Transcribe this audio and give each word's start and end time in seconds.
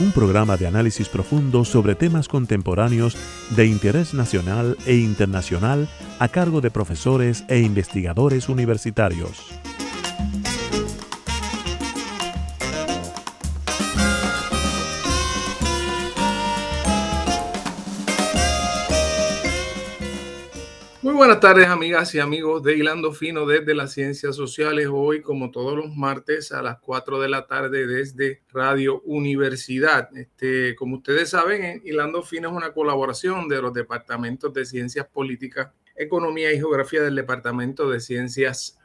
un 0.00 0.12
programa 0.12 0.56
de 0.56 0.66
análisis 0.66 1.08
profundo 1.08 1.64
sobre 1.64 1.94
temas 1.94 2.28
contemporáneos 2.28 3.16
de 3.50 3.66
interés 3.66 4.14
nacional 4.14 4.76
e 4.86 4.96
internacional 4.96 5.88
a 6.18 6.28
cargo 6.28 6.60
de 6.60 6.70
profesores 6.70 7.44
e 7.48 7.60
investigadores 7.60 8.48
universitarios. 8.48 9.58
Buenas 21.18 21.40
tardes, 21.40 21.66
amigas 21.66 22.14
y 22.14 22.20
amigos 22.20 22.62
de 22.62 22.76
Hilando 22.76 23.12
Fino 23.12 23.44
desde 23.44 23.74
las 23.74 23.92
Ciencias 23.92 24.36
Sociales. 24.36 24.86
Hoy, 24.88 25.20
como 25.20 25.50
todos 25.50 25.76
los 25.76 25.96
martes, 25.96 26.52
a 26.52 26.62
las 26.62 26.78
4 26.78 27.18
de 27.18 27.28
la 27.28 27.48
tarde 27.48 27.88
desde 27.88 28.44
Radio 28.52 29.00
Universidad. 29.00 30.16
Este, 30.16 30.76
como 30.76 30.98
ustedes 30.98 31.30
saben, 31.30 31.82
Hilando 31.84 32.22
Fino 32.22 32.50
es 32.50 32.54
una 32.54 32.72
colaboración 32.72 33.48
de 33.48 33.60
los 33.60 33.74
departamentos 33.74 34.54
de 34.54 34.64
Ciencias 34.64 35.08
Políticas, 35.08 35.72
Economía 35.96 36.52
y 36.52 36.58
Geografía 36.58 37.02
del 37.02 37.16
Departamento 37.16 37.90
de 37.90 37.98
Ciencias 37.98 38.78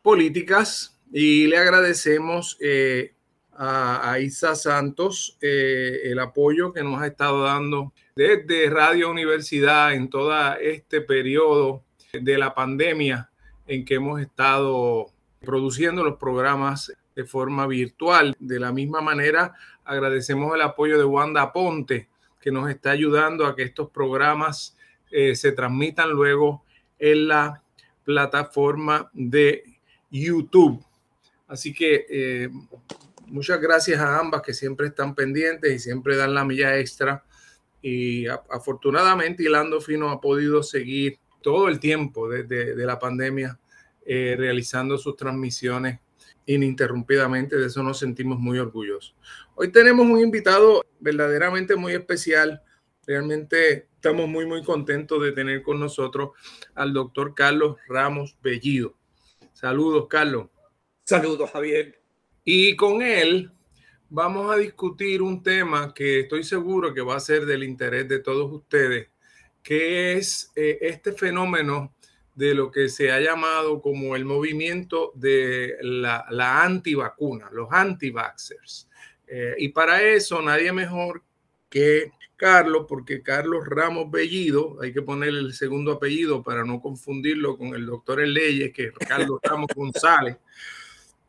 Políticas. 0.00 0.98
Y 1.12 1.48
le 1.48 1.58
agradecemos 1.58 2.56
eh, 2.60 3.12
a, 3.52 4.18
Isa 4.20 4.54
Santos 4.54 5.36
eh, 5.42 6.00
el 6.04 6.18
apoyo 6.18 6.72
que 6.72 6.82
nos 6.82 7.02
ha 7.02 7.08
estado 7.08 7.42
dando 7.42 7.92
desde 8.18 8.68
Radio 8.68 9.12
Universidad 9.12 9.94
en 9.94 10.10
todo 10.10 10.34
este 10.54 11.00
periodo 11.00 11.84
de 12.12 12.36
la 12.36 12.52
pandemia 12.52 13.30
en 13.64 13.84
que 13.84 13.94
hemos 13.94 14.20
estado 14.20 15.12
produciendo 15.40 16.02
los 16.02 16.18
programas 16.18 16.92
de 17.14 17.24
forma 17.24 17.68
virtual. 17.68 18.34
De 18.40 18.58
la 18.58 18.72
misma 18.72 19.00
manera, 19.00 19.54
agradecemos 19.84 20.52
el 20.52 20.62
apoyo 20.62 20.98
de 20.98 21.04
Wanda 21.04 21.52
Ponte, 21.52 22.08
que 22.40 22.50
nos 22.50 22.68
está 22.68 22.90
ayudando 22.90 23.46
a 23.46 23.54
que 23.54 23.62
estos 23.62 23.88
programas 23.90 24.76
eh, 25.12 25.36
se 25.36 25.52
transmitan 25.52 26.10
luego 26.10 26.64
en 26.98 27.28
la 27.28 27.62
plataforma 28.02 29.08
de 29.12 29.62
YouTube. 30.10 30.84
Así 31.46 31.72
que 31.72 32.04
eh, 32.10 32.48
muchas 33.26 33.60
gracias 33.60 34.00
a 34.00 34.18
ambas 34.18 34.42
que 34.42 34.54
siempre 34.54 34.88
están 34.88 35.14
pendientes 35.14 35.72
y 35.72 35.78
siempre 35.78 36.16
dan 36.16 36.34
la 36.34 36.44
milla 36.44 36.76
extra. 36.80 37.22
Y 37.80 38.26
afortunadamente 38.26 39.44
Hilando 39.44 39.80
Fino 39.80 40.10
ha 40.10 40.20
podido 40.20 40.62
seguir 40.62 41.18
todo 41.42 41.68
el 41.68 41.78
tiempo 41.78 42.28
desde 42.28 42.74
de 42.74 42.86
la 42.86 42.98
pandemia 42.98 43.58
eh, 44.04 44.34
realizando 44.38 44.98
sus 44.98 45.16
transmisiones 45.16 46.00
ininterrumpidamente. 46.46 47.56
De 47.56 47.66
eso 47.66 47.82
nos 47.82 47.98
sentimos 47.98 48.38
muy 48.38 48.58
orgullosos. 48.58 49.14
Hoy 49.54 49.70
tenemos 49.70 50.06
un 50.06 50.18
invitado 50.18 50.84
verdaderamente 50.98 51.76
muy 51.76 51.92
especial. 51.92 52.62
Realmente 53.06 53.88
estamos 53.94 54.28
muy, 54.28 54.46
muy 54.46 54.62
contentos 54.64 55.22
de 55.22 55.32
tener 55.32 55.62
con 55.62 55.78
nosotros 55.78 56.30
al 56.74 56.92
doctor 56.92 57.34
Carlos 57.34 57.76
Ramos 57.86 58.36
Bellido. 58.42 58.96
Saludos, 59.52 60.06
Carlos. 60.08 60.48
Saludos, 61.04 61.50
Javier. 61.50 62.00
Y 62.44 62.76
con 62.76 63.02
él 63.02 63.50
vamos 64.10 64.52
a 64.52 64.58
discutir 64.58 65.22
un 65.22 65.42
tema 65.42 65.92
que 65.94 66.20
estoy 66.20 66.44
seguro 66.44 66.94
que 66.94 67.00
va 67.00 67.16
a 67.16 67.20
ser 67.20 67.46
del 67.46 67.64
interés 67.64 68.08
de 68.08 68.20
todos 68.20 68.50
ustedes, 68.52 69.10
que 69.62 70.14
es 70.14 70.50
eh, 70.56 70.78
este 70.80 71.12
fenómeno 71.12 71.94
de 72.34 72.54
lo 72.54 72.70
que 72.70 72.88
se 72.88 73.10
ha 73.10 73.20
llamado 73.20 73.82
como 73.82 74.14
el 74.14 74.24
movimiento 74.24 75.12
de 75.14 75.76
la, 75.80 76.24
la 76.30 76.62
antivacuna, 76.62 77.50
los 77.50 77.68
anti-vaxxers. 77.70 78.88
Eh, 79.26 79.56
y 79.58 79.68
para 79.70 80.02
eso 80.02 80.40
nadie 80.40 80.72
mejor 80.72 81.22
que 81.68 82.12
Carlos, 82.36 82.86
porque 82.88 83.22
Carlos 83.22 83.66
Ramos 83.66 84.10
Bellido, 84.10 84.80
hay 84.80 84.92
que 84.92 85.02
ponerle 85.02 85.40
el 85.40 85.52
segundo 85.52 85.92
apellido 85.92 86.42
para 86.42 86.64
no 86.64 86.80
confundirlo 86.80 87.58
con 87.58 87.74
el 87.74 87.84
doctor 87.84 88.20
en 88.20 88.32
leyes, 88.32 88.72
que 88.72 88.84
es 88.84 88.92
Carlos 89.06 89.40
Ramos 89.42 89.68
González. 89.74 90.36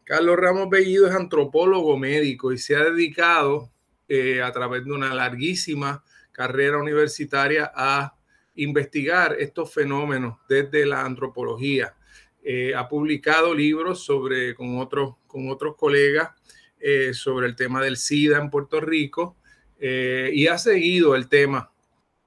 Carlos 0.10 0.38
Ramos 0.38 0.72
Bellido 0.72 1.08
es 1.08 1.14
antropólogo 1.14 1.96
médico 1.96 2.52
y 2.52 2.58
se 2.58 2.76
ha 2.76 2.84
dedicado 2.84 3.70
eh, 4.08 4.42
a 4.42 4.52
través 4.52 4.84
de 4.84 4.92
una 4.92 5.14
larguísima 5.14 6.04
carrera 6.32 6.80
universitaria 6.80 7.72
a 7.76 8.16
investigar 8.56 9.36
estos 9.38 9.72
fenómenos 9.72 10.40
desde 10.50 10.88
la 10.88 11.06
antropología. 11.06 11.94
Eh, 12.42 12.74
ha 12.76 12.90
publicado 12.90 13.54
libros 13.54 14.04
sobre, 14.04 14.56
con, 14.56 14.80
otros, 14.80 15.14
con 15.28 15.48
otros 15.48 15.76
colegas 15.76 16.32
eh, 16.80 17.14
sobre 17.14 17.46
el 17.46 17.56
tema 17.56 17.80
del 17.80 17.96
SIDA 17.96 18.40
en 18.40 18.50
Puerto 18.50 18.82
Rico 18.82 19.38
y 19.80 20.48
ha 20.48 20.58
seguido 20.58 21.16
el 21.16 21.30
tema 21.30 21.72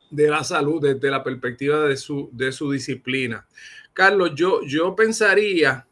de 0.08 0.30
la 0.30 0.44
salud 0.44 0.80
desde 0.80 1.10
la 1.10 1.24
perspectiva 1.24 1.80
de 1.80 1.96
su, 1.96 2.30
de 2.32 2.52
su 2.52 2.70
disciplina. 2.70 3.44
Carlos, 3.92 4.34
yo, 4.36 4.62
yo 4.64 4.94
pensaría 4.94 5.84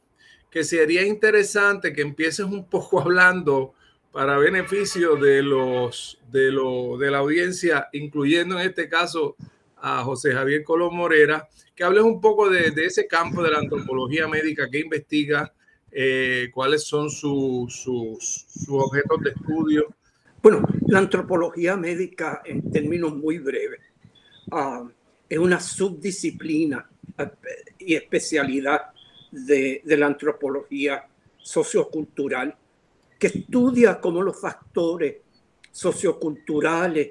que 0.51 0.65
sería 0.65 1.07
interesante 1.07 1.93
que 1.93 2.03
empieces 2.03 2.47
un 2.47 2.65
poco 2.67 3.01
hablando 3.03 3.75
para 4.13 4.39
beneficio 4.39 5.17
de 5.17 5.43
los 5.43 6.19
de, 6.31 6.51
lo, 6.51 6.99
de 6.99 7.11
la 7.11 7.19
audiencia, 7.19 7.89
incluyendo 7.93 8.59
en 8.59 8.67
este 8.67 8.89
caso 8.89 9.37
a 9.77 10.03
José 10.03 10.33
Javier 10.33 10.63
Colón 10.65 10.97
Morera, 10.97 11.49
que 11.75 11.85
hables 11.85 12.03
un 12.03 12.21
poco 12.21 12.51
de, 12.51 12.73
ese 12.77 13.07
campo 13.07 13.43
de 13.43 13.51
la 13.51 13.59
antropología 13.59 14.29
médica 14.29 14.69
que 14.69 14.81
investiga, 14.81 15.53
eh, 15.91 16.51
cuáles 16.53 16.85
son 16.85 17.11
sus, 17.11 17.75
sus, 17.75 18.47
objetos 18.69 19.23
de 19.23 19.31
estudio. 19.31 19.95
Bueno, 20.43 20.63
la 20.87 20.99
antropología 20.99 21.77
médica, 21.77 22.43
en 22.45 22.71
términos 22.71 23.17
muy 23.17 23.39
breves, 23.39 23.81
ah, 24.51 24.89
es 25.29 25.39
una 25.39 25.61
subdisciplina 25.61 26.89
eh, 27.19 27.31
y 27.79 27.95
especialidad 27.95 28.91
de, 29.31 29.83
la 29.85 30.07
antropología 30.07 31.07
sociocultural, 31.39 32.57
que 33.19 33.27
estudia 33.29 34.01
cómo 34.01 34.23
los 34.23 34.41
factores 34.41 35.17
socioculturales 35.71 37.11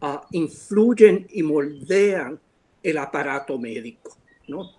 ah, 0.00 0.26
influyen 0.32 1.26
y 1.30 1.42
moldean 1.42 2.38
el 2.82 2.98
aparato 2.98 3.58
médico. 3.58 4.16
¿no? 4.48 4.70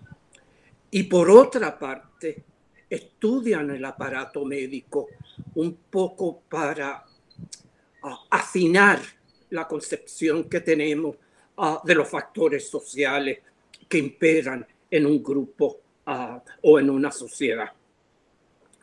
Y 0.90 1.04
por 1.04 1.30
otra 1.30 1.78
parte, 1.78 2.44
estudian 2.88 3.70
el 3.70 3.84
aparato 3.84 4.44
médico 4.44 5.08
un 5.54 5.74
poco 5.90 6.42
para 6.48 7.04
ah, 8.02 8.24
afinar 8.30 9.00
la 9.50 9.66
concepción 9.66 10.44
que 10.44 10.60
tenemos 10.60 11.16
ah, 11.56 11.80
de 11.84 11.94
los 11.94 12.08
factores 12.08 12.68
sociales 12.68 13.38
que 13.88 13.98
imperan 13.98 14.66
en 14.90 15.06
un 15.06 15.22
grupo 15.22 15.81
o 16.04 16.78
en 16.78 16.90
una 16.90 17.10
sociedad. 17.10 17.70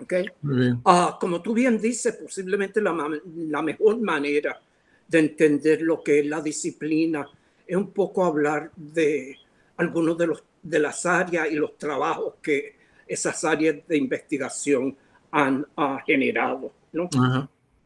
¿Okay? 0.01 0.27
Uh, 0.43 1.19
como 1.19 1.41
tú 1.41 1.53
bien 1.53 1.79
dices, 1.79 2.15
posiblemente 2.15 2.81
la, 2.81 2.95
la, 3.35 3.61
mejor 3.61 3.99
manera 3.99 4.59
de 5.07 5.19
entender 5.19 5.81
lo 5.81 6.01
que 6.01 6.19
es 6.19 6.25
la 6.25 6.39
disciplina 6.39 7.27
es 7.67 7.75
un 7.75 7.91
poco 7.91 8.23
hablar 8.23 8.71
de 8.75 9.37
algunos 9.75 10.17
de, 10.17 10.27
los, 10.27 10.43
de 10.63 10.79
las 10.79 11.05
áreas 11.05 11.51
y 11.51 11.55
los 11.55 11.77
trabajos 11.77 12.35
que 12.41 12.77
esas 13.05 13.43
áreas 13.43 13.75
de 13.87 13.97
investigación 13.97 14.95
han 15.31 15.65
uh, 15.75 15.97
generado. 16.05 16.71
¿no? 16.93 17.09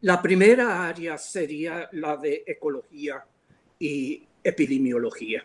La 0.01 0.21
primera 0.21 0.87
área 0.87 1.17
sería 1.17 1.89
la 1.93 2.15
de 2.17 2.43
ecología 2.45 3.25
y 3.79 4.23
epidemiología. 4.43 5.43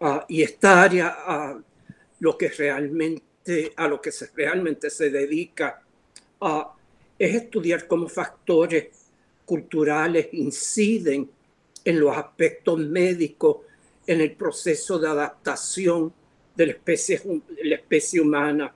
Uh, 0.00 0.20
y 0.28 0.42
esta 0.42 0.82
área 0.82 1.16
lo 2.20 2.36
que 2.36 2.48
realmente, 2.48 3.72
a 3.76 3.88
lo 3.88 4.00
que 4.00 4.12
se, 4.12 4.30
realmente 4.34 4.90
se 4.90 5.10
dedica 5.10 5.82
a, 6.40 6.74
es 7.18 7.34
estudiar 7.34 7.86
cómo 7.86 8.08
factores 8.08 8.88
culturales 9.44 10.28
inciden 10.32 11.30
en 11.84 12.00
los 12.00 12.16
aspectos 12.16 12.78
médicos, 12.78 13.58
en 14.06 14.20
el 14.20 14.32
proceso 14.32 14.98
de 14.98 15.08
adaptación 15.08 16.12
de 16.54 16.66
la 16.66 16.72
especie, 16.72 17.20
la 17.62 17.76
especie 17.76 18.20
humana 18.20 18.74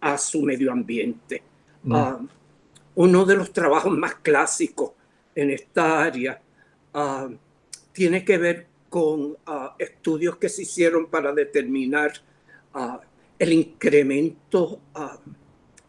a 0.00 0.18
su 0.18 0.42
medio 0.42 0.70
ambiente. 0.70 1.42
Mm. 1.82 1.94
Ah, 1.94 2.20
uno 2.94 3.24
de 3.24 3.36
los 3.36 3.52
trabajos 3.52 3.96
más 3.96 4.16
clásicos 4.16 4.92
en 5.34 5.50
esta 5.50 6.02
área 6.02 6.40
ah, 6.92 7.28
tiene 7.92 8.24
que 8.24 8.38
ver 8.38 8.66
con 8.88 9.36
ah, 9.46 9.74
estudios 9.78 10.36
que 10.36 10.48
se 10.48 10.62
hicieron 10.62 11.06
para 11.06 11.32
determinar 11.32 12.12
el 13.38 13.52
incremento 13.52 14.80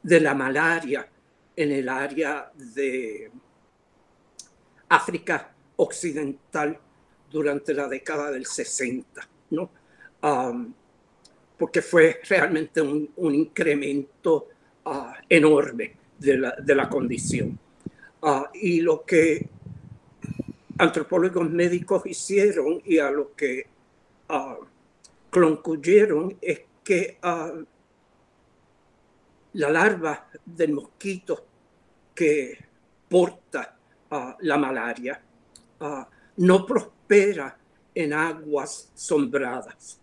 de 0.01 0.19
la 0.19 0.33
malaria 0.33 1.07
en 1.55 1.71
el 1.71 1.87
área 1.87 2.51
de 2.55 3.31
África 4.89 5.53
Occidental 5.75 6.77
durante 7.31 7.73
la 7.73 7.87
década 7.87 8.31
del 8.31 8.45
60, 8.45 9.27
¿no? 9.51 9.69
porque 11.57 11.81
fue 11.81 12.19
realmente 12.27 12.81
un, 12.81 13.35
incremento 13.35 14.49
enorme 15.29 15.95
de 16.17 16.37
la, 16.37 16.51
de 16.51 16.75
la 16.75 16.89
condición. 16.89 17.57
y 18.53 18.81
lo 18.81 19.03
que 19.03 19.47
antropólogos 20.77 21.49
médicos 21.49 22.03
hicieron 22.05 22.81
y 22.85 22.97
a 22.99 23.11
lo 23.11 23.33
que 23.35 23.67
uh, 24.29 24.65
concluyeron 25.29 26.37
es 26.41 26.61
que 26.83 27.17
ah, 27.21 27.53
la 29.53 29.69
larva 29.69 30.27
del 30.45 30.73
mosquito 30.73 31.45
que 32.13 32.57
porta 33.09 33.77
ah, 34.11 34.37
la 34.41 34.57
malaria 34.57 35.21
no 36.37 36.65
prospera 36.65 37.57
en 37.93 38.13
aguas 38.13 38.89
sombradas. 38.93 39.99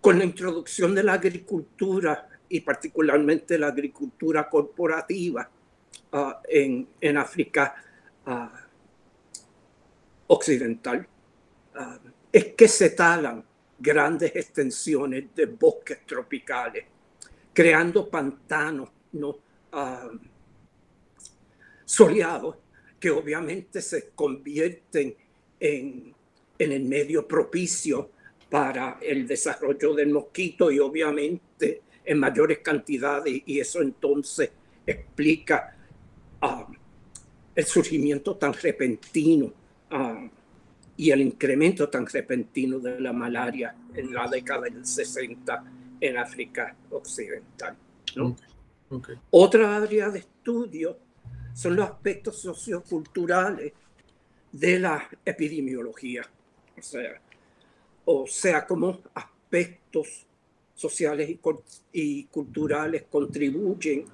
con 0.00 0.18
la 0.18 0.24
introducción 0.24 0.94
de 0.94 1.02
la 1.04 1.12
agricultura 1.12 2.28
y 2.48 2.60
particularmente 2.60 3.56
la 3.58 3.68
agricultura 3.68 4.48
corporativa, 4.48 5.48
Ah, 6.10 6.40
en, 6.48 6.88
en, 7.02 7.18
África 7.18 7.74
ah, 8.24 8.50
Occidental 10.28 11.06
ah, 11.74 11.98
es 12.32 12.44
que 12.54 12.68
se 12.68 12.90
talan 12.90 13.44
grandes 13.78 14.34
extensiones 14.34 15.34
de 15.34 15.46
bosques 15.46 16.04
tropicales, 16.06 16.84
creando 17.52 18.08
pantanos 18.08 18.90
¿no? 19.12 19.38
soleados 21.84 22.56
que 22.98 23.10
obviamente 23.10 23.80
se 23.80 24.10
convierten 24.10 25.16
en, 25.60 26.14
en 26.58 26.72
el 26.72 26.84
medio 26.84 27.26
propicio 27.26 28.10
para 28.50 28.98
el 29.00 29.26
desarrollo 29.26 29.94
del 29.94 30.10
mosquito 30.10 30.70
y 30.70 30.78
obviamente 30.78 31.82
en 32.04 32.18
mayores 32.18 32.58
cantidades 32.60 33.42
y 33.44 33.60
eso 33.60 33.82
entonces 33.82 34.50
explica 34.86 35.76
el 37.54 37.64
surgimiento 37.64 38.36
tan 38.36 38.52
repentino 38.54 39.52
y 40.98 41.12
el 41.12 41.20
incremento 41.20 41.88
tan 41.88 42.06
repentino 42.06 42.80
de 42.80 43.00
la 43.00 43.12
malaria 43.12 43.74
en 43.94 44.12
la 44.12 44.26
década 44.26 44.62
del 44.62 44.84
60 44.84 45.64
en 46.00 46.18
África 46.18 46.76
Occidental. 46.90 47.76
Otra 49.30 49.76
área 49.76 50.10
de 50.10 50.18
estudio 50.18 50.98
son 51.54 51.76
los 51.76 51.88
aspectos 51.88 52.40
socioculturales 52.40 53.72
de 54.50 54.78
la 54.80 55.08
epidemiología, 55.24 56.22
o 56.76 56.82
sea, 56.82 57.20
o 58.04 58.26
sea 58.26 58.66
cómo 58.66 59.00
aspectos 59.14 60.26
sociales 60.74 61.30
y, 61.30 61.40
y 61.92 62.24
culturales 62.24 63.04
contribuyen 63.08 64.04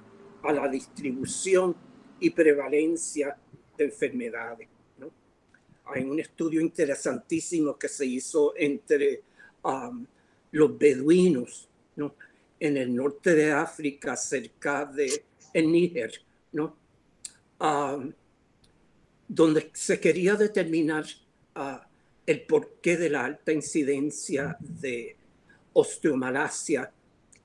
a 0.43 0.53
la 0.53 0.67
distribución 0.67 1.75
y 2.19 2.29
prevalencia 2.29 3.35
de 3.75 3.85
enfermedades. 3.85 4.74
Hay 5.85 6.03
un 6.03 6.19
estudio 6.19 6.61
interesantísimo 6.61 7.77
que 7.77 7.87
se 7.87 8.05
hizo 8.05 8.53
entre 8.55 9.21
um, 9.63 10.05
los 10.51 10.77
beduinos 10.77 11.67
¿no? 11.95 12.15
en 12.59 12.77
el 12.77 12.95
norte 12.95 13.35
de 13.35 13.51
África, 13.51 14.15
cerca 14.15 14.85
de 14.85 15.23
Níger, 15.53 16.11
¿no? 16.51 16.75
Um, 17.59 18.11
donde 19.27 19.71
se 19.73 19.99
quería 19.99 20.35
determinar 20.35 21.05
uh, 21.55 21.77
el 22.25 22.41
porqué 22.41 22.97
de 22.97 23.09
la 23.09 23.25
alta 23.25 23.51
incidencia 23.51 24.57
de 24.59 25.15
osteomalacia, 25.73 26.91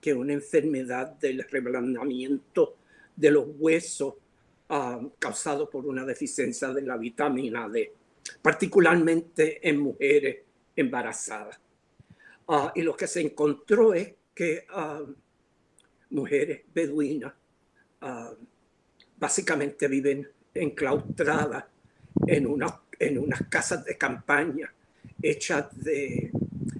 que 0.01 0.11
es 0.11 0.17
una 0.17 0.33
enfermedad 0.33 1.09
del 1.19 1.45
reblandamiento 1.49 2.77
de 3.15 3.31
los 3.31 3.47
huesos 3.59 4.15
causado 5.19 5.69
por 5.69 5.85
una 5.87 6.05
deficiencia 6.05 6.73
de 6.73 6.83
la 6.83 6.97
vitamina 6.97 7.69
D, 7.69 7.93
particularmente 8.43 9.69
en 9.69 9.79
mujeres 9.79 10.39
embarazadas. 10.77 11.59
Ah, 12.49 12.73
y 12.75 12.83
lo 12.83 12.97
que 12.97 13.07
se 13.07 13.21
encontró 13.21 13.95
es 13.95 14.13
que 14.35 14.65
ah, 14.71 15.03
mujeres 16.11 16.63
beduinas 16.75 17.33
ah, 18.01 18.33
básicamente 19.19 19.87
viven 19.87 20.27
enclaustradas 20.53 21.65
en, 22.27 22.47
una, 22.47 22.81
en 22.99 23.19
unas 23.19 23.43
casas 23.49 23.85
de 23.85 23.97
campaña 23.97 24.73
hechas 25.23 25.67
de 25.79 26.33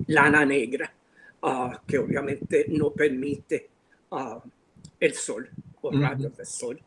lana 0.09 0.45
negra, 0.45 0.93
que 1.87 1.99
obviamente 1.99 2.67
no 2.69 2.91
permite 2.91 3.69
el 4.99 5.15
sol 5.15 5.49
o 5.83 5.91
rayos 5.91 6.37
de 6.37 6.45
sol. 6.45 6.81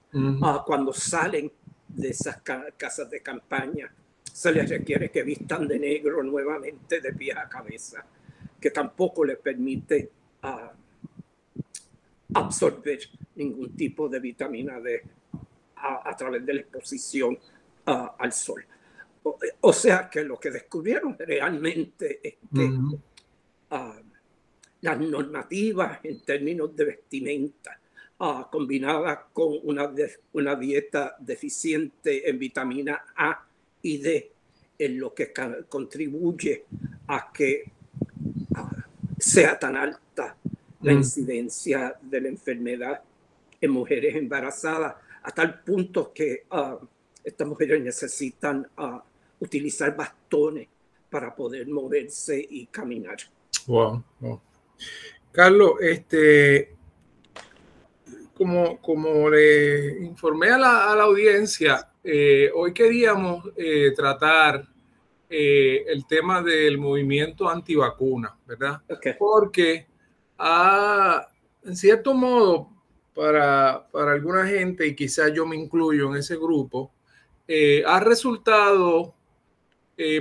Cuando 0.65 0.93
salen 0.93 1.51
de 1.87 2.09
esas 2.09 2.41
casas 2.77 3.09
de 3.09 3.21
campaña, 3.21 3.93
se 4.33 4.51
les 4.51 4.67
requiere 4.67 5.11
que 5.11 5.21
vistan 5.21 5.67
de 5.67 5.77
negro 5.77 6.23
nuevamente 6.23 6.99
de 6.99 7.13
pie 7.13 7.33
a 7.33 7.47
cabeza, 7.47 8.03
que 8.59 8.71
tampoco 8.71 9.23
les 9.23 9.37
permite 9.37 10.09
ah, 10.41 10.73
absorber 12.33 12.99
ningún 13.35 13.75
tipo 13.75 14.09
de 14.09 14.19
vitamina 14.19 14.79
D 14.79 15.03
a, 15.75 16.15
través 16.17 16.43
de 16.43 16.53
la 16.55 16.61
exposición 16.61 17.37
ah, 17.85 18.15
al 18.17 18.33
sol. 18.33 18.65
O, 19.61 19.71
sea 19.71 20.09
que 20.09 20.23
lo 20.23 20.39
que 20.39 20.49
descubrieron 20.49 21.15
realmente 21.17 22.19
es 22.23 22.35
que 22.53 22.71
las 24.81 24.99
normativas 24.99 25.99
en 26.03 26.21
términos 26.21 26.75
de 26.75 26.85
vestimenta 26.85 27.79
combinada 28.51 29.27
con 29.31 29.59
una, 29.63 29.93
una 30.33 30.55
dieta 30.55 31.15
deficiente 31.19 32.27
en 32.29 32.39
vitamina 32.39 33.05
A 33.15 33.45
y 33.83 33.97
D, 33.99 34.31
en 34.79 34.99
lo 34.99 35.13
que 35.13 35.31
contribuye 35.69 36.65
a 37.07 37.31
que 37.31 37.71
sea 39.19 39.57
tan 39.57 39.77
alta 39.77 40.35
la 40.81 40.93
mm. 40.93 40.97
incidencia 40.97 41.95
de 42.01 42.21
la 42.21 42.27
enfermedad 42.27 43.01
en 43.61 43.71
mujeres 43.71 44.15
embarazadas, 44.15 44.95
a 45.23 45.31
tal 45.31 45.61
punto 45.63 46.11
que 46.11 46.43
ah, 46.51 46.77
estas 47.23 47.47
mujeres 47.47 47.81
necesitan 47.81 48.67
ah, 48.75 49.01
utilizar 49.39 49.95
bastones 49.95 50.67
para 51.09 51.33
poder 51.33 51.67
moverse 51.67 52.45
y 52.49 52.65
caminar. 52.65 53.17
Wow, 53.67 54.03
wow. 54.19 54.41
Carlos, 55.31 55.73
este, 55.79 56.72
como, 58.43 58.81
como 58.81 59.29
le 59.29 60.03
informé 60.03 60.49
a 60.49 60.57
la, 60.57 61.01
audiencia, 61.01 61.89
eh, 62.03 62.51
hoy 62.53 62.73
queríamos 62.73 63.45
eh, 63.55 63.93
tratar 63.95 64.67
eh, 65.29 65.85
el 65.87 66.05
tema 66.05 66.43
del 66.43 66.77
movimiento 66.77 67.47
antivacuna, 67.47 68.37
¿verdad? 68.45 68.81
Porque 69.17 69.87
en 71.63 71.75
cierto 71.77 72.13
modo, 72.13 72.69
para, 73.15 73.87
para, 73.89 74.11
alguna 74.11 74.45
gente, 74.45 74.87
y 74.87 74.93
quizás 74.93 75.31
yo 75.33 75.45
me 75.45 75.55
incluyo 75.55 76.09
en 76.09 76.17
ese 76.17 76.35
grupo, 76.35 76.91
ha 77.87 77.99
resultado 78.01 79.15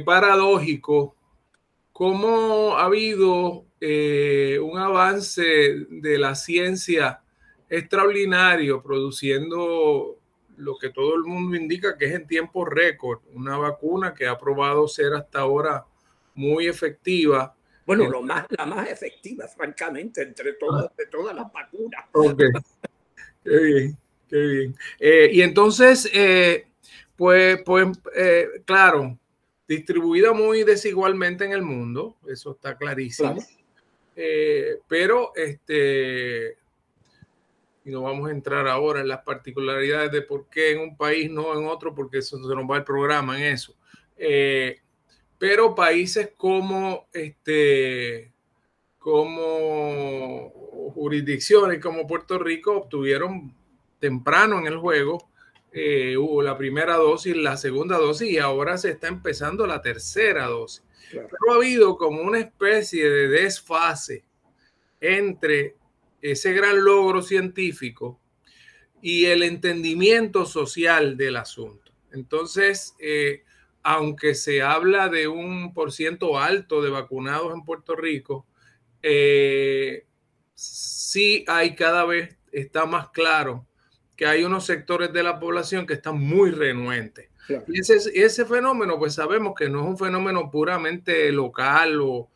paradójico 0.05 1.17
cómo 1.93 2.77
ha 2.77 2.85
habido 2.85 3.65
un 3.81 4.79
avance 4.79 5.43
de 5.91 6.19
la 6.19 6.37
ciencia 6.37 7.23
extraordinario, 7.73 8.83
produciendo 8.83 10.19
lo 10.59 10.77
que 10.77 10.91
todo 10.91 11.15
el 11.15 11.25
mundo 11.25 11.57
indica 11.57 11.97
que 11.97 12.05
es 12.05 12.13
en 12.13 12.27
tiempo 12.27 12.67
récord, 12.67 13.21
una 13.33 13.57
vacuna 13.57 14.13
que 14.13 14.27
ha 14.27 14.39
probado 14.39 14.87
ser 14.87 15.15
hasta 15.15 15.41
ahora 15.41 15.87
muy 16.35 16.67
efectiva. 16.67 17.57
Bueno, 17.87 18.11
lo 18.11 18.21
más, 18.21 18.47
la 18.51 18.67
más 18.67 18.91
efectiva, 18.91 19.49
francamente, 19.49 20.21
entre 20.21 20.53
todas, 20.53 20.95
de 20.97 21.07
todas 21.07 21.35
las 21.35 21.51
vacunas. 21.51 22.05
Ok, 22.13 22.43
qué 23.43 23.59
bien, 23.59 23.99
qué 24.29 24.37
bien. 24.37 24.77
Eh, 25.01 25.31
y 25.33 25.41
entonces, 25.41 26.11
eh, 26.13 26.67
pues, 27.17 27.63
pues 27.65 27.89
eh, 28.15 28.49
claro, 28.67 29.19
distribuida 29.67 30.35
muy 30.35 30.63
desigualmente 30.63 31.47
en 31.47 31.53
el 31.53 31.63
mundo, 31.63 32.19
eso 32.29 32.53
está 32.53 32.77
clarísimo. 32.77 33.37
pero 34.87 35.33
este, 35.35 36.59
y 37.85 37.91
no 37.91 38.03
vamos 38.03 38.29
a 38.29 38.33
entrar 38.33 38.69
ahora 38.69 39.01
en 39.01 39.09
las 39.09 39.23
particularidades 39.23 40.13
de 40.13 40.23
por 40.23 40.49
qué 40.49 40.73
en 40.73 40.81
un 40.81 40.97
país 40.97 41.31
no 41.31 41.59
en 41.59 41.67
otro, 41.67 41.95
porque 41.95 42.19
eso 42.19 42.37
se 42.37 42.55
nos 42.55 42.71
va 42.71 42.77
el 42.77 42.85
programa 42.85 43.37
en 43.39 43.55
eso. 43.55 43.75
Eh, 44.17 44.81
pero 45.39 45.75
países 45.75 46.31
como 46.37 47.09
este 47.13 48.33
como 48.99 50.51
jurisdicciones 50.95 51.81
como 51.81 52.07
Puerto 52.07 52.39
Rico 52.39 52.77
obtuvieron 52.77 53.53
temprano 53.99 54.61
en 54.61 54.67
el 54.67 54.77
juego 54.77 55.33
eh, 55.75 56.19
hubo 56.19 56.43
la 56.43 56.59
primera 56.59 56.97
dosis, 56.97 57.35
la 57.35 57.57
segunda 57.57 57.97
dosis 57.97 58.31
y 58.31 58.39
ahora 58.39 58.77
se 58.77 58.91
está 58.91 59.09
empezando 59.09 59.67
la 59.67 59.81
tercera 59.81 60.47
dosis. 60.47 60.85
Pero 61.11 61.29
ha 61.51 61.55
habido 61.55 61.97
como 61.97 62.21
una 62.21 62.41
especie 62.41 63.09
de 63.09 63.29
desfase 63.29 64.23
entre 65.01 65.77
ese 66.23 66.53
gran 66.53 66.85
logro 66.85 67.21
científico 67.21 68.21
y 69.03 69.27
el 69.27 69.43
entendimiento 69.43 70.47
social 70.47 71.17
del 71.17 71.37
asunto. 71.37 71.93
Entonces, 72.13 72.95
eh, 73.01 73.43
aunque 73.83 74.35
se 74.35 74.63
habla 74.63 75.09
de 75.09 75.27
un 75.27 75.75
por 75.75 75.93
ciento 75.93 76.39
alto 76.39 76.81
de 76.81 76.91
vacunados 76.91 77.53
en 77.53 77.65
Puerto 77.65 77.97
Rico, 77.97 78.47
eh, 79.03 80.07
sí 80.55 81.45
hay 81.49 81.75
cada 81.75 82.05
vez, 82.05 82.39
está 82.53 82.87
más 82.87 83.09
claro 83.09 83.67
que 84.17 84.27
hay 84.27 84.45
unos 84.45 84.65
sectores 84.65 85.13
de 85.13 85.25
la 85.25 85.41
población 85.41 85.87
que 85.87 85.95
están 85.95 86.19
muy 86.21 86.51
renuentes. 86.53 87.29
Y 87.67 87.81
ese, 87.81 87.97
ese, 88.15 88.47
fenómeno, 88.47 88.99
pues 88.99 89.15
sabemos 89.15 89.55
que 89.57 89.69
no 89.69 89.81
es 89.81 89.87
un 89.87 89.99
fenómeno 89.99 90.49
puramente 90.49 91.33
local 91.33 92.01
o, 92.01 92.31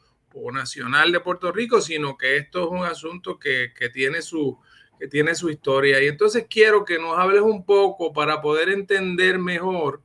nacional 0.53 1.13
de 1.13 1.21
Puerto 1.21 1.53
Rico, 1.53 1.81
sino 1.81 2.17
que 2.17 2.37
esto 2.37 2.65
es 2.65 2.71
un 2.71 2.85
asunto 2.85 3.39
que, 3.39 3.73
que, 3.77 3.89
tiene 3.89 4.23
su, 4.23 4.59
que 4.99 5.09
tiene 5.09 5.35
su 5.35 5.51
historia. 5.51 6.03
Y 6.03 6.07
entonces 6.07 6.47
quiero 6.49 6.85
que 6.85 6.99
nos 6.99 7.19
hables 7.19 7.43
un 7.43 7.65
poco 7.65 8.13
para 8.13 8.41
poder 8.41 8.69
entender 8.69 9.39
mejor 9.39 10.03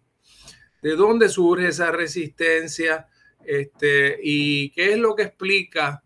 de 0.81 0.95
dónde 0.95 1.29
surge 1.29 1.67
esa 1.67 1.91
resistencia 1.91 3.07
este, 3.45 4.19
y 4.21 4.71
qué 4.71 4.93
es 4.93 4.97
lo 4.97 5.15
que 5.15 5.23
explica 5.23 6.03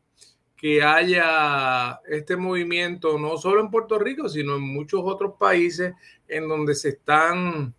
que 0.55 0.81
haya 0.83 1.99
este 2.07 2.37
movimiento, 2.37 3.19
no 3.19 3.37
solo 3.37 3.61
en 3.61 3.69
Puerto 3.69 3.99
Rico, 3.99 4.29
sino 4.29 4.55
en 4.55 4.61
muchos 4.61 5.01
otros 5.03 5.33
países 5.37 5.93
en 6.27 6.47
donde 6.47 6.75
se 6.75 6.89
están, 6.89 7.75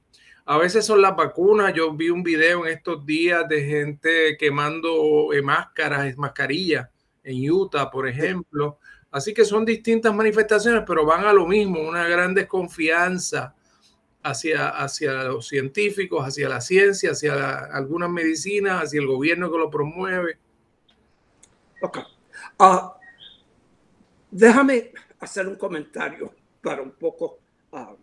a 0.49 0.59
veces 0.59 0.87
son 0.87 1.03
las 1.03 1.17
vacunas, 1.17 1.75
yo 1.75 1.93
vi 1.93 2.09
un 2.09 2.23
video 2.23 2.65
en 2.67 2.73
estos 2.73 3.05
días 3.05 3.49
de 3.49 3.65
gente 3.65 4.37
quemando 4.39 5.33
eh, 5.33 5.43
máscaras, 5.43 6.17
mascarillas 6.17 6.89
en 7.25 7.51
Utah, 7.51 7.91
por 7.91 8.07
ejemplo. 8.07 8.79
Así 9.11 9.35
que 9.35 9.45
son 9.45 9.65
distintas 9.65 10.15
manifestaciones, 10.15 10.85
pero 10.87 11.05
van 11.05 11.25
a 11.25 11.33
lo 11.33 11.49
mismo, 11.49 11.81
una 11.81 12.07
gran 12.07 12.33
desconfianza 12.33 13.57
hacia, 14.23 14.69
hacia 14.69 15.25
los 15.25 15.49
científicos, 15.49 16.25
hacia 16.25 16.49
la 16.49 16.61
ciencia, 16.61 17.11
hacia 17.11 17.65
algunas 17.65 18.09
medicinas, 18.09 18.85
hacia 18.85 19.01
el 19.01 19.09
gobierno 19.09 19.51
que 19.51 19.59
lo 19.59 19.69
promueve. 19.69 20.39
Okay. 21.83 22.05
Ah, 22.57 22.97
déjame 24.31 24.93
hacer 25.19 25.49
un 25.49 25.57
comentario 25.57 26.33
para 26.63 26.83
un 26.83 26.93
poco 26.93 27.41
ah, 27.73 27.97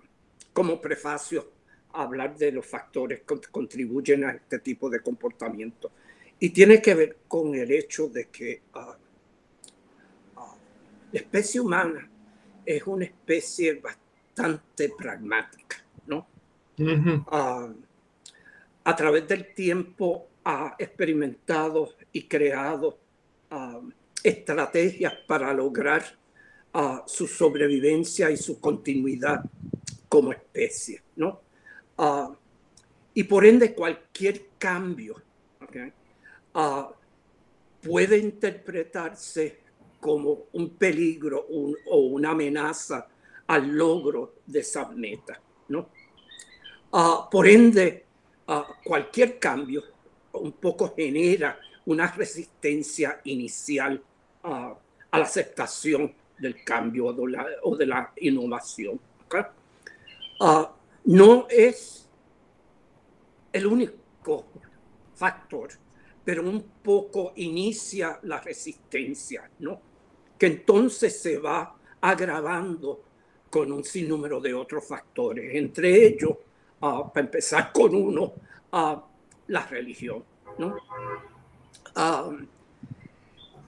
como 0.52 0.82
prefacio 0.82 1.53
hablar 1.94 2.36
de 2.38 2.52
los 2.52 2.66
factores 2.66 3.22
que 3.22 3.40
contribuyen 3.52 4.26
a 4.26 4.32
este 4.32 4.60
tipo 4.60 4.90
de 4.90 5.00
comportamiento. 5.00 5.92
Y 6.40 6.50
tiene 6.50 6.82
que 6.82 6.96
ver 6.96 7.18
con 7.28 7.56
el 7.56 7.72
hecho 7.72 8.10
de 8.10 8.26
que 8.26 8.62
ah, 8.74 8.98
la 11.12 11.20
especie 11.20 11.62
humana 11.62 12.10
es 12.66 12.86
una 12.88 13.06
especie 13.06 13.76
bastante 13.76 14.90
pragmática, 14.98 15.84
¿no? 16.08 16.28
a 18.86 18.96
través 18.96 19.28
del 19.28 19.54
tiempo 19.54 20.28
ha 20.44 20.76
experimentado 20.78 21.94
y 22.12 22.24
creado 22.24 22.98
estrategias 24.24 25.14
para 25.28 25.54
lograr 25.54 26.04
ah, 26.74 27.04
su 27.06 27.28
sobrevivencia 27.28 28.32
y 28.32 28.38
su 28.38 28.60
continuidad 28.60 29.44
como 30.10 30.32
especie, 30.32 31.02
¿no? 31.16 31.43
Ah, 31.98 32.34
y 33.14 33.24
por 33.24 33.46
ende 33.46 33.76
cualquier 33.76 34.50
cambio 34.58 35.16
ah, 36.54 36.92
puede 37.82 38.18
interpretarse 38.18 39.60
como 40.00 40.46
un 40.54 40.72
peligro 40.72 41.46
o 41.50 41.98
una 41.98 42.32
amenaza 42.32 43.08
al 43.48 43.68
logro 43.68 44.36
de 44.46 44.60
esa 44.60 44.90
meta, 44.90 45.40
¿no? 45.70 45.90
por 47.32 47.48
ende, 47.48 48.06
cualquier 48.84 49.40
cambio 49.40 49.84
un 50.34 50.52
poco 50.54 50.94
genera 50.96 51.60
una 51.86 52.08
resistencia 52.08 53.20
inicial 53.24 54.02
a, 54.44 54.76
la 55.12 55.24
aceptación 55.24 56.14
del 56.38 56.64
cambio 56.64 57.08
o 57.64 57.76
de 57.76 57.86
la, 57.86 58.12
innovación. 58.18 59.00
Ah, 60.40 60.73
no 61.06 61.48
es 61.50 62.10
el 63.52 63.68
único 63.68 64.46
factor, 65.16 65.70
pero 66.24 66.44
un 66.44 66.62
poco 66.82 67.34
inicia 67.36 68.20
la 68.24 68.40
resistencia, 68.40 69.50
¿no? 69.60 69.82
Que 70.38 70.48
entonces 70.48 71.20
se 71.20 71.38
va 71.38 71.76
agravando 72.02 73.04
con 73.50 73.72
un 73.72 73.84
sinnúmero 73.84 74.40
de 74.42 74.54
otros 74.54 74.86
factores, 74.86 75.54
entre 75.54 76.08
ellos, 76.08 76.38
ah, 76.82 77.12
para 77.14 77.26
empezar 77.26 77.72
con 77.72 77.94
uno, 77.94 78.34
uh, 78.72 79.00
la 79.48 79.66
religión, 79.68 80.24
¿no? 80.58 80.76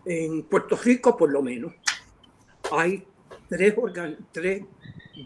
en 0.05 0.43
Puerto 0.43 0.75
Rico, 0.77 1.15
por 1.15 1.31
lo 1.31 1.41
menos, 1.41 1.73
hay 2.71 3.05
tres, 3.47 3.75
tres 4.31 4.63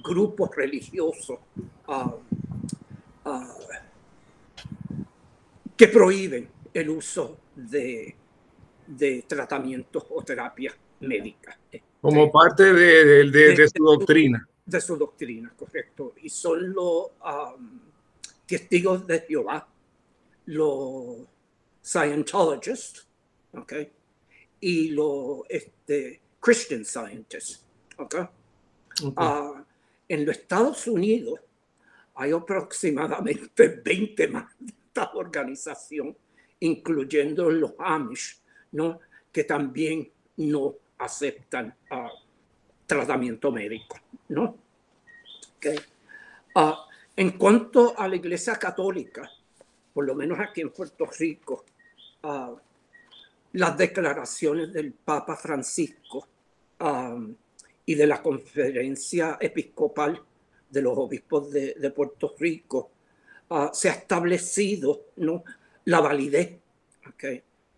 grupos 0.03 0.55
religiosos 0.55 1.39
ah, 1.87 2.15
ah, 3.25 3.55
que 5.75 5.87
prohíben 5.87 6.49
el 6.73 6.89
uso 6.89 7.37
de, 7.55 8.15
de 8.85 9.23
tratamientos 9.27 10.05
o 10.09 10.21
terapias 10.23 10.75
médicas. 10.99 11.57
Como 12.01 12.31
parte 12.31 12.73
de, 12.73 13.69
su 13.75 13.83
doctrina. 13.83 14.47
De 14.65 14.81
su 14.81 14.97
doctrina, 14.97 15.53
correcto. 15.55 16.13
Y 16.21 16.29
son 16.29 16.73
los 16.73 17.07
testigos 18.45 19.05
de 19.05 19.21
Jehová, 19.21 19.67
los 20.45 21.17
Scientologists, 21.81 23.07
okay, 23.53 23.91
y 24.59 24.89
los 24.89 25.41
este, 25.49 26.21
Christian 26.39 26.85
Scientists. 26.85 27.65
Okay? 27.97 28.25
Ah, 29.15 29.63
en 30.09 30.25
los 30.25 30.35
Estados 30.35 30.87
Unidos 30.87 31.39
hay 32.15 32.31
aproximadamente 32.31 33.67
20 33.85 34.27
más 34.27 34.45
de 34.59 34.73
esta 34.87 35.11
organización, 35.13 36.17
incluyendo 36.59 37.49
los 37.49 37.73
Amish, 37.77 38.41
¿no? 38.73 38.99
que 39.31 39.43
también 39.43 40.11
no 40.37 40.75
aceptan 40.97 41.73
uh, 41.91 42.09
tratamiento 42.85 43.51
médico. 43.51 43.97
¿no? 44.29 44.57
Uh, 46.55 46.73
en 47.15 47.37
cuanto 47.37 47.97
a 47.97 48.07
la 48.07 48.15
Iglesia 48.15 48.55
Católica, 48.55 49.29
por 49.93 50.05
lo 50.05 50.15
menos 50.15 50.39
aquí 50.39 50.61
en 50.61 50.71
Puerto 50.71 51.05
Rico, 51.05 51.63
uh, 52.23 52.57
las 53.53 53.77
declaraciones 53.77 54.73
del 54.73 54.91
Papa 54.93 55.35
Francisco 55.35 56.27
y 57.89 57.95
de 57.95 58.05
la 58.05 58.21
conferencia 58.21 59.39
episcopal 59.41 60.21
de 60.69 60.81
los 60.83 60.95
obispos 60.95 61.51
de, 61.51 61.89
Puerto 61.89 62.35
Rico, 62.37 62.91
uh, 63.49 63.69
se 63.73 63.89
ha 63.89 63.93
establecido 63.93 65.07
¿no? 65.15 65.43
la 65.85 65.99
validez 65.99 66.59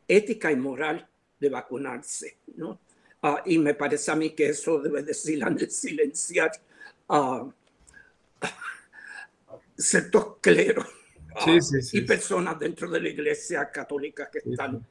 ética 0.06 0.52
y 0.52 0.58
moral 0.58 1.08
de 1.40 1.48
vacunarse. 1.48 2.40
¿no? 2.58 2.82
Uh, 3.24 3.38
y 3.46 3.58
me 3.58 3.74
parece 3.74 4.12
a 4.12 4.18
mí 4.18 4.32
que 4.32 4.50
eso 4.50 4.82
debe 4.82 5.02
de 5.02 5.14
silenciar 5.14 6.52
a 7.08 7.50
ciertos 9.78 10.40
cleros 10.42 10.88
y 11.94 12.02
personas 12.02 12.60
dentro 12.60 12.90
de 12.90 13.00
la 13.00 13.08
iglesia 13.08 13.72
católica 13.72 14.30
que 14.30 14.40
están 14.40 14.86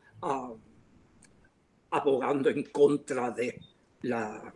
abogando 1.90 2.48
en 2.48 2.62
contra 2.62 3.30
de 3.32 3.60
la, 4.00 4.54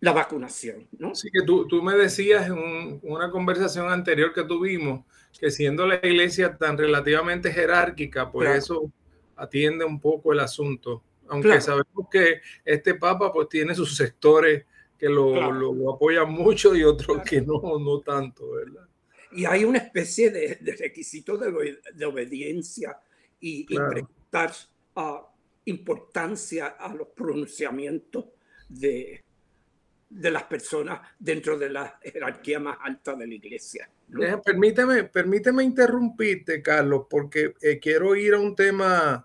la 0.00 0.12
vacunación. 0.12 0.88
¿no? 0.98 1.14
Sí, 1.14 1.30
que 1.30 1.42
tú, 1.42 1.66
tú 1.66 1.82
me 1.82 1.94
decías 1.94 2.48
en 2.48 3.00
una 3.02 3.30
conversación 3.30 3.90
anterior 3.90 4.32
que 4.32 4.44
tuvimos 4.44 5.04
que 5.38 5.50
siendo 5.50 5.86
la 5.86 5.96
iglesia 5.96 6.56
tan 6.56 6.76
relativamente 6.76 7.52
jerárquica, 7.52 8.30
pues 8.30 8.64
eso 8.64 8.90
atiende 9.36 9.84
un 9.84 10.00
poco 10.00 10.32
el 10.32 10.40
asunto. 10.40 11.02
Aunque 11.28 11.60
sabemos 11.60 12.08
que 12.10 12.40
este 12.64 12.94
papa 12.94 13.32
pues 13.32 13.48
tiene 13.48 13.74
sus 13.74 13.96
sectores 13.96 14.64
que 14.98 15.08
lo, 15.08 15.52
lo, 15.52 15.94
apoyan 15.94 16.30
mucho 16.30 16.74
y 16.74 16.82
otros 16.82 17.22
que 17.22 17.40
no, 17.40 17.60
no 17.78 18.00
tanto, 18.00 18.50
¿verdad? 18.50 18.86
Y 19.32 19.44
hay 19.44 19.64
una 19.64 19.78
especie 19.78 20.30
de, 20.30 20.56
de 20.60 20.76
requisito 20.76 21.38
de, 21.38 21.78
de, 21.94 22.04
obediencia 22.04 22.98
y, 23.38 23.64
prestar 23.64 24.52
uh, 24.96 25.24
importancia 25.64 26.66
a 26.66 26.92
los 26.92 27.08
pronunciamientos 27.08 28.24
de, 28.68 29.22
de 30.10 30.30
las 30.30 30.42
personas 30.42 31.00
dentro 31.18 31.56
de 31.56 31.70
la 31.70 31.98
jerarquía 32.02 32.58
más 32.58 32.76
alta 32.82 33.14
de 33.14 33.28
la 33.28 33.34
iglesia. 33.34 33.88
Eh, 34.20 34.36
permíteme, 34.44 35.04
permíteme 35.04 35.62
interrumpirte, 35.62 36.60
Carlos, 36.60 37.06
porque 37.08 37.54
eh, 37.62 37.78
quiero 37.78 38.16
ir 38.16 38.34
a 38.34 38.40
un 38.40 38.56
tema. 38.56 39.24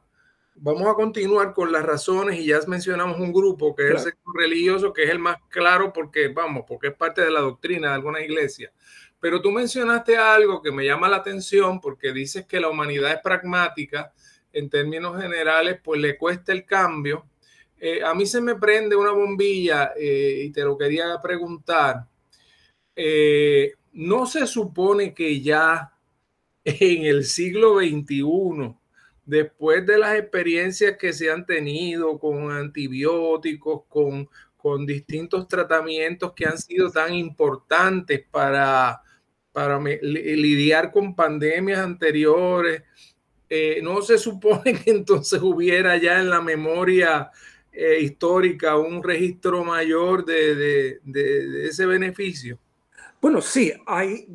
Vamos 0.58 0.88
a 0.88 0.94
continuar 0.94 1.54
con 1.54 1.72
las 1.72 1.84
razones 1.84 2.40
y 2.40 2.46
ya 2.46 2.60
mencionamos 2.68 3.20
un 3.20 3.34
grupo 3.34 3.76
que 3.76 3.88
es 3.88 3.92
el 3.92 4.00
sector 4.00 4.38
religioso, 4.38 4.94
que 4.94 5.04
es 5.04 5.10
el 5.10 5.20
más 5.20 5.38
claro 5.50 5.92
porque, 5.92 6.30
vamos, 6.30 6.64
porque 6.66 6.88
es 6.88 6.94
parte 6.94 7.22
de 7.22 7.32
la 7.32 7.42
doctrina 7.42 7.90
de 7.90 7.96
alguna 7.96 8.22
iglesia. 8.22 8.72
Pero 9.20 9.42
tú 9.42 9.52
mencionaste 9.52 10.18
algo 10.18 10.62
que 10.62 10.72
me 10.72 10.86
llama 10.86 11.10
la 11.10 11.18
atención 11.18 11.82
porque 11.82 12.14
dices 12.14 12.46
que 12.46 12.60
la 12.60 12.70
humanidad 12.70 13.12
es 13.12 13.20
pragmática 13.22 14.14
en 14.54 14.70
términos 14.70 15.20
generales, 15.20 15.80
pues 15.84 16.00
le 16.00 16.16
cuesta 16.16 16.54
el 16.54 16.64
cambio. 16.64 17.26
Eh, 17.80 18.04
a 18.04 18.14
mí 18.14 18.26
se 18.26 18.42
me 18.42 18.56
prende 18.56 18.96
una 18.96 19.12
bombilla 19.12 19.94
y 19.98 20.50
te 20.52 20.64
lo 20.64 20.78
quería 20.78 21.20
preguntar. 21.22 22.08
Eh, 22.96 23.74
no 23.92 24.26
se 24.26 24.48
supone 24.48 25.14
que 25.14 25.42
ya 25.42 25.92
en 26.64 27.06
el 27.06 27.26
siglo 27.26 27.80
XXI, 27.80 28.76
después 29.26 29.86
de 29.86 29.98
las 29.98 30.18
experiencias 30.18 30.98
que 30.98 31.14
se 31.14 31.30
han 31.30 31.46
tenido 31.46 32.18
con 32.18 32.52
antibióticos, 32.52 33.84
con, 33.90 34.30
con 34.56 34.86
distintos 34.86 35.48
tratamientos 35.48 36.34
que 36.34 36.46
han 36.46 36.58
sido 36.58 36.90
tan 36.92 37.14
importantes 37.14 38.24
para, 38.32 39.02
para 39.52 39.80
lidiar 39.80 40.92
con 40.92 41.16
pandemias 41.16 41.80
anteriores, 41.80 42.84
eh, 43.50 43.80
no 43.84 44.02
se 44.02 44.18
supone 44.18 44.74
que 44.74 44.92
entonces 44.92 45.42
hubiera 45.42 45.98
ya 45.98 46.20
en 46.20 46.30
la 46.30 46.42
memoria 46.42 47.30
eh, 47.76 48.00
histórica 48.02 48.78
un 48.78 49.04
registro 49.04 49.64
mayor 49.64 50.24
de 50.26 51.00
ese 51.68 51.86
beneficio. 51.86 52.58
Bueno, 53.22 53.42
sí, 53.42 53.74
hay, 53.88 54.28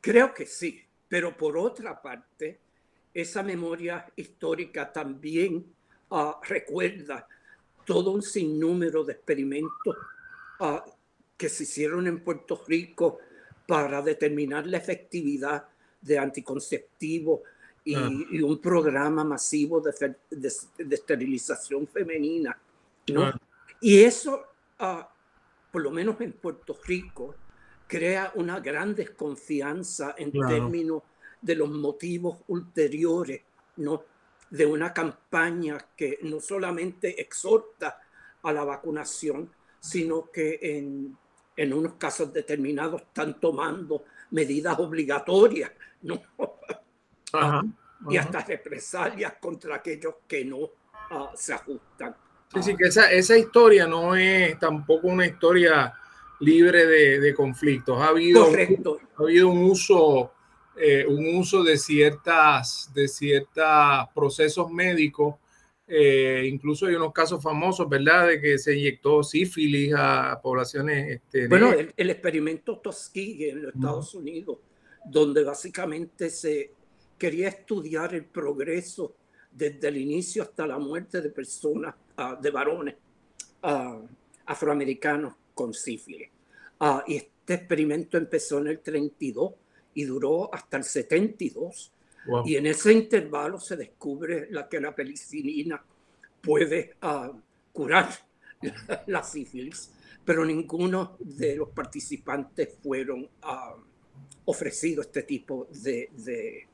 creo 0.00 0.34
que 0.34 0.44
sí, 0.44 0.78
pero 1.08 1.36
por 1.36 1.56
otra 1.56 2.00
parte, 2.00 2.58
esa 3.14 3.42
memoria 3.42 4.04
histórica 4.16 4.92
también 4.92 5.64
uh, 6.10 6.32
recuerda 6.42 7.26
todo 7.86 8.10
un 8.10 8.20
sinnúmero 8.20 9.04
de 9.04 9.12
experimentos 9.12 9.96
uh, 10.60 10.78
que 11.36 11.48
se 11.48 11.62
hicieron 11.62 12.06
en 12.06 12.22
Puerto 12.22 12.62
Rico 12.66 13.18
para 13.66 14.02
determinar 14.02 14.66
la 14.66 14.78
efectividad 14.78 15.66
de 16.00 16.18
anticonceptivos 16.18 17.40
y, 17.84 17.94
ah. 17.94 18.10
y 18.30 18.42
un 18.42 18.60
programa 18.60 19.24
masivo 19.24 19.80
de, 19.80 20.16
de, 20.30 20.52
de 20.84 20.94
esterilización 20.94 21.86
femenina. 21.86 22.58
¿No? 23.12 23.24
Ah. 23.24 23.40
Y 23.80 24.02
eso, 24.02 24.42
uh, 24.80 25.02
por 25.70 25.82
lo 25.82 25.90
menos 25.90 26.20
en 26.20 26.32
Puerto 26.32 26.78
Rico, 26.84 27.34
crea 27.86 28.32
una 28.36 28.60
gran 28.60 28.94
desconfianza 28.94 30.14
en 30.16 30.32
términos 30.32 31.02
de 31.40 31.54
los 31.54 31.68
motivos 31.68 32.38
ulteriores, 32.48 33.42
¿no? 33.76 34.02
De 34.50 34.64
una 34.64 34.92
campaña 34.92 35.78
que 35.96 36.18
no 36.22 36.40
solamente 36.40 37.20
exhorta 37.20 38.00
a 38.42 38.52
la 38.52 38.64
vacunación, 38.64 39.50
sino 39.80 40.30
que 40.30 40.58
en, 40.62 41.16
en 41.56 41.72
unos 41.72 41.94
casos 41.94 42.32
determinados 42.32 43.02
están 43.02 43.38
tomando 43.38 44.04
medidas 44.30 44.78
obligatorias, 44.78 45.72
¿no? 46.02 46.20
Y 48.08 48.16
hasta 48.18 48.40
represalias 48.40 49.34
contra 49.40 49.76
aquellos 49.76 50.16
que 50.28 50.44
no 50.44 50.70
ah, 51.10 51.32
se 51.34 51.54
ajustan. 51.54 52.14
Sí, 52.52 52.62
sí, 52.62 52.76
que 52.76 52.88
esa, 52.88 53.10
esa 53.10 53.36
historia 53.36 53.86
no 53.86 54.14
es 54.14 54.58
tampoco 54.58 55.08
una 55.08 55.26
historia 55.26 55.92
libre 56.40 56.86
de, 56.86 57.34
conflictos. 57.34 57.98
Ha 58.00 58.08
habido, 58.08 58.44
ha 58.44 59.22
habido 59.22 59.48
un 59.48 59.64
uso, 59.64 60.32
eh, 60.76 61.04
un 61.06 61.36
uso 61.36 61.62
de 61.62 61.78
ciertas, 61.78 62.90
de 62.94 63.08
ciertos 63.08 63.64
procesos 64.14 64.70
médicos. 64.70 65.36
Eh, 65.86 66.48
incluso 66.50 66.86
hay 66.86 66.94
unos 66.94 67.12
casos 67.12 67.42
famosos, 67.42 67.88
¿verdad?, 67.88 68.28
de 68.28 68.40
que 68.40 68.58
se 68.58 68.74
inyectó 68.74 69.22
sífilis 69.22 69.92
a 69.96 70.38
poblaciones. 70.42 71.16
Este, 71.16 71.46
bueno, 71.48 71.72
el, 71.72 72.10
experimento 72.10 72.78
Tuskegee 72.78 73.50
en 73.50 73.62
los 73.62 73.74
Estados 73.74 74.14
Unidos, 74.14 74.58
donde 75.04 75.44
básicamente 75.44 76.30
se 76.30 76.72
quería 77.18 77.48
estudiar 77.48 78.14
el 78.14 78.24
progreso 78.24 79.14
desde 79.54 79.88
el 79.88 79.96
inicio 79.96 80.42
hasta 80.42 80.66
la 80.66 80.78
muerte 80.78 81.20
de 81.20 81.30
personas, 81.30 81.94
ah, 82.16 82.36
de 82.40 82.50
varones 82.50 82.96
ah, 83.62 84.00
afroamericanos 84.46 85.34
con 85.54 85.72
sífilis. 85.72 86.28
Ah, 86.80 87.04
y 87.06 87.16
este 87.16 87.54
experimento 87.54 88.18
empezó 88.18 88.58
en 88.58 88.68
el 88.68 88.80
32 88.80 89.52
y 89.94 90.04
duró 90.04 90.52
hasta 90.52 90.76
el 90.76 90.84
72. 90.84 91.92
Y 92.46 92.56
en 92.56 92.66
ese 92.66 92.90
intervalo 92.90 93.60
se 93.60 93.76
descubre 93.76 94.48
la 94.50 94.66
que 94.66 94.80
la 94.80 94.94
penicilina 94.94 95.84
puede 96.40 96.96
curar 97.70 98.08
la, 99.06 99.22
sífilis, 99.22 99.90
pero 100.24 100.42
ninguno 100.42 101.18
de 101.20 101.56
los 101.56 101.68
participantes 101.68 102.78
fueron 102.82 103.24
uh, 103.24 103.78
ofrecido 104.46 105.02
este 105.02 105.24
tipo 105.24 105.68
de, 105.70 106.08
de 106.16 106.66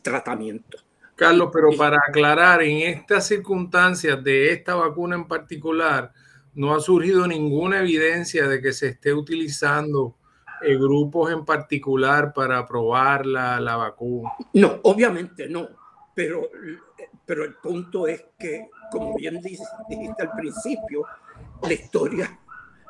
tratamiento. 0.00 0.78
Carlos, 1.18 1.50
pero 1.52 1.70
para 1.76 1.98
aclarar, 2.08 2.62
en 2.62 2.96
estas 2.96 3.26
circunstancias 3.26 4.22
de 4.22 4.52
esta 4.52 4.76
vacuna 4.76 5.16
en 5.16 5.26
particular, 5.26 6.12
no 6.54 6.72
ha 6.72 6.78
surgido 6.78 7.26
ninguna 7.26 7.80
evidencia 7.80 8.46
de 8.46 8.62
que 8.62 8.72
se 8.72 8.90
esté 8.90 9.12
utilizando 9.12 10.14
eh, 10.62 10.76
grupos 10.76 11.32
en 11.32 11.44
particular 11.44 12.32
para 12.32 12.64
probar 12.64 13.26
la, 13.26 13.58
la, 13.58 13.74
vacuna. 13.74 14.30
No, 14.52 14.78
obviamente 14.84 15.48
no, 15.48 15.66
pero, 16.14 16.50
pero 17.26 17.42
el 17.42 17.54
punto 17.54 18.06
es 18.06 18.24
que, 18.38 18.68
como 18.92 19.16
bien 19.16 19.42
dijiste 19.42 20.22
al 20.22 20.30
principio, 20.36 21.02
la 21.64 21.72
historia, 21.72 22.38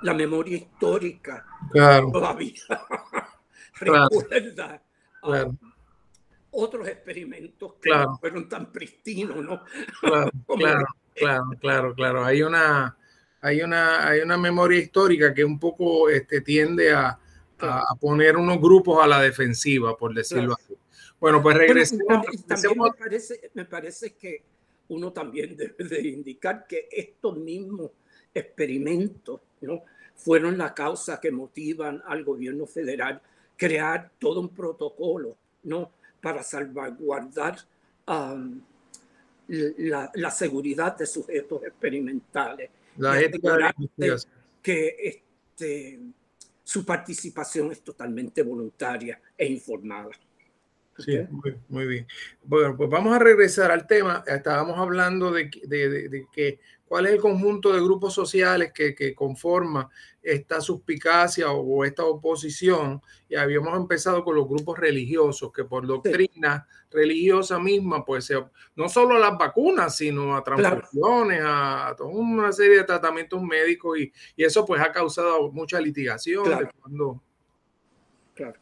la 0.03 0.13
memoria 0.13 0.59
histórica 0.59 1.47
todavía 1.73 2.61
recuerda 3.81 4.83
otros 6.59 6.89
experimentos 6.89 7.75
que 7.81 7.91
no 7.91 8.19
fueron 8.19 8.49
tan 8.49 8.73
pristinos, 8.73 9.37
¿no? 9.45 9.63
claro, 10.01 10.31
claro, 11.15 11.45
claro, 11.61 11.95
claro. 11.95 12.25
Hay 12.25 12.43
una 12.43 12.97
hay 13.41 13.63
una, 13.63 14.09
hay 14.09 14.21
una 14.21 14.37
memoria 14.37 14.81
histórica 14.81 15.33
que 15.33 15.45
un 15.45 15.61
poco 15.61 16.11
este, 16.11 16.41
tiende 16.41 16.93
a, 16.93 17.17
a, 17.61 17.95
poner 18.01 18.37
unos 18.37 18.61
grupos 18.61 19.03
a 19.03 19.07
la 19.07 19.23
defensiva, 19.23 19.97
por 19.97 20.13
decirlo 20.13 20.55
así. 20.55 20.75
Bueno, 21.21 21.41
pues 21.41 21.57
regresemos. 21.57 22.07
también 22.47 22.79
me 22.79 22.93
parece, 22.99 23.51
me 23.55 23.65
parece 23.65 24.15
que 24.15 24.43
uno 24.89 25.13
también 25.13 25.57
debe 25.57 25.85
de 25.85 26.09
indicar 26.09 26.67
que 26.67 26.89
estos 26.91 27.37
mismos 27.37 27.91
experimentos 28.35 29.41
¿no? 29.61 29.83
fueron 30.17 30.59
la 30.59 30.75
causa 30.75 31.21
que 31.21 31.31
motivan 31.31 32.03
al 32.07 32.25
gobierno 32.25 32.67
federal 32.67 33.21
crear 33.57 34.11
todo 34.19 34.41
un 34.41 34.49
protocolo 34.49 35.37
¿no? 35.65 35.93
Para 36.21 36.43
salvaguardar 36.43 37.59
um, 38.07 38.61
la, 39.49 40.11
la, 40.15 40.31
seguridad 40.31 40.97
de 40.97 41.07
sujetos 41.07 41.63
experimentales 41.65 42.71
la 42.99 43.21
ética 43.21 43.75
que 44.61 44.97
este, 44.99 46.01
su 46.65 46.85
participación 46.85 47.73
es 47.73 47.81
totalmente 47.83 48.43
voluntaria 48.43 49.21
e 49.37 49.47
informada. 49.47 50.11
Sí, 50.99 51.19
muy, 51.69 51.87
bien. 51.87 52.07
Bueno, 52.43 52.77
pues 52.77 52.91
vamos 52.91 53.15
a 53.15 53.19
regresar 53.19 53.71
al 53.71 53.87
tema. 53.87 54.25
Estábamos 54.27 54.79
hablando 54.79 55.31
de, 55.31 55.51
de, 55.65 56.09
de 56.09 56.27
que 56.33 56.61
cuál 56.89 57.07
es 57.07 57.13
el 57.13 57.21
conjunto 57.21 57.73
de 57.73 57.81
grupos 57.81 58.15
sociales 58.15 58.73
que, 58.73 58.95
que 58.95 59.15
conforma 59.15 59.89
esta 60.23 60.61
suspicacia 60.61 61.51
o, 61.53 61.85
esta 61.85 62.05
oposición. 62.05 63.01
Y 63.29 63.37
habíamos 63.37 63.77
empezado 63.77 64.25
con 64.25 64.35
los 64.35 64.49
grupos 64.49 64.79
religiosos, 64.79 65.53
que 65.53 65.65
por 65.65 65.87
doctrina 65.87 66.67
religiosa 66.91 67.59
misma, 67.59 68.05
pues 68.05 68.33
no 68.75 68.89
solo 68.89 69.17
a 69.17 69.19
las 69.19 69.39
vacunas, 69.39 69.97
sino 69.97 70.35
a 70.35 70.43
transfusiones, 70.43 71.41
a, 71.45 71.95
toda 71.97 72.11
una 72.11 72.51
serie 72.53 72.79
de 72.79 72.85
tratamientos 72.85 73.43
médicos, 73.43 73.99
y, 73.99 74.13
y, 74.37 74.45
eso 74.45 74.65
pues 74.65 74.81
ha 74.81 74.91
causado 74.91 75.53
mucha 75.53 75.81
litigación. 75.81 76.45
Claro. 76.45 77.23
claro. 78.35 78.59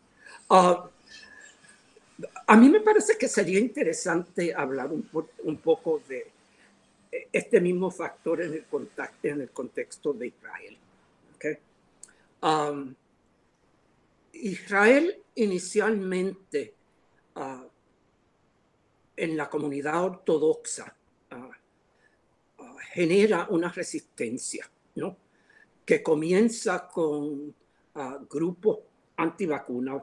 Ah, 0.51 0.91
a 2.47 2.57
mí 2.57 2.69
me 2.69 2.81
parece 2.81 3.19
que 3.19 3.29
sería 3.29 3.59
interesante 3.59 4.55
hablar 4.55 4.91
un, 4.93 5.57
poco 5.59 6.01
de 6.09 6.31
este 7.33 7.61
mismo 7.61 7.91
factor 7.91 8.41
en 8.43 8.65
el, 9.23 9.51
contexto 9.51 10.13
de 10.13 10.29
Israel. 10.29 10.79
Israel 14.33 15.23
inicialmente 15.35 16.75
uh, 17.35 17.67
en 19.17 19.37
la 19.37 19.49
comunidad 19.49 20.05
ortodoxa 20.05 20.95
uh, 21.33 22.63
uh, 22.63 22.77
genera 22.93 23.47
una 23.51 23.71
resistencia, 23.71 24.71
¿no? 24.97 25.17
Que 25.85 26.03
comienza 26.03 26.87
con 26.89 27.55
grupos 28.29 28.81
antivacunas 29.17 30.03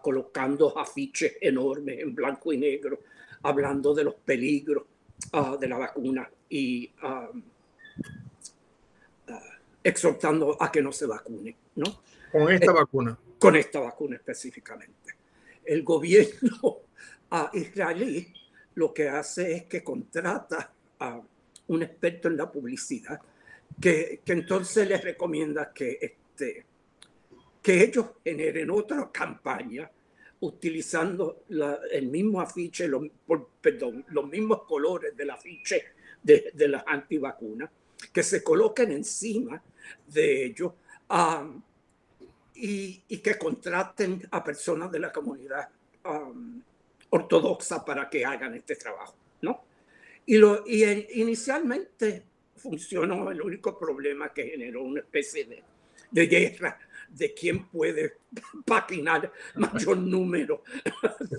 colocando 0.00 0.78
afiches 0.78 1.36
enormes 1.40 1.98
en 2.00 2.14
blanco 2.14 2.52
y 2.52 2.58
negro, 2.58 3.00
hablando 3.42 3.94
de 3.94 4.04
los 4.04 4.14
peligros 4.14 4.84
de 5.58 5.68
la 5.68 5.78
vacuna 5.78 6.28
y 6.48 6.90
um, 7.02 7.42
exhortando 9.82 10.56
a 10.60 10.70
que 10.70 10.82
no 10.82 10.92
se 10.92 11.06
vacune, 11.06 11.56
¿no? 11.76 12.02
Con 12.30 12.50
esta 12.50 12.70
eh, 12.70 12.74
vacuna. 12.74 13.18
Con 13.38 13.56
esta 13.56 13.80
vacuna 13.80 14.16
específicamente. 14.16 15.14
El 15.64 15.82
gobierno 15.82 16.78
israelí 17.54 18.32
lo 18.74 18.92
que 18.92 19.08
hace 19.08 19.52
es 19.54 19.64
que 19.64 19.82
contrata 19.82 20.72
a 20.98 21.20
un 21.68 21.82
experto 21.82 22.28
en 22.28 22.36
la 22.36 22.50
publicidad 22.50 23.20
que, 23.80 24.20
que 24.24 24.32
entonces 24.32 24.88
les 24.88 25.02
recomienda 25.02 25.72
que, 25.72 25.98
este, 26.00 26.66
que 27.62 27.84
ellos 27.84 28.06
generen 28.24 28.70
otra 28.70 29.10
campaña 29.12 29.90
utilizando 30.40 31.44
el 31.92 32.08
mismo 32.08 32.40
afiche, 32.40 32.88
los, 32.88 33.04
perdón, 33.60 34.04
los 34.08 34.28
mismos 34.28 34.64
colores 34.64 35.16
del 35.16 35.30
afiche 35.30 35.84
de, 36.20 36.50
de 36.52 36.68
las 36.68 36.82
antivacunas, 36.86 37.70
que 38.12 38.24
se 38.24 38.42
coloquen 38.42 38.90
encima 38.90 39.62
de 40.08 40.46
ellos 40.46 40.72
um, 41.08 41.62
y, 42.54 43.04
y, 43.08 43.18
que 43.18 43.38
contraten 43.38 44.26
a 44.32 44.42
personas 44.42 44.90
de 44.90 44.98
la 44.98 45.12
comunidad 45.12 45.68
um, 46.04 46.60
ortodoxa 47.10 47.84
para 47.84 48.10
que 48.10 48.24
hagan 48.24 48.54
este 48.54 48.74
trabajo, 48.74 49.14
¿no? 49.42 49.64
Y, 50.26 50.38
lo, 50.38 50.64
y 50.66 50.82
inicialmente 51.20 52.24
funcionó, 52.56 53.30
el 53.30 53.40
único 53.40 53.78
problema 53.78 54.32
que 54.32 54.48
generó 54.48 54.82
una 54.82 55.00
especie 55.00 55.44
de, 55.44 55.62
de 56.10 56.26
guerra 56.26 56.78
de 57.12 57.34
quién 57.34 57.68
puede 57.68 58.18
patinar 58.64 59.32
mayor 59.54 59.98
número 59.98 60.62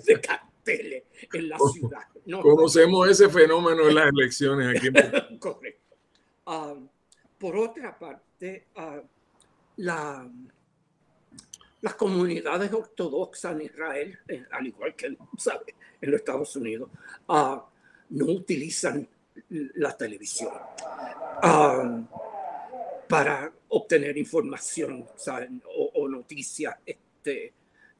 de 0.04 0.20
carteles 0.20 1.04
en 1.32 1.48
la 1.48 1.58
ciudad. 1.72 2.06
¿no? 2.26 2.40
Conocemos 2.40 3.08
ese 3.08 3.28
fenómeno 3.28 3.88
en 3.88 3.94
las 3.94 4.08
elecciones 4.08 4.76
aquí 4.76 4.88
en 4.88 5.38
Correcto. 5.38 5.96
Ah, 6.46 6.74
por 7.38 7.56
otra 7.56 7.98
parte, 7.98 8.68
uh, 8.76 9.00
la, 9.76 10.30
las 11.80 11.94
comunidades 11.94 12.72
ortodoxas 12.72 13.52
en 13.52 13.62
Israel, 13.62 14.18
eh, 14.28 14.44
al 14.50 14.66
igual 14.66 14.94
que 14.94 15.16
¿sabe? 15.36 15.74
en 16.00 16.10
los 16.10 16.20
Estados 16.20 16.54
Unidos, 16.56 16.88
uh, 17.28 17.58
no 18.10 18.26
utilizan 18.26 19.08
la 19.48 19.96
televisión 19.96 20.52
para 23.08 23.52
obtener 23.76 24.16
información 24.16 25.04
o, 25.94 26.08
noticias 26.08 26.76
este, 26.86 27.52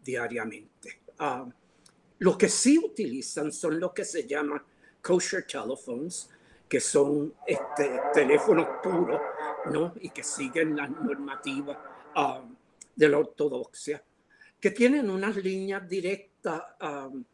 diariamente. 0.04 1.00
lo 2.18 2.38
que 2.38 2.48
sí 2.48 2.78
utilizan 2.78 3.52
son 3.52 3.80
lo 3.80 3.92
que 3.92 4.04
se 4.04 4.26
llaman 4.26 4.62
kosher 5.02 5.44
telephones, 5.44 6.30
que 6.68 6.80
son 6.80 7.34
este, 7.46 8.00
teléfonos 8.12 8.66
puros 8.82 9.20
¿no? 9.70 9.92
y 10.00 10.10
que 10.10 10.22
siguen 10.22 10.76
las 10.76 10.90
normativas 10.90 11.76
um, 12.16 12.54
de 12.94 13.08
la 13.08 13.18
ortodoxia, 13.18 14.02
que 14.60 14.70
tienen 14.70 15.10
unas 15.10 15.36
líneas 15.36 15.86
directas 15.88 16.62
um, 16.80 17.24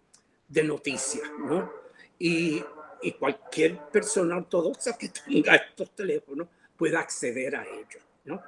de 0.49 0.65
noticias. 0.65 1.29
¿no? 1.39 1.71
Y, 2.19 2.63
y, 3.03 3.13
cualquier 3.13 3.79
persona 3.91 4.39
ortodoxa 4.39 4.97
que 4.97 5.11
tenga 5.11 5.55
estos 5.57 5.95
teléfonos 5.95 6.49
puede 6.77 6.97
acceder 6.97 7.55
a 7.57 7.65
ellos. 7.65 8.10
¿No? 8.25 8.43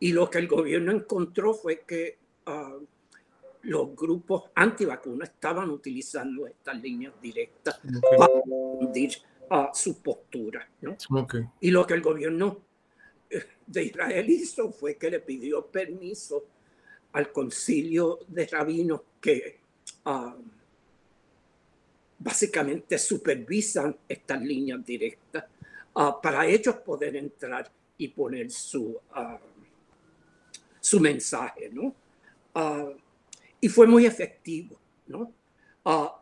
Y 0.00 0.12
lo 0.12 0.28
que 0.28 0.38
el 0.38 0.48
gobierno 0.48 0.92
encontró 0.92 1.54
fue 1.54 1.84
que 1.86 2.18
uh, 2.46 2.84
los 3.62 3.94
grupos 3.94 4.50
antivacunas 4.54 5.30
estaban 5.30 5.70
utilizando 5.70 6.46
estas 6.46 6.80
líneas 6.82 7.14
directas 7.20 7.80
para 8.18 8.32
a 9.50 9.70
su 9.74 10.00
postura. 10.00 10.66
¿no? 10.80 10.96
Y 11.60 11.70
lo 11.70 11.86
que 11.86 11.94
el 11.94 12.00
gobierno 12.00 12.58
eh, 13.28 13.44
de 13.66 13.84
Israel 13.84 14.30
hizo 14.30 14.72
fue 14.72 14.96
que 14.96 15.10
le 15.10 15.20
pidió 15.20 15.66
permiso 15.66 16.44
al 17.12 17.30
concilio 17.30 18.20
de 18.28 18.46
rabinos 18.46 19.02
que 19.20 19.60
ah, 20.06 20.34
básicamente 22.18 22.98
supervisan 22.98 23.94
estas 24.08 24.40
líneas 24.40 24.84
directas 24.84 25.44
ah, 25.94 26.18
para 26.20 26.46
ellos 26.46 26.76
poder 26.76 27.16
entrar 27.16 27.70
y 27.98 28.08
poner 28.08 28.50
su, 28.50 28.98
ah, 29.14 29.38
su 30.80 31.00
mensaje. 31.00 31.70
¿no? 31.72 31.94
y 33.60 33.68
fue 33.68 33.86
muy 33.86 34.06
efectivo. 34.06 34.78
¿no? 35.06 35.32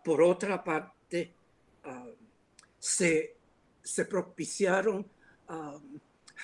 por 0.04 0.22
otra 0.22 0.62
parte, 0.62 1.33
se, 2.78 3.35
se 3.83 4.04
propiciaron 4.04 5.04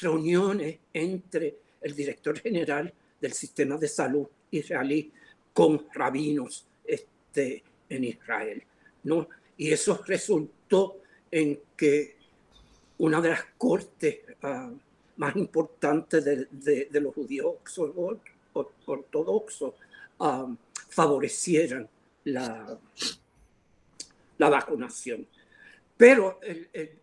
reuniones 0.00 0.78
entre 0.92 1.56
el 1.80 1.94
director 1.94 2.38
general 2.38 2.92
del 3.20 3.32
sistema 3.32 3.76
de 3.76 3.88
salud 3.88 4.26
israelí 4.50 5.12
con 5.52 5.86
rabinos 5.94 6.66
este, 6.84 7.62
en 7.88 8.04
Israel. 8.04 8.62
¿no? 9.04 9.28
Y 9.56 9.72
eso 9.72 10.02
resultó 10.06 11.00
en 11.30 11.60
que 11.76 12.16
una 12.98 13.20
de 13.20 13.30
las 13.30 13.44
cortes 13.56 14.20
uh, 14.42 14.76
más 15.16 15.34
importantes 15.36 16.24
de, 16.24 16.88
los 17.00 17.14
judíos 17.14 17.56
ortodoxos 18.86 19.74
um, 20.18 20.56
favorecieran 20.88 21.88
la, 22.24 22.78
la 24.38 24.48
vacunación. 24.48 25.26
Pero 25.96 26.40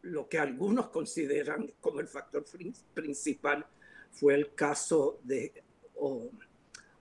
lo 0.04 0.30
que 0.30 0.38
algunos 0.38 0.90
consideran 0.90 1.72
como 1.82 2.00
el 2.00 2.08
factor 2.08 2.46
principal 2.94 3.66
fue 4.12 4.36
el 4.36 4.54
caso 4.54 5.20
de 5.24 5.52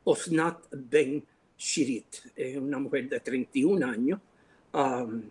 Osnat 0.04 0.68
Ben 0.70 1.22
Shirit, 1.58 2.16
una 2.56 2.78
mujer 2.78 3.08
de 3.10 3.20
31 3.20 3.86
años, 3.86 4.20
um, 4.72 5.22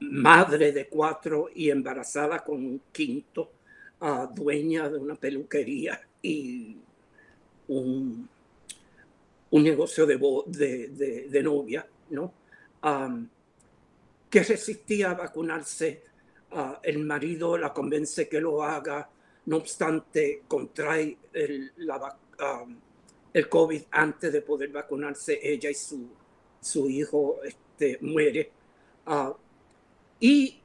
madre 0.00 0.72
de 0.72 0.88
cuatro 0.88 1.48
y 1.54 1.70
embarazada 1.70 2.44
con 2.44 2.64
un 2.64 2.82
quinto, 2.92 3.50
uh, 4.00 4.26
dueña 4.34 4.88
de 4.88 4.98
una 4.98 5.14
peluquería 5.14 6.00
y 6.22 6.76
un, 7.68 8.28
un 9.50 9.62
negocio 9.62 10.06
de, 10.06 11.28
de, 11.28 11.42
novia, 11.42 11.86
¿no? 12.10 12.32
Um, 12.82 13.28
que 14.28 14.42
resistía 14.42 15.10
a 15.10 15.14
vacunarse. 15.14 16.02
Ah, 16.52 16.80
el 16.82 17.00
marido 17.00 17.58
la 17.58 17.72
convence 17.72 18.28
que 18.28 18.40
lo 18.40 18.62
haga, 18.62 19.10
no 19.46 19.56
obstante, 19.56 20.42
contrae 20.46 21.18
el, 21.32 21.72
la, 21.78 22.16
el 23.32 23.48
COVID 23.48 23.82
antes 23.90 24.32
de 24.32 24.42
poder 24.42 24.70
vacunarse, 24.70 25.40
ella 25.42 25.70
y 25.70 25.74
su, 25.74 26.08
su 26.60 26.88
hijo 26.88 27.40
este, 27.44 27.98
muere. 28.00 28.50
Uh, 29.06 29.32
y 30.20 30.60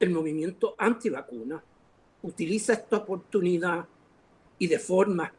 el 0.00 0.10
movimiento 0.10 0.74
antivacuna 0.78 1.62
utiliza 2.22 2.72
esta 2.72 2.98
oportunidad 2.98 3.86
y 4.58 4.66
deforma 4.66 5.32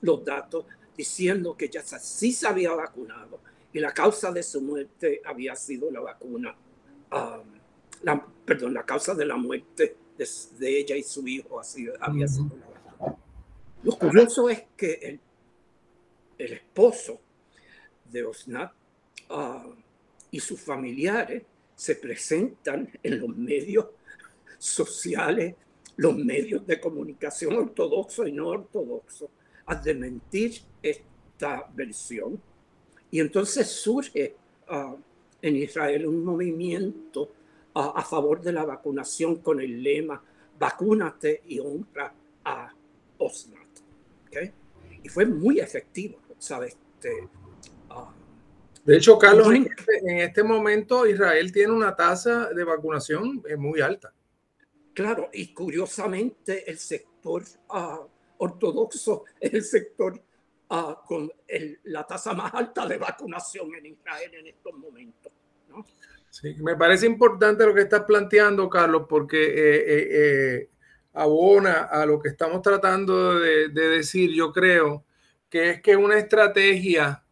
los 0.00 0.24
datos 0.24 0.64
diciendo 0.96 1.56
que 1.56 1.68
ya 1.68 1.82
sí 1.82 2.32
se 2.32 2.46
había 2.46 2.72
vacunado 2.74 3.40
y 3.72 3.78
la 3.80 3.92
causa 3.92 4.32
de 4.32 4.42
su 4.42 4.60
muerte 4.60 5.22
había 5.24 5.54
sido 5.54 5.90
la 5.90 6.00
vacuna. 6.00 6.54
Um, 7.12 7.60
la, 8.02 8.24
perdón, 8.44 8.74
la 8.74 8.84
causa 8.84 9.14
de 9.14 9.24
la 9.24 9.36
muerte 9.36 9.96
de, 10.16 10.78
ella 10.78 10.96
y 10.96 11.02
su 11.02 11.26
hijo 11.26 11.60
había 12.00 12.28
sido 12.28 12.56
la 12.56 12.66
vacuna. 12.66 13.16
Lo 13.82 13.98
curioso 13.98 14.48
es 14.48 14.64
que 14.76 14.92
el, 14.94 15.20
el 16.38 16.52
esposo 16.52 17.20
de 18.04 18.24
Osnat 18.24 18.72
uh, 19.30 19.74
y 20.30 20.40
sus 20.40 20.60
familiares 20.60 21.42
se 21.74 21.96
presentan 21.96 22.90
en 23.02 23.20
los 23.20 23.36
medios 23.36 23.86
sociales, 24.58 25.54
los 25.96 26.16
medios 26.16 26.66
de 26.66 26.80
comunicación 26.80 27.54
ortodoxos 27.54 28.28
y 28.28 28.32
no 28.32 28.48
ortodoxos, 28.48 29.30
a 29.66 29.74
desmentir 29.74 30.60
esta 30.82 31.66
versión 31.74 32.40
y 33.10 33.20
entonces 33.20 33.68
surge 33.68 34.36
ah, 34.68 34.94
en 35.42 35.56
Israel 35.56 36.06
un 36.06 36.24
movimiento 36.24 37.32
ah, 37.74 37.92
a 37.96 38.02
favor 38.02 38.40
de 38.40 38.52
la 38.52 38.64
vacunación 38.64 39.36
con 39.36 39.60
el 39.60 39.82
lema 39.82 40.22
vacúnate 40.58 41.42
y 41.46 41.58
honra 41.58 42.12
a 42.44 42.72
OSNAT. 43.18 43.68
¿okay? 44.26 44.52
Y 45.02 45.08
fue 45.08 45.24
muy 45.24 45.58
efectivo, 45.58 46.18
¿sabes? 46.38 46.76
Este, 46.94 47.22
uh, 47.22 47.39
de 48.84 48.96
hecho, 48.96 49.18
Carlos, 49.18 49.52
en 49.52 49.66
este, 49.66 49.98
en 49.98 50.18
este, 50.18 50.42
momento 50.42 51.06
Israel 51.06 51.52
tiene 51.52 51.72
una 51.72 51.94
tasa 51.94 52.50
de 52.50 52.64
vacunación 52.64 53.42
eh, 53.48 53.56
muy 53.56 53.80
alta. 53.80 54.12
Claro, 54.94 55.30
y 55.32 55.52
curiosamente 55.54 56.68
el 56.70 56.78
sector 56.78 57.42
uh, 57.68 58.06
ortodoxo 58.38 59.24
es 59.38 59.54
el 59.54 59.62
sector 59.62 60.20
uh, 60.70 60.94
con 61.06 61.30
el, 61.46 61.78
la 61.84 62.06
tasa 62.06 62.32
más 62.32 62.52
alta 62.54 62.86
de 62.86 62.98
vacunación 62.98 63.74
en 63.74 63.86
Israel 63.86 64.34
en 64.34 64.46
estos 64.48 64.74
momentos. 64.74 65.32
¿no? 65.68 65.84
Sí, 66.30 66.54
me 66.60 66.76
parece 66.76 67.06
importante 67.06 67.66
lo 67.66 67.74
que 67.74 67.82
estás 67.82 68.04
planteando, 68.04 68.70
Carlos, 68.70 69.06
porque 69.08 69.42
eh, 69.42 69.84
eh, 69.86 70.08
eh, 70.10 70.70
abona 71.12 71.82
a 71.84 72.06
lo 72.06 72.20
que 72.20 72.28
estamos 72.28 72.62
tratando 72.62 73.40
de, 73.40 73.68
de, 73.68 73.88
decir, 73.88 74.30
yo 74.32 74.52
creo, 74.52 75.04
que 75.48 75.70
es 75.70 75.82
que 75.82 75.96
una 75.96 76.16
estrategia 76.18 77.24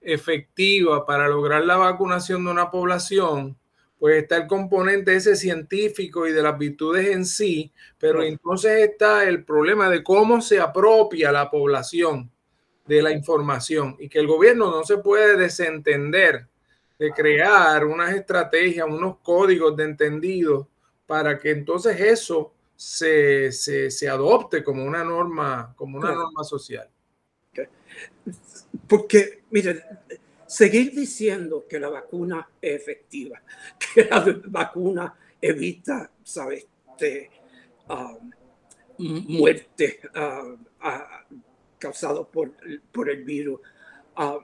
efectiva 0.00 1.04
para 1.04 1.28
lograr 1.28 1.64
la 1.64 1.76
vacunación 1.76 2.44
de 2.44 2.50
una 2.50 2.70
población, 2.70 3.56
pues 3.98 4.22
está 4.22 4.38
el 4.38 4.46
componente 4.46 5.14
ese 5.14 5.36
científico 5.36 6.26
y 6.26 6.32
de 6.32 6.42
las 6.42 6.58
virtudes 6.58 7.08
en 7.08 7.26
sí, 7.26 7.70
pero 7.98 8.22
entonces 8.22 8.88
está 8.88 9.24
el 9.24 9.44
problema 9.44 9.90
de 9.90 10.02
cómo 10.02 10.40
se 10.40 10.58
apropia 10.58 11.30
la 11.30 11.50
población 11.50 12.30
de 12.86 13.02
la 13.02 13.12
información 13.12 13.96
y 13.98 14.08
que 14.08 14.18
el 14.18 14.26
gobierno 14.26 14.70
no 14.70 14.84
se 14.84 14.98
puede 14.98 15.36
desentender 15.36 16.46
de 16.98 17.12
crear 17.12 17.84
unas 17.84 18.14
estrategias, 18.14 18.86
unos 18.88 19.18
códigos 19.22 19.76
de 19.76 19.84
entendido 19.84 20.68
para 21.06 21.38
que 21.38 21.50
entonces 21.50 22.00
eso 22.00 22.52
se, 22.76 23.52
se, 23.52 23.90
se 23.90 24.08
adopte 24.08 24.64
como 24.64 24.84
una 24.84 25.04
norma, 25.04 25.74
como 25.76 25.98
una 25.98 26.12
norma 26.12 26.44
social. 26.44 26.88
Porque, 28.86 29.39
miren, 29.50 29.82
seguir 30.46 30.92
diciendo 30.92 31.66
que 31.68 31.78
la 31.78 31.88
vacuna 31.88 32.48
es 32.60 32.80
efectiva, 32.80 33.40
que 33.94 34.04
la 34.04 34.24
vacuna 34.46 35.14
evita, 35.40 36.10
¿sabes? 36.24 36.66
De, 36.98 37.30
um, 37.88 38.30
muerte 38.98 40.00
uh, 40.14 40.52
uh, 40.52 41.40
causado 41.78 42.28
por, 42.28 42.52
por, 42.92 43.08
el 43.08 43.24
virus. 43.24 43.60
Uh, 44.16 44.40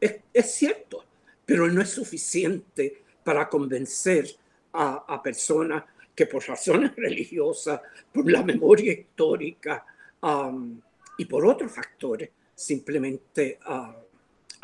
es, 0.00 0.16
es, 0.32 0.54
cierto, 0.54 1.04
pero 1.46 1.68
no 1.68 1.80
es 1.80 1.88
suficiente 1.88 3.02
para 3.22 3.48
convencer 3.48 4.28
a, 4.72 5.04
a, 5.08 5.22
personas 5.22 5.84
que 6.14 6.26
por 6.26 6.46
razones 6.46 6.94
religiosas, 6.96 7.80
por 8.12 8.30
la 8.30 8.42
memoria 8.42 8.92
histórica 8.92 9.86
um, 10.20 10.80
y 11.16 11.24
por 11.24 11.46
otros 11.46 11.72
factores, 11.72 12.30
simplemente 12.54 13.58
uh, 13.66 14.03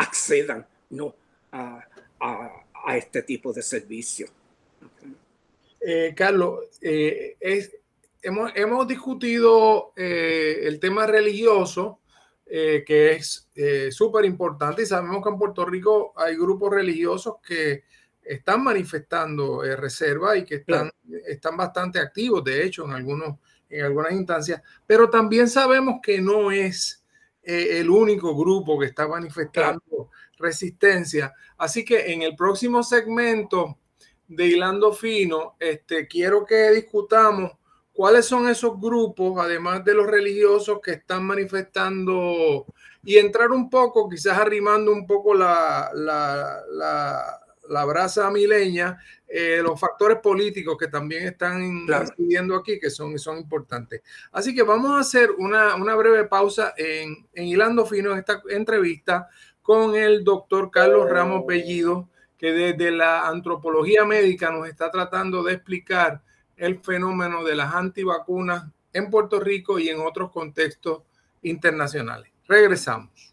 accedan 0.01 0.67
¿no? 0.91 1.15
a, 1.53 1.87
a, 2.21 2.51
a, 2.87 2.97
este 2.97 3.23
tipo 3.23 3.53
de 3.53 3.63
servicio. 3.63 4.27
Eh, 5.81 6.15
Carlos, 6.17 6.61
eh, 6.81 7.37
es, 7.39 7.77
hemos, 8.23 8.51
hemos, 8.55 8.87
discutido 8.89 9.93
eh, 9.97 10.61
el 10.63 10.81
tema 10.81 11.07
religioso, 11.07 11.99
que 12.53 13.13
es 13.13 13.49
súper 13.93 14.25
importante 14.25 14.83
y 14.83 14.87
sabemos 14.87 15.23
que 15.23 15.29
en 15.29 15.39
Puerto 15.39 15.65
Rico 15.65 16.13
hay 16.17 16.35
grupos 16.35 16.73
religiosos 16.75 17.37
que 17.47 17.85
están 18.25 18.65
manifestando 18.65 19.63
reserva 19.77 20.37
y 20.37 20.45
que 20.45 20.57
están, 20.57 20.91
claro. 20.91 21.25
están 21.29 21.57
bastante 21.57 22.01
activos, 22.01 22.43
de 22.43 22.65
hecho, 22.65 22.87
en, 22.87 22.91
algunos, 22.91 23.37
en 23.69 23.85
algunas 23.85 24.11
instancias, 24.15 24.61
pero 24.85 25.09
también 25.09 25.49
sabemos 25.49 26.01
que 26.03 26.21
no 26.21 26.51
es 26.51 27.00
eh, 27.43 27.79
el 27.81 27.91
único 27.91 28.37
grupo 28.37 28.79
que 28.79 28.87
está 28.87 29.09
manifestando 29.09 29.83
claro. 29.89 30.11
resistencia. 30.39 31.33
Así 31.59 31.85
que 31.85 32.13
en 32.13 32.23
el 32.23 32.37
próximo 32.37 32.83
segmento 32.83 33.79
de 34.29 34.47
Hilando 34.47 34.93
Fino, 34.93 35.57
este, 35.59 36.07
quiero 36.07 36.45
que 36.45 36.71
discutamos 36.71 37.53
¿Cuáles 38.01 38.25
son 38.25 38.49
esos 38.49 38.81
grupos, 38.81 39.39
además 39.39 39.85
de 39.85 39.93
los 39.93 40.07
religiosos, 40.07 40.81
que 40.83 40.93
están 40.93 41.23
manifestando 41.23 42.65
y 43.03 43.19
entrar 43.19 43.51
un 43.51 43.69
poco, 43.69 44.09
quizás 44.09 44.39
arrimando 44.39 44.91
un 44.91 45.07
poco 45.07 45.35
la, 45.35 45.91
la, 45.93 46.63
la, 46.71 47.40
la 47.71 47.85
brasa 47.85 48.31
mileña, 48.31 48.99
eh, 49.27 49.61
los 49.63 49.79
factores 49.79 50.19
políticos 50.19 50.77
que 50.77 50.89
también 50.89 51.25
están 51.25 51.87
claro. 51.87 52.05
incidiendo 52.05 52.57
aquí, 52.57 52.79
que 52.81 52.91
son, 52.91 53.19
son 53.19 53.39
importantes. 53.39 54.03
Así 54.33 54.55
que 54.55 54.63
vamos 54.63 54.91
a 54.91 55.01
hacer 55.01 55.31
una, 55.39 55.77
una 55.77 55.95
breve 55.95 56.25
pausa 56.25 56.75
en, 56.77 57.29
en 57.33 57.47
Hilando 57.47 57.87
Fino, 57.87 58.13
en 58.13 58.19
esta 58.19 58.43
entrevista 58.51 59.29
con 59.63 59.95
el 59.95 60.25
doctor 60.25 60.71
Carlos 60.71 61.09
Ramos 61.09 61.47
Bellido, 61.47 62.09
que 62.37 62.53
desde 62.53 62.91
la 62.91 63.29
antropología 63.29 64.05
médica 64.05 64.51
nos 64.51 64.67
está 64.67 64.91
tratando 64.91 65.43
de 65.45 65.55
explicar 65.55 66.23
el 66.57 66.81
fenómeno 66.81 67.45
de 67.45 67.55
las 67.55 67.73
antivacunas 67.73 68.65
en 68.93 69.11
Puerto 69.11 69.39
Rico 69.39 69.79
y 69.79 69.89
en 69.89 70.01
otros 70.01 70.33
contextos 70.33 71.03
internacionales. 71.43 72.33
Regresamos. 72.49 73.33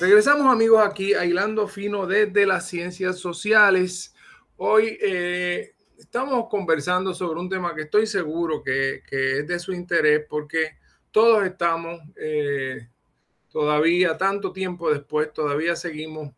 Regresamos 0.00 0.46
amigos 0.46 0.80
aquí 0.86 1.12
a 1.14 1.24
Hilando 1.24 1.66
Fino 1.66 2.06
desde 2.06 2.46
las 2.46 2.68
ciencias 2.68 3.18
sociales. 3.18 4.14
Hoy 4.56 4.96
eh, 5.02 5.72
estamos 5.98 6.46
conversando 6.48 7.12
sobre 7.12 7.40
un 7.40 7.48
tema 7.48 7.74
que 7.74 7.82
estoy 7.82 8.06
seguro 8.06 8.62
que, 8.62 9.02
que, 9.10 9.40
es 9.40 9.48
de 9.48 9.58
su 9.58 9.72
interés 9.72 10.24
porque 10.30 10.76
todos 11.10 11.44
estamos 11.44 12.00
eh, 12.14 12.86
todavía, 13.50 14.16
tanto 14.16 14.52
tiempo 14.52 14.88
después, 14.88 15.32
todavía 15.32 15.74
seguimos 15.74 16.32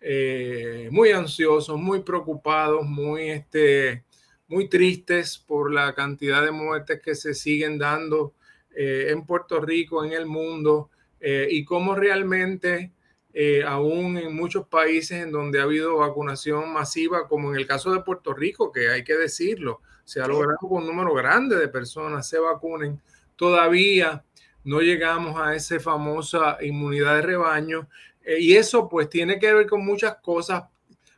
eh, 0.00 0.88
muy 0.90 1.10
ansiosos, 1.10 1.78
muy 1.78 2.00
preocupados, 2.00 2.86
muy, 2.86 3.28
este, 3.28 4.04
muy 4.48 4.70
tristes 4.70 5.36
por 5.36 5.70
la 5.70 5.94
cantidad 5.94 6.42
de 6.42 6.50
muertes 6.50 7.02
que 7.02 7.14
se 7.14 7.34
siguen 7.34 7.76
dando 7.76 8.32
en 8.74 9.26
Puerto 9.26 9.60
Rico, 9.60 10.02
en 10.02 10.14
el 10.14 10.24
mundo, 10.24 10.88
y 11.20 11.62
cómo 11.66 11.94
realmente, 11.94 12.90
eh, 13.34 13.62
aún 13.66 14.18
en 14.18 14.34
muchos 14.34 14.66
países 14.66 15.22
en 15.22 15.32
donde 15.32 15.60
ha 15.60 15.62
habido 15.62 15.96
vacunación 15.96 16.72
masiva, 16.72 17.28
como 17.28 17.50
en 17.50 17.58
el 17.58 17.66
caso 17.66 17.92
de 17.92 18.00
Puerto 18.00 18.34
Rico, 18.34 18.70
que 18.70 18.90
hay 18.90 19.04
que 19.04 19.16
decirlo, 19.16 19.80
se 20.04 20.20
ha 20.20 20.26
logrado 20.26 20.58
con 20.60 20.82
un 20.82 20.86
número 20.86 21.14
grande 21.14 21.56
de 21.56 21.68
personas 21.68 22.28
se 22.28 22.38
vacunen, 22.38 23.00
todavía 23.36 24.24
no 24.64 24.80
llegamos 24.80 25.40
a 25.40 25.54
esa 25.54 25.80
famosa 25.80 26.58
inmunidad 26.60 27.16
de 27.16 27.22
rebaño. 27.22 27.88
Eh, 28.24 28.40
y 28.40 28.56
eso 28.56 28.88
pues 28.88 29.08
tiene 29.08 29.38
que 29.38 29.52
ver 29.52 29.66
con 29.66 29.84
muchas 29.84 30.16
cosas, 30.16 30.64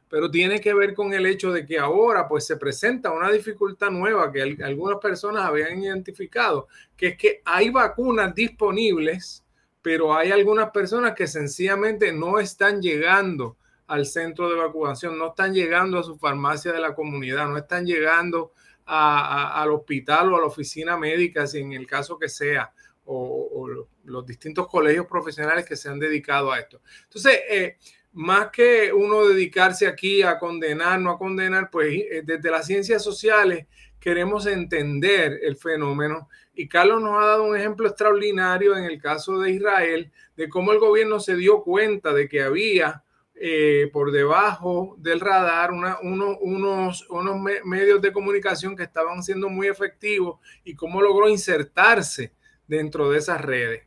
pero 0.09 0.31
tiene 0.31 0.61
que 0.61 0.73
ver 0.73 0.95
con 0.95 1.13
el 1.13 1.27
hecho 1.27 1.53
de 1.53 1.67
que 1.67 1.79
ahora 1.79 2.29
pues 2.29 2.47
se 2.47 2.57
presenta 2.57 3.11
una 3.11 3.31
dificultad 3.31 3.91
nueva 3.91 4.33
que 4.33 4.57
algunas 4.63 4.99
personas 4.99 5.45
habían 5.45 5.83
identificado, 5.83 6.69
que 6.97 7.09
es 7.09 7.17
que 7.17 7.43
hay 7.45 7.71
vacunas 7.71 8.35
disponibles, 8.35 9.44
pero 9.85 10.17
hay 10.17 10.33
algunas 10.33 10.71
personas 10.71 11.13
que 11.13 11.27
sencillamente 11.27 12.11
no 12.11 12.39
están 12.39 12.81
llegando 12.81 13.59
al 13.87 14.07
centro 14.07 14.49
de 14.49 14.57
vacunación, 14.57 15.19
no 15.19 15.29
están 15.29 15.53
llegando 15.53 15.99
a 15.99 16.03
su 16.03 16.17
farmacia 16.17 16.73
de 16.73 16.81
la 16.81 16.95
comunidad, 16.95 17.47
no 17.49 17.59
están 17.59 17.85
llegando 17.85 18.53
al 18.87 19.71
hospital 19.71 20.33
o 20.33 20.37
a 20.39 20.41
la 20.41 20.47
oficina 20.47 20.97
médica, 20.97 21.47
si 21.47 21.59
en 21.59 21.75
el 21.75 21.87
caso 21.87 22.19
que 22.19 22.31
sea 22.31 22.73
o, 23.05 23.51
o, 23.53 23.87
los 24.05 24.25
distintos 24.25 24.69
colegios 24.69 25.05
profesionales 25.05 25.67
que 25.67 25.77
se 25.77 25.91
han 25.91 25.99
dedicado 25.99 26.51
a 26.51 26.61
esto. 26.61 26.81
Entonces, 27.03 27.41
eh, 27.51 27.77
más 28.15 28.49
que 28.49 28.91
uno 28.91 29.29
dedicarse 29.29 29.87
aquí 29.87 30.23
a 30.23 30.39
condenar, 30.39 30.99
no 30.99 31.11
a 31.11 31.19
condenar, 31.19 31.69
pues 31.71 31.93
eh, 31.93 32.23
desde 32.25 32.51
las 32.51 32.65
ciencias 32.65 33.05
sociales 33.05 33.67
queremos 34.01 34.47
entender 34.47 35.41
el 35.43 35.57
fenómeno 35.57 36.31
y 36.55 36.69
Carlos 36.69 37.03
nos 37.03 37.23
ha 37.23 37.27
dado 37.27 37.45
un 37.45 37.57
ejemplo 37.57 37.89
extraordinario 37.89 38.77
en 38.77 38.85
el 38.85 39.01
caso 39.01 39.39
de 39.41 39.51
Israel, 39.51 40.13
de 40.37 40.49
cómo 40.49 40.73
el 40.73 40.79
gobierno 40.79 41.21
se 41.21 41.37
dio 41.37 41.63
cuenta 41.63 42.13
de 42.13 42.29
que 42.29 42.43
había 42.43 43.03
eh, 43.37 43.91
por 43.93 44.13
debajo 44.13 44.95
del 44.99 45.19
radar 45.19 45.73
unos, 45.73 47.07
unos 47.11 47.41
medios 47.65 48.01
de 48.01 48.13
comunicación 48.13 48.77
que 48.77 48.85
estaban 48.85 49.23
siendo 49.25 49.49
muy 49.49 49.67
efectivos 49.67 50.39
y 50.63 50.75
cómo 50.75 51.03
logró 51.03 51.29
insertarse 51.29 52.33
dentro 52.69 53.11
de 53.11 53.19
esas 53.19 53.41
redes. 53.41 53.83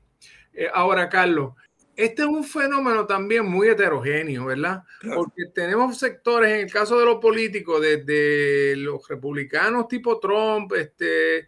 Eh, 0.53 0.67
ahora, 0.73 1.08
Carlos, 1.08 1.53
este 1.95 2.21
es 2.21 2.27
un 2.27 2.43
fenómeno 2.43 3.08
también 3.08 3.45
muy 3.45 3.69
heterogéneo, 3.69 4.45
¿verdad? 4.45 4.84
Porque 5.15 5.45
tenemos 5.56 5.97
sectores, 5.97 6.51
en 6.51 6.60
el 6.65 6.71
caso 6.71 6.99
de 6.99 7.06
los 7.06 7.15
políticos, 7.15 7.82
desde 7.82 8.75
los 8.75 9.08
republicanos 9.08 9.88
tipo 9.88 10.19
Trump, 10.19 10.73
este, 10.73 11.47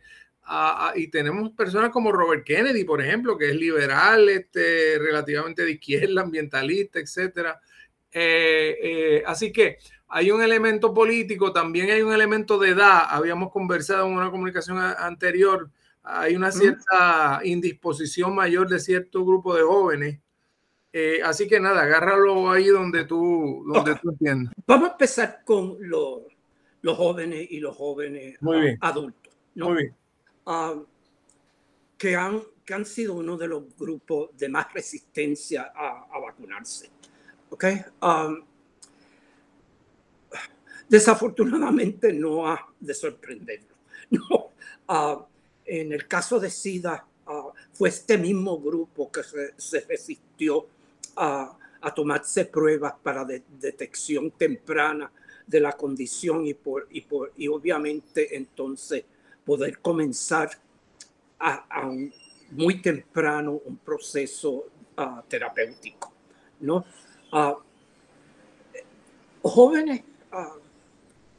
y 0.96 1.08
tenemos 1.10 1.52
personas 1.52 1.92
como 1.92 2.12
Robert 2.12 2.44
Kennedy, 2.44 2.84
por 2.84 3.02
ejemplo, 3.02 3.38
que 3.38 3.50
es 3.50 3.56
liberal, 3.56 4.30
este, 4.30 4.98
relativamente 4.98 5.64
de 5.64 5.72
izquierda, 5.72 6.22
ambientalista, 6.22 7.00
etcétera. 7.00 7.60
Eh, 8.12 8.78
eh, 8.82 9.24
así 9.26 9.52
que 9.52 9.78
hay 10.08 10.32
un 10.32 10.42
elemento 10.42 10.94
político, 10.94 11.54
también 11.54 11.92
hay 11.92 12.02
un 12.02 12.14
elemento 12.14 12.58
de 12.58 12.70
edad. 12.70 13.04
Habíamos 13.10 13.52
conversado 13.52 14.08
en 14.08 14.14
una 14.14 14.32
comunicación 14.32 14.80
anterior, 14.80 15.70
hay 16.02 16.36
una 16.36 16.52
cierta 16.52 17.42
indisposición 17.44 18.34
mayor 18.34 18.68
de 18.68 18.80
cierto 18.80 19.24
grupo 19.24 19.56
de 19.56 19.62
jóvenes. 19.62 20.20
Eh, 20.92 21.20
así 21.24 21.48
que 21.48 21.60
nada, 21.60 21.84
agárralo 21.84 22.50
ahí 22.50 22.66
donde 22.66 23.06
tú, 23.06 23.64
donde 23.72 23.96
tú 23.96 24.10
entiendas. 24.10 24.54
Vamos 24.66 24.90
a 24.90 24.92
empezar 24.94 25.42
con 25.46 25.78
los, 25.80 26.22
los 26.82 26.98
jóvenes 26.98 27.46
y 27.52 27.60
los 27.60 27.76
jóvenes 27.76 28.40
adultos. 28.82 29.32
Muy 29.54 29.76
bien. 29.84 29.99
Ah, 30.52 30.74
que, 31.96 32.16
han, 32.16 32.42
que 32.66 32.74
han 32.74 32.84
sido 32.84 33.14
uno 33.14 33.38
de 33.38 33.48
los 33.48 33.64
grupos 33.78 34.36
de 34.36 34.50
más 34.50 34.74
resistencia 34.74 35.72
a, 35.76 36.08
a 36.12 36.20
vacunarse. 36.20 36.90
Okay. 37.52 37.82
Um, 38.02 38.42
desafortunadamente 40.88 42.12
no 42.14 42.48
ha 42.48 42.68
de 42.80 42.94
sorprenderlo. 42.96 43.76
No. 44.10 44.50
Uh, 44.88 45.24
en 45.66 45.94
el 45.94 46.08
caso 46.08 46.40
de 46.40 46.50
SIDA, 46.50 47.06
uh, 47.28 47.52
fue 47.72 47.90
este 47.90 48.18
mismo 48.18 48.60
grupo 48.60 49.12
que 49.12 49.22
se, 49.56 49.82
resistió 49.82 50.66
a, 51.16 51.56
tomarse 51.96 52.46
pruebas 52.46 52.96
para 53.04 53.24
detección 53.24 54.32
temprana 54.32 55.12
de 55.46 55.60
la 55.60 55.74
condición 55.74 56.48
y, 56.48 56.56
por, 56.56 56.88
y, 56.90 57.02
por, 57.02 57.34
y 57.38 57.48
obviamente 57.48 58.36
entonces 58.36 59.06
poder 59.50 59.80
comenzar 59.80 60.48
a, 61.40 61.88
un, 61.88 62.14
muy 62.52 62.84
temprano 62.84 63.60
un 63.66 63.78
proceso 63.78 64.68
uh, 64.96 65.24
terapéutico. 65.28 66.14
¿no? 66.60 66.86
Ah, 67.32 67.58
jóvenes 69.42 70.04
ah, 70.32 70.56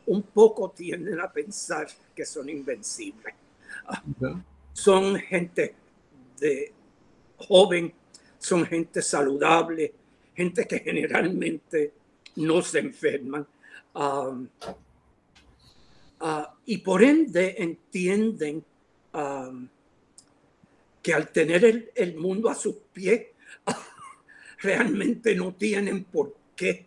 un 0.06 0.22
poco 0.22 0.70
tienden 0.70 1.20
a 1.20 1.30
pensar 1.30 1.86
que 2.12 2.24
son 2.24 2.48
invencibles. 2.48 3.32
Ah, 3.86 4.02
son 4.72 5.14
gente 5.14 5.76
de 6.40 6.72
joven, 7.36 7.94
son 8.40 8.66
gente 8.66 9.02
saludable, 9.02 9.94
gente 10.34 10.66
que 10.66 10.80
generalmente 10.80 11.92
no 12.34 12.60
se 12.60 12.80
enferman. 12.80 13.46
Y 16.66 16.78
por 16.78 17.02
ende 17.02 17.56
entienden 17.58 18.64
que 21.02 21.14
al 21.14 21.28
tener 21.28 21.92
el, 21.94 22.14
mundo 22.16 22.50
a 22.50 22.54
sus 22.54 22.76
pies, 22.92 23.28
realmente 24.58 25.34
no 25.34 25.54
tienen 25.54 26.04
por 26.04 26.34
qué 26.54 26.86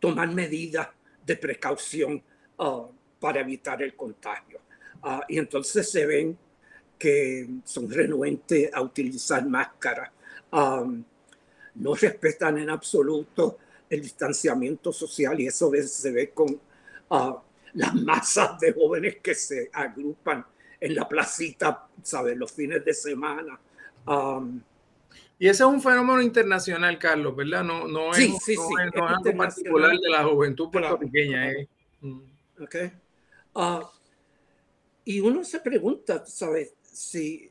tomar 0.00 0.32
medidas 0.32 0.88
de 1.24 1.36
precaución 1.36 2.22
uh, 2.58 2.86
para 3.20 3.40
evitar 3.40 3.82
el 3.82 3.94
contagio. 3.94 4.60
Uh, 5.02 5.20
y 5.28 5.38
entonces 5.38 5.88
se 5.88 6.06
ven 6.06 6.36
que 6.98 7.48
son 7.64 7.88
renuentes 7.88 8.70
a 8.74 8.82
utilizar 8.82 9.46
máscaras, 9.46 10.10
no 10.50 11.94
respetan 11.94 12.58
en 12.58 12.70
absoluto 12.70 13.58
el 13.88 14.02
distanciamiento 14.02 14.92
social 14.92 15.38
y 15.38 15.46
eso 15.46 15.70
se 15.86 16.10
ve 16.10 16.30
con 16.30 16.60
las 17.78 17.94
masas 17.94 18.58
de 18.58 18.72
jóvenes 18.72 19.18
que 19.22 19.34
se 19.34 19.70
agrupan 19.72 20.44
en 20.80 20.94
la 20.94 21.08
placita, 21.08 21.86
¿sabes? 22.02 22.36
Los 22.36 22.52
fines 22.52 22.84
de 22.84 22.92
semana. 22.92 23.58
Um, 24.06 24.60
y 25.38 25.46
ese 25.46 25.62
es 25.62 25.68
un 25.68 25.80
fenómeno 25.80 26.20
internacional, 26.20 26.98
Carlos, 26.98 27.36
¿verdad? 27.36 27.62
No, 27.62 27.86
no 27.86 28.12
es, 28.12 28.32
algo 28.58 29.36
particular 29.36 29.96
de 29.96 30.10
la 30.10 30.24
juventud 30.24 30.70
puertorriqueña. 30.70 31.52
Eh. 31.52 31.68
Mm. 32.00 32.20
Okay. 32.64 32.90
Ah, 33.54 33.88
y 35.04 35.20
uno 35.20 35.44
se 35.44 35.60
pregunta, 35.60 36.26
¿sabes? 36.26 36.74
Si, 36.82 37.48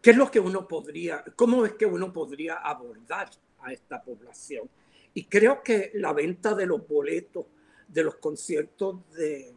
¿Qué 0.00 0.10
es 0.10 0.16
lo 0.16 0.30
que 0.30 0.40
uno 0.40 0.66
podría, 0.66 1.22
cómo 1.36 1.66
es 1.66 1.74
que 1.74 1.84
uno 1.84 2.14
podría 2.14 2.54
abordar 2.54 3.28
a 3.60 3.72
esta 3.74 4.02
población? 4.02 4.70
Y 5.12 5.24
creo 5.24 5.62
que 5.62 5.90
la 5.94 6.14
venta 6.14 6.54
de 6.54 6.64
los 6.64 6.88
boletos 6.88 7.44
de 7.88 8.04
los 8.04 8.16
conciertos 8.16 8.96
de 9.14 9.52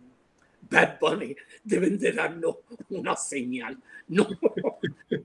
Bad 0.70 1.00
Bunny 1.00 1.36
deben 1.64 1.98
de 1.98 2.14
darnos 2.14 2.58
una 2.90 3.16
señal. 3.16 3.78
No. 4.08 4.28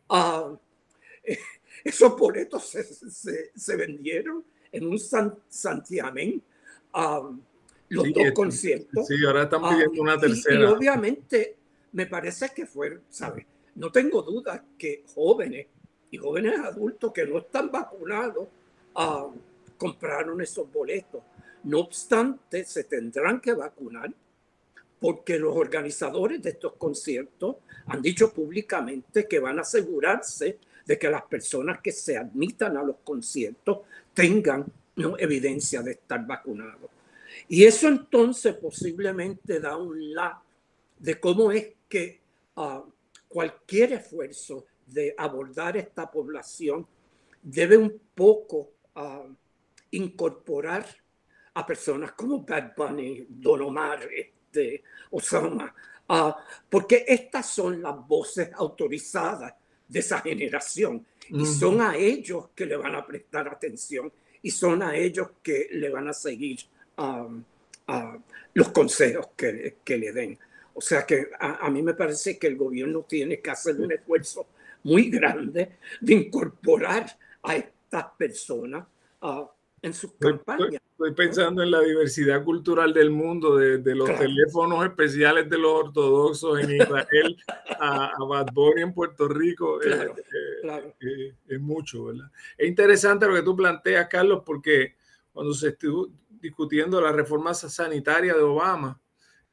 Uh, 0.08 0.56
esos 1.84 2.16
boletos 2.16 2.64
se, 2.64 3.76
vendieron 3.76 4.44
en 4.72 4.86
un 4.86 4.98
santiamén. 4.98 6.42
Um, 6.94 7.40
los 7.88 8.12
dos 8.12 8.32
conciertos. 8.34 9.06
Sí, 9.06 9.14
ahora 9.24 9.44
están 9.44 9.64
ah, 9.64 9.70
pidiendo 9.70 10.02
una 10.02 10.18
tercera. 10.18 10.60
Y, 10.60 10.64
obviamente 10.64 11.56
me 11.92 12.06
parece 12.06 12.50
que 12.54 12.66
fue, 12.66 13.00
¿sabes? 13.08 13.46
No 13.76 13.92
tengo 13.92 14.22
duda 14.22 14.64
que 14.76 15.04
jóvenes 15.14 15.66
y 16.10 16.16
jóvenes 16.18 16.58
adultos 16.58 17.12
que 17.12 17.26
no 17.26 17.38
están 17.38 17.70
vacunados 17.70 18.48
uh, 18.94 19.32
compraron 19.76 20.40
esos 20.40 20.70
boletos. 20.72 21.22
No 21.66 21.80
obstante, 21.80 22.64
se 22.64 22.84
tendrán 22.84 23.40
que 23.40 23.52
vacunar 23.52 24.14
porque 25.00 25.36
los 25.36 25.56
organizadores 25.56 26.40
de 26.40 26.50
estos 26.50 26.74
conciertos 26.74 27.56
han 27.86 28.00
dicho 28.00 28.32
públicamente 28.32 29.26
que 29.26 29.40
van 29.40 29.58
a 29.58 29.62
asegurarse 29.62 30.60
de 30.86 30.96
que 30.96 31.10
las 31.10 31.22
personas 31.22 31.80
que 31.80 31.90
se 31.90 32.16
admitan 32.16 32.76
a 32.76 32.84
los 32.84 32.98
conciertos 33.02 33.78
tengan 34.14 34.64
evidencia 35.18 35.82
de 35.82 35.90
estar 35.92 36.24
vacunados. 36.24 36.88
Y 37.48 37.64
eso 37.64 37.88
entonces 37.88 38.54
posiblemente 38.54 39.58
da 39.58 39.76
un 39.76 40.14
la 40.14 40.40
de 41.00 41.18
cómo 41.18 41.50
es 41.50 41.72
que 41.88 42.20
ah, 42.54 42.84
cualquier 43.26 43.94
esfuerzo 43.94 44.66
de 44.86 45.16
abordar 45.18 45.76
esta 45.76 46.08
población 46.08 46.86
debe 47.42 47.76
un 47.76 48.00
poco 48.14 48.70
ah, 48.94 49.26
incorporar 49.90 50.86
a 51.56 51.66
personas 51.66 52.12
como 52.12 52.42
Bad 52.42 52.74
Bunny, 52.76 53.26
Don 53.30 53.62
Omar, 53.62 54.06
este, 54.14 54.82
Osama, 55.10 55.74
porque 56.68 57.04
estas 57.08 57.48
son 57.48 57.80
las 57.80 58.06
voces 58.06 58.50
autorizadas 58.54 59.54
de 59.88 60.00
esa 60.00 60.20
generación. 60.20 61.04
Y 61.30 61.46
son 61.46 61.80
a 61.80 61.96
ellos 61.96 62.50
que 62.54 62.66
le 62.66 62.76
van 62.76 62.94
a 62.94 63.04
prestar 63.04 63.48
atención 63.48 64.12
y 64.42 64.50
son 64.50 64.82
a 64.82 64.94
ellos 64.94 65.28
que 65.42 65.68
le 65.72 65.88
van 65.88 66.08
a 66.08 66.12
seguir 66.12 66.58
um, 66.98 67.42
los 68.52 68.68
consejos 68.68 69.28
que, 69.34 69.78
que, 69.82 69.96
le 69.96 70.12
den. 70.12 70.38
O 70.74 70.80
sea 70.82 71.06
que 71.06 71.30
a, 71.40 71.70
mí 71.70 71.82
me 71.82 71.94
parece 71.94 72.38
que 72.38 72.48
el 72.48 72.56
gobierno 72.56 73.02
tiene 73.08 73.40
que 73.40 73.50
hacer 73.50 73.80
un 73.80 73.90
esfuerzo 73.90 74.46
muy 74.84 75.08
grande 75.08 75.78
de 76.02 76.14
incorporar 76.14 77.18
a 77.42 77.56
estas 77.56 78.04
personas 78.18 78.86
uh, 79.22 79.46
en 79.82 79.94
sus 79.94 80.12
campañas. 80.14 80.80
Estoy 80.92 81.12
pensando 81.12 81.62
en 81.62 81.70
la 81.70 81.80
diversidad 81.80 82.42
cultural 82.42 82.94
del 82.94 83.10
mundo, 83.10 83.56
de, 83.56 83.94
los 83.94 84.08
teléfonos 84.18 84.84
especiales 84.84 85.48
de 85.50 85.58
los 85.58 85.72
ortodoxos 85.72 86.60
en 86.60 86.76
Israel 86.76 87.36
a, 87.78 88.12
Bad 88.26 88.46
Bunny 88.52 88.82
en 88.82 88.94
Puerto 88.94 89.28
Rico. 89.28 89.82
Eh, 89.82 90.10
eh, 90.64 90.94
eh, 91.00 91.34
es 91.48 91.60
mucho, 91.60 92.06
¿verdad? 92.06 92.30
Es 92.56 92.66
interesante 92.66 93.26
lo 93.26 93.34
que 93.34 93.42
tú 93.42 93.54
planteas, 93.54 94.08
Carlos, 94.08 94.42
porque 94.44 94.96
cuando 95.32 95.52
se 95.52 95.68
estuvo 95.68 96.08
discutiendo 96.28 97.00
la 97.00 97.12
reforma 97.12 97.52
sanitaria 97.52 98.32
de 98.32 98.42
Obama, 98.42 98.98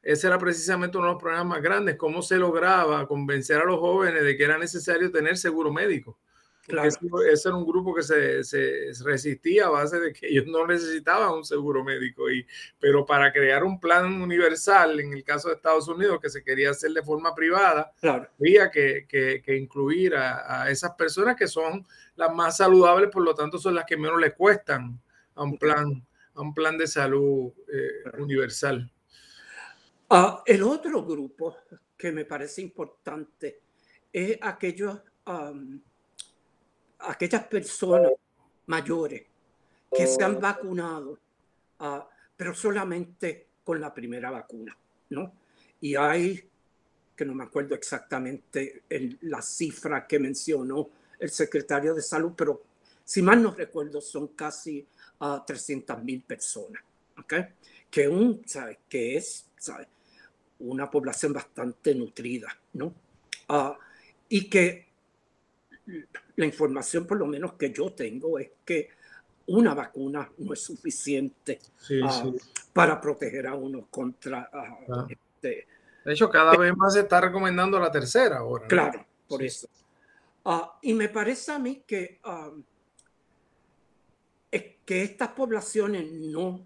ese 0.02 0.26
era 0.26 0.38
precisamente 0.38 0.96
uno 0.96 1.08
de 1.08 1.12
los 1.12 1.22
problemas 1.22 1.46
más 1.46 1.62
grandes, 1.62 1.96
cómo 1.96 2.22
se 2.22 2.36
lograba 2.36 3.06
convencer 3.06 3.58
a 3.58 3.64
los 3.64 3.80
jóvenes 3.80 4.22
de 4.22 4.36
que 4.36 4.44
era 4.44 4.58
necesario 4.58 5.10
tener 5.10 5.36
seguro 5.36 5.70
médico 5.70 6.18
Claro. 6.66 6.88
Ese, 6.88 7.48
era 7.48 7.56
un 7.56 7.66
grupo 7.66 7.94
que 7.94 8.02
se, 8.02 8.42
se, 8.42 8.90
resistía 9.04 9.66
a 9.66 9.70
base 9.70 10.00
de 10.00 10.12
que 10.14 10.28
ellos 10.28 10.46
no 10.46 10.66
necesitaban 10.66 11.34
un 11.34 11.44
seguro 11.44 11.84
médico. 11.84 12.30
Y, 12.30 12.46
pero 12.80 13.04
para 13.04 13.30
crear 13.32 13.64
un 13.64 13.78
plan 13.78 14.22
universal, 14.22 14.98
en 14.98 15.12
el 15.12 15.22
caso 15.22 15.48
de 15.48 15.56
Estados 15.56 15.88
Unidos, 15.88 16.18
que 16.22 16.30
se 16.30 16.42
quería 16.42 16.70
hacer 16.70 16.92
de 16.92 17.02
forma 17.02 17.34
privada, 17.34 17.92
había 18.40 18.70
que, 18.70 19.06
que, 19.06 19.42
que 19.44 19.56
incluir 19.56 20.16
a, 20.16 20.62
a, 20.62 20.70
esas 20.70 20.92
personas 20.92 21.36
que 21.36 21.46
son 21.46 21.86
las 22.16 22.34
más 22.34 22.56
saludables, 22.56 23.10
por 23.10 23.22
lo 23.22 23.34
tanto 23.34 23.58
son 23.58 23.74
las 23.74 23.84
que 23.84 23.98
menos 23.98 24.18
le 24.18 24.32
cuestan 24.32 24.98
a 25.34 25.42
un 25.42 25.58
plan, 25.58 26.06
a 26.34 26.40
un 26.40 26.54
plan 26.54 26.78
de 26.78 26.86
salud 26.86 27.52
eh, 27.70 28.10
universal. 28.18 28.90
Uh, 30.08 30.38
el 30.46 30.62
otro 30.62 31.04
grupo 31.04 31.56
que 31.96 32.10
me 32.10 32.24
parece 32.24 32.62
importante 32.62 33.60
es 34.12 34.38
aquellos 34.40 35.00
um, 35.26 35.80
aquellas 37.06 37.44
personas 37.44 38.12
mayores 38.66 39.22
que 39.90 40.06
se 40.06 40.22
han 40.22 40.40
vacunado, 40.40 41.18
ah, 41.80 42.08
pero 42.36 42.54
solamente 42.54 43.48
con 43.62 43.80
la 43.80 43.92
primera 43.92 44.30
vacuna, 44.30 44.76
¿no? 45.10 45.32
Y 45.80 45.94
hay, 45.96 46.48
que 47.14 47.24
no 47.24 47.34
me 47.34 47.44
acuerdo 47.44 47.74
exactamente 47.74 48.82
la 49.22 49.40
cifra 49.40 50.06
que 50.06 50.18
mencionó 50.18 50.88
el 51.18 51.30
secretario 51.30 51.94
de 51.94 52.02
salud, 52.02 52.32
pero 52.36 52.62
si 53.04 53.22
mal 53.22 53.42
no 53.42 53.52
recuerdo 53.52 54.00
son 54.00 54.28
casi 54.28 54.80
uh, 55.20 55.24
ah, 55.24 55.44
300 55.46 56.02
mil 56.02 56.22
personas, 56.22 56.82
¿ok? 57.18 57.34
Que, 57.90 58.08
un, 58.08 58.42
¿sabe? 58.46 58.80
que 58.88 59.16
es 59.16 59.46
¿sabe? 59.56 59.86
una 60.60 60.90
población 60.90 61.32
bastante 61.32 61.94
nutrida, 61.94 62.48
¿no? 62.72 62.86
Uh, 63.48 63.74
y 64.28 64.48
que 64.48 64.93
la 66.36 66.46
información 66.46 67.06
por 67.06 67.18
lo 67.18 67.26
menos 67.26 67.54
que 67.54 67.72
yo 67.72 67.92
tengo 67.92 68.38
es 68.38 68.50
que 68.64 68.90
una 69.46 69.74
vacuna 69.74 70.30
no 70.38 70.52
es 70.52 70.60
suficiente 70.60 71.60
ah, 72.02 72.30
para 72.72 73.00
proteger 73.00 73.46
a 73.46 73.54
uno 73.54 73.86
contra... 73.90 74.48
Ah, 74.52 74.78
ah. 74.88 75.06
Este, 75.08 75.66
de 76.04 76.12
hecho, 76.12 76.30
cada 76.30 76.56
vez 76.56 76.76
más 76.76 76.94
se 76.94 77.00
está 77.00 77.20
recomendando 77.20 77.78
la 77.78 77.90
tercera 77.90 78.38
ahora. 78.38 78.66
Claro, 78.66 79.06
por 79.26 79.42
eso. 79.42 79.68
y 80.82 80.92
me 80.92 81.08
parece 81.08 81.52
a 81.52 81.58
mí 81.58 81.82
que, 81.86 82.20
es 84.50 84.64
que 84.84 85.02
estas 85.02 85.28
poblaciones 85.30 86.10
no 86.10 86.60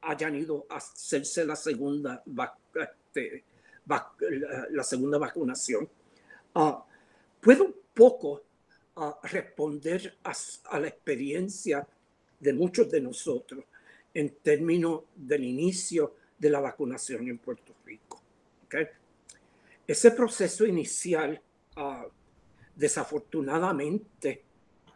hayan 0.00 0.34
ido 0.34 0.66
a 0.70 0.76
hacerse 0.76 1.44
la 1.44 1.56
segunda, 1.56 2.22
este, 2.74 3.44
la, 3.86 4.82
segunda 4.82 5.18
vacunación. 5.18 5.88
puede 7.40 7.60
un 7.60 7.74
poco 7.94 8.42
a 8.96 9.18
responder 9.24 10.18
a, 10.24 10.78
la 10.78 10.88
experiencia 10.88 11.86
de 12.38 12.52
muchos 12.52 12.90
de 12.90 13.00
nosotros 13.00 13.64
en 14.12 14.36
términos 14.42 15.04
del 15.14 15.44
inicio 15.44 16.16
de 16.38 16.50
la 16.50 16.60
vacunación 16.60 17.28
en 17.28 17.38
Puerto 17.38 17.74
Rico. 17.84 18.20
Ese 19.86 20.10
proceso 20.10 20.66
inicial, 20.66 21.40
ah, 21.76 22.06
desafortunadamente, 22.74 24.42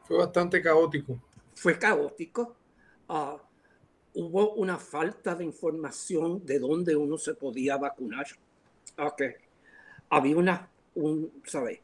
fue 0.09 0.17
bastante 0.17 0.63
caótico. 0.63 1.21
Fue 1.55 1.79
caótico. 1.79 2.57
Ah, 3.09 3.37
hubo 4.15 4.55
una 4.55 4.79
falta 4.79 5.35
de 5.35 5.45
información 5.45 6.45
de 6.47 6.59
dónde 6.59 6.97
uno 6.97 7.19
se 7.19 7.35
podía 7.35 7.77
vacunar. 7.77 8.27
Okay. 8.97 9.35
Había 10.09 10.37
una, 10.37 10.71
un, 10.95 11.31
¿sabe? 11.45 11.83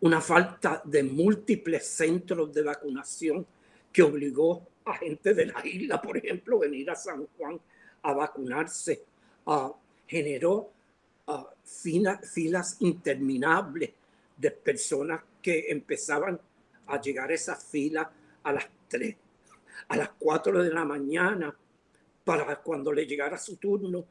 Una 0.00 0.20
falta 0.20 0.82
de 0.84 1.02
múltiples 1.02 1.86
centros 1.86 2.52
de 2.52 2.62
vacunación 2.62 3.46
que 3.92 4.02
obligó 4.02 4.66
a 4.84 4.94
gente 4.94 5.34
de 5.34 5.46
la 5.46 5.66
isla, 5.66 6.00
por 6.00 6.16
ejemplo, 6.16 6.58
venir 6.58 6.90
a 6.90 6.94
San 6.94 7.26
Juan 7.36 7.58
a 8.02 8.12
vacunarse, 8.12 9.02
generó 10.06 10.70
filas 11.64 12.76
interminables 12.80 13.90
de 14.36 14.50
personas 14.50 15.22
que 15.42 15.70
empezaban 15.70 16.38
a 16.86 17.00
llegar 17.00 17.30
a 17.30 17.34
esa 17.34 17.56
fila 17.56 18.10
a 18.42 18.52
las 18.52 18.66
3, 18.88 19.16
a 19.88 19.96
las 19.96 20.10
4 20.18 20.62
de 20.62 20.70
la 20.70 20.84
mañana, 20.84 21.56
para 22.22 22.56
cuando 22.56 22.92
le 22.92 23.06
llegara 23.06 23.38
su 23.38 23.56
turno, 23.56 24.04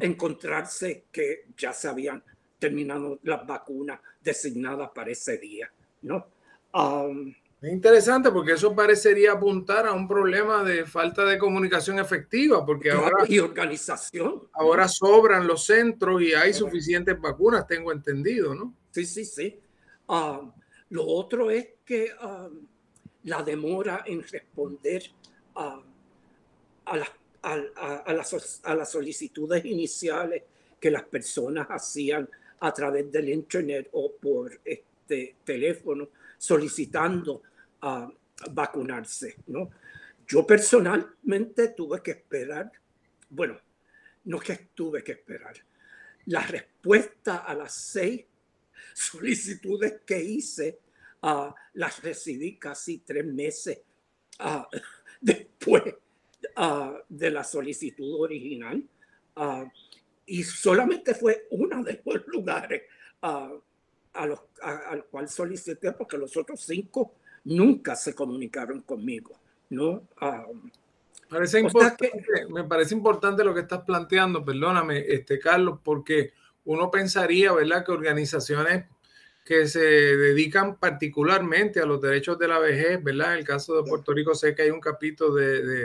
encontrarse 0.00 1.04
que 1.12 1.46
ya 1.56 1.72
se 1.72 1.88
habían 1.88 2.22
terminando 2.58 3.18
las 3.22 3.46
vacunas 3.46 4.00
designadas 4.20 4.90
para 4.94 5.10
ese 5.10 5.38
día, 5.38 5.70
¿no? 6.02 6.26
Um, 6.72 7.34
es 7.60 7.72
interesante 7.72 8.30
porque 8.30 8.52
eso 8.52 8.74
parecería 8.74 9.32
apuntar 9.32 9.86
a 9.86 9.92
un 9.92 10.06
problema 10.06 10.62
de 10.62 10.84
falta 10.84 11.24
de 11.24 11.38
comunicación 11.38 11.98
efectiva, 11.98 12.64
porque 12.66 12.90
ahora 12.90 13.24
y 13.26 13.38
organización. 13.38 14.42
Ahora 14.52 14.86
sobran 14.88 15.46
los 15.46 15.64
centros 15.64 16.20
y 16.20 16.34
hay 16.34 16.52
suficientes 16.52 17.18
vacunas, 17.18 17.66
tengo 17.66 17.92
entendido, 17.92 18.54
¿no? 18.54 18.74
Sí, 18.90 19.06
sí, 19.06 19.24
sí. 19.24 19.58
Um, 20.06 20.52
lo 20.90 21.06
otro 21.06 21.50
es 21.50 21.66
que 21.84 22.10
um, 22.22 22.66
la 23.24 23.42
demora 23.42 24.04
en 24.06 24.22
responder 24.22 25.02
a, 25.54 25.82
las, 26.94 28.62
a 28.62 28.74
las 28.74 28.90
solicitudes 28.90 29.64
iniciales 29.64 30.42
que 30.78 30.90
las 30.90 31.04
personas 31.04 31.66
hacían 31.70 32.28
a 32.60 32.72
través 32.72 33.10
del 33.10 33.28
internet 33.28 33.88
o 33.92 34.12
por 34.16 34.60
este 34.64 35.36
teléfono 35.44 36.08
solicitando 36.38 37.42
a 37.82 38.10
vacunarse, 38.50 39.36
¿no? 39.46 39.70
Yo 40.26 40.46
personalmente 40.46 41.68
tuve 41.68 42.02
que 42.02 42.10
esperar, 42.12 42.70
bueno, 43.30 43.56
no 44.24 44.40
que 44.40 44.70
tuve 44.74 45.02
que 45.04 45.12
esperar, 45.12 45.54
la 46.26 46.40
respuesta 46.40 47.38
a 47.38 47.54
las 47.54 47.72
seis 47.72 48.24
solicitudes 48.92 50.00
que 50.04 50.20
hice 50.20 50.80
uh, 51.22 51.52
las 51.74 52.02
recibí 52.02 52.58
casi 52.58 52.98
tres 52.98 53.24
meses 53.24 53.78
uh, 54.40 54.64
después 55.20 55.94
uh, 56.56 56.94
de 57.08 57.30
la 57.30 57.44
solicitud 57.44 58.20
original 58.20 58.82
y 60.26 60.42
solamente 60.42 61.14
fue 61.14 61.46
uno 61.50 61.82
de 61.82 62.02
los 62.04 62.26
lugares 62.26 62.82
a, 63.22 63.52
los, 64.26 64.40
al 64.60 65.04
cual 65.06 65.28
solicité, 65.28 65.92
porque 65.92 66.18
los 66.18 66.36
otros 66.36 66.60
cinco 66.60 67.14
nunca 67.44 67.94
se 67.94 68.14
comunicaron 68.14 68.82
conmigo. 68.82 69.38
¿no? 69.70 70.02
parece 71.28 71.58
importante, 71.60 72.12
me 72.50 72.64
parece 72.64 72.94
importante 72.94 73.42
lo 73.42 73.54
que 73.54 73.60
estás 73.60 73.82
planteando, 73.84 74.44
perdóname, 74.44 75.04
este, 75.08 75.38
Carlos, 75.38 75.80
porque 75.82 76.32
uno 76.64 76.90
pensaría, 76.90 77.52
¿verdad?, 77.52 77.84
que 77.84 77.92
organizaciones 77.92 78.86
que 79.44 79.66
se 79.68 79.80
dedican 79.80 80.76
particularmente 80.76 81.80
a 81.80 81.86
los 81.86 82.00
derechos 82.00 82.38
de 82.38 82.48
la 82.48 82.58
vejez, 82.58 83.02
¿verdad? 83.02 83.32
En 83.32 83.38
el 83.38 83.44
caso 83.44 83.76
de 83.76 83.88
Puerto 83.88 84.12
Rico 84.12 84.34
sé 84.34 84.54
que 84.56 84.62
hay 84.62 84.70
un 84.70 84.80
capítulo 84.80 85.34
de, 85.34 85.62
de, 85.62 85.84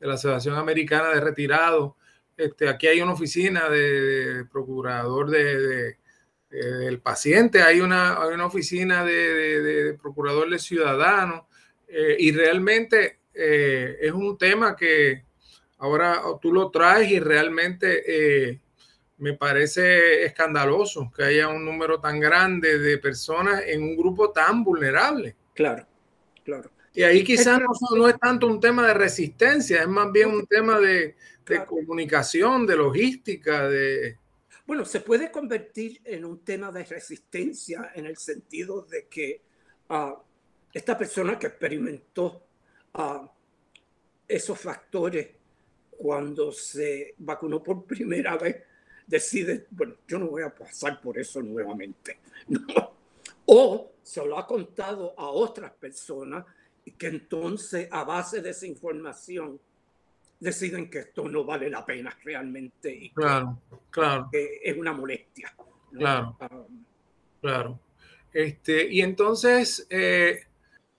de 0.00 0.06
la 0.06 0.14
Asociación 0.14 0.56
Americana 0.56 1.10
de 1.10 1.20
Retirados 1.20 1.92
este, 2.38 2.68
aquí 2.68 2.86
hay 2.86 3.00
una 3.00 3.14
oficina 3.14 3.68
de, 3.68 4.46
procurador 4.50 5.28
de, 5.28 5.96
del 6.48 7.00
paciente, 7.00 7.62
hay 7.62 7.80
una, 7.80 8.22
hay 8.22 8.32
una 8.32 8.46
oficina 8.46 9.04
de, 9.04 9.98
procurador 10.00 10.48
de 10.48 10.60
ciudadanos 10.60 11.42
eh, 11.88 12.16
y 12.16 12.30
realmente 12.30 13.18
eh, 13.34 13.98
es 14.00 14.12
un 14.12 14.38
tema 14.38 14.76
que 14.76 15.24
ahora 15.78 16.22
tú 16.40 16.52
lo 16.52 16.70
traes 16.70 17.10
y 17.10 17.18
realmente 17.18 18.04
eh, 18.50 18.60
me 19.18 19.32
parece 19.32 20.24
escandaloso 20.24 21.10
que 21.14 21.24
haya 21.24 21.48
un 21.48 21.64
número 21.64 21.98
tan 21.98 22.20
grande 22.20 22.78
de 22.78 22.98
personas 22.98 23.64
en 23.66 23.82
un 23.82 23.96
grupo 23.96 24.30
tan 24.30 24.62
vulnerable. 24.62 25.34
Claro, 25.54 25.84
claro. 26.44 26.70
Y 26.94 27.02
ahí 27.02 27.22
quizás 27.22 27.60
no, 27.60 27.96
no, 27.96 28.08
es 28.08 28.18
tanto 28.18 28.46
un 28.46 28.60
tema 28.60 28.86
de 28.86 28.94
resistencia, 28.94 29.82
es 29.82 29.88
más 29.88 30.10
bien 30.10 30.30
un 30.30 30.46
tema 30.46 30.80
de, 30.80 31.14
de 31.48 31.64
comunicación, 31.64 32.66
de 32.66 32.76
logística, 32.76 33.68
de... 33.68 34.18
Bueno, 34.66 34.84
se 34.84 35.00
puede 35.00 35.30
convertir 35.30 36.00
en 36.04 36.24
un 36.24 36.44
tema 36.44 36.70
de 36.70 36.84
resistencia 36.84 37.92
en 37.94 38.06
el 38.06 38.16
sentido 38.18 38.82
de 38.82 39.06
que 39.06 39.40
uh, 39.88 40.12
esta 40.72 40.96
persona 40.96 41.38
que 41.38 41.46
experimentó 41.46 42.42
uh, 42.94 43.26
esos 44.26 44.60
factores 44.60 45.28
cuando 45.90 46.52
se 46.52 47.14
vacunó 47.18 47.62
por 47.62 47.84
primera 47.84 48.36
vez, 48.36 48.56
decide, 49.06 49.66
bueno, 49.70 49.96
yo 50.06 50.18
no 50.18 50.28
voy 50.28 50.42
a 50.42 50.54
pasar 50.54 51.00
por 51.00 51.18
eso 51.18 51.42
nuevamente. 51.42 52.18
O 53.50 53.92
se 54.02 54.22
lo 54.26 54.38
ha 54.38 54.46
contado 54.46 55.14
a 55.16 55.30
otras 55.30 55.72
personas 55.72 56.44
y 56.84 56.90
que 56.90 57.06
entonces 57.06 57.88
a 57.90 58.04
base 58.04 58.42
de 58.42 58.50
esa 58.50 58.66
información 58.66 59.58
deciden 60.40 60.88
que 60.90 61.00
esto 61.00 61.28
no 61.28 61.44
vale 61.44 61.68
la 61.70 61.84
pena 61.84 62.16
realmente. 62.22 62.94
Y 62.94 63.10
claro, 63.10 63.60
claro. 63.90 64.28
Que 64.30 64.60
es 64.62 64.76
una 64.76 64.92
molestia. 64.92 65.54
Claro, 65.92 66.36
um, 66.50 66.84
claro. 67.40 67.80
Este, 68.32 68.88
y 68.92 69.00
entonces, 69.00 69.86
eh, 69.90 70.44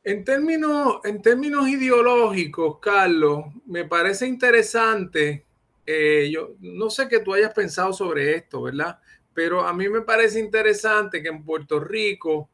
en, 0.04 0.24
términos, 0.24 1.00
en 1.04 1.22
términos 1.22 1.68
ideológicos, 1.68 2.80
Carlos, 2.80 3.46
me 3.66 3.86
parece 3.86 4.28
interesante, 4.28 5.46
eh, 5.86 6.30
yo 6.32 6.56
no 6.60 6.90
sé 6.90 7.08
que 7.08 7.20
tú 7.20 7.34
hayas 7.34 7.54
pensado 7.54 7.94
sobre 7.94 8.36
esto, 8.36 8.64
¿verdad? 8.64 9.00
Pero 9.34 9.66
a 9.66 9.74
mí 9.74 9.88
me 9.88 10.02
parece 10.02 10.40
interesante 10.40 11.22
que 11.22 11.30
en 11.30 11.44
Puerto 11.44 11.80
Rico 11.80 12.50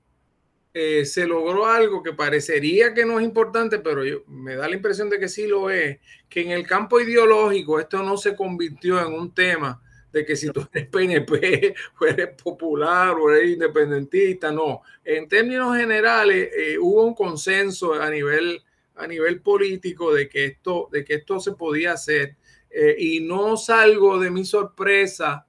eh, 0.78 1.06
se 1.06 1.26
logró 1.26 1.68
algo 1.68 2.04
que 2.04 2.12
parecería 2.12 2.94
que 2.94 3.06
no 3.06 3.18
es 3.18 3.26
importante, 3.26 3.80
pero 3.80 4.04
yo, 4.04 4.26
me 4.28 4.58
da 4.58 4.68
la 4.68 4.76
impresión 4.76 5.10
de 5.10 5.18
que 5.18 5.30
sí 5.30 5.48
lo 5.48 5.70
es, 5.70 6.00
que 6.28 6.42
en 6.42 6.52
el 6.52 6.68
campo 6.68 7.00
ideológico 7.00 7.80
esto 7.80 8.04
no 8.04 8.18
se 8.18 8.36
convirtió 8.36 9.00
en 9.00 9.14
un 9.14 9.34
tema 9.34 9.82
de 10.12 10.26
que 10.26 10.36
si 10.36 10.50
tú 10.50 10.68
eres 10.74 10.90
PNP 10.90 11.74
o 11.98 12.06
eres 12.08 12.28
popular 12.44 13.16
o 13.16 13.32
eres 13.32 13.52
independentista, 13.52 14.52
no. 14.52 14.82
En 15.06 15.30
términos 15.30 15.78
generales 15.78 16.50
eh, 16.54 16.78
hubo 16.78 17.06
un 17.06 17.16
consenso 17.16 17.94
a 17.94 18.10
nivel, 18.10 18.62
a 18.96 19.08
nivel 19.08 19.40
político 19.40 20.14
de 20.14 20.28
que 20.28 20.44
esto, 20.44 20.90
de 20.92 21.06
que 21.06 21.14
esto 21.14 21.40
se 21.40 21.54
podía 21.54 21.94
hacer 21.94 22.36
eh, 22.70 22.98
y 23.00 23.22
no 23.22 23.56
salgo 23.56 24.20
de 24.20 24.30
mi 24.30 24.44
sorpresa 24.44 25.48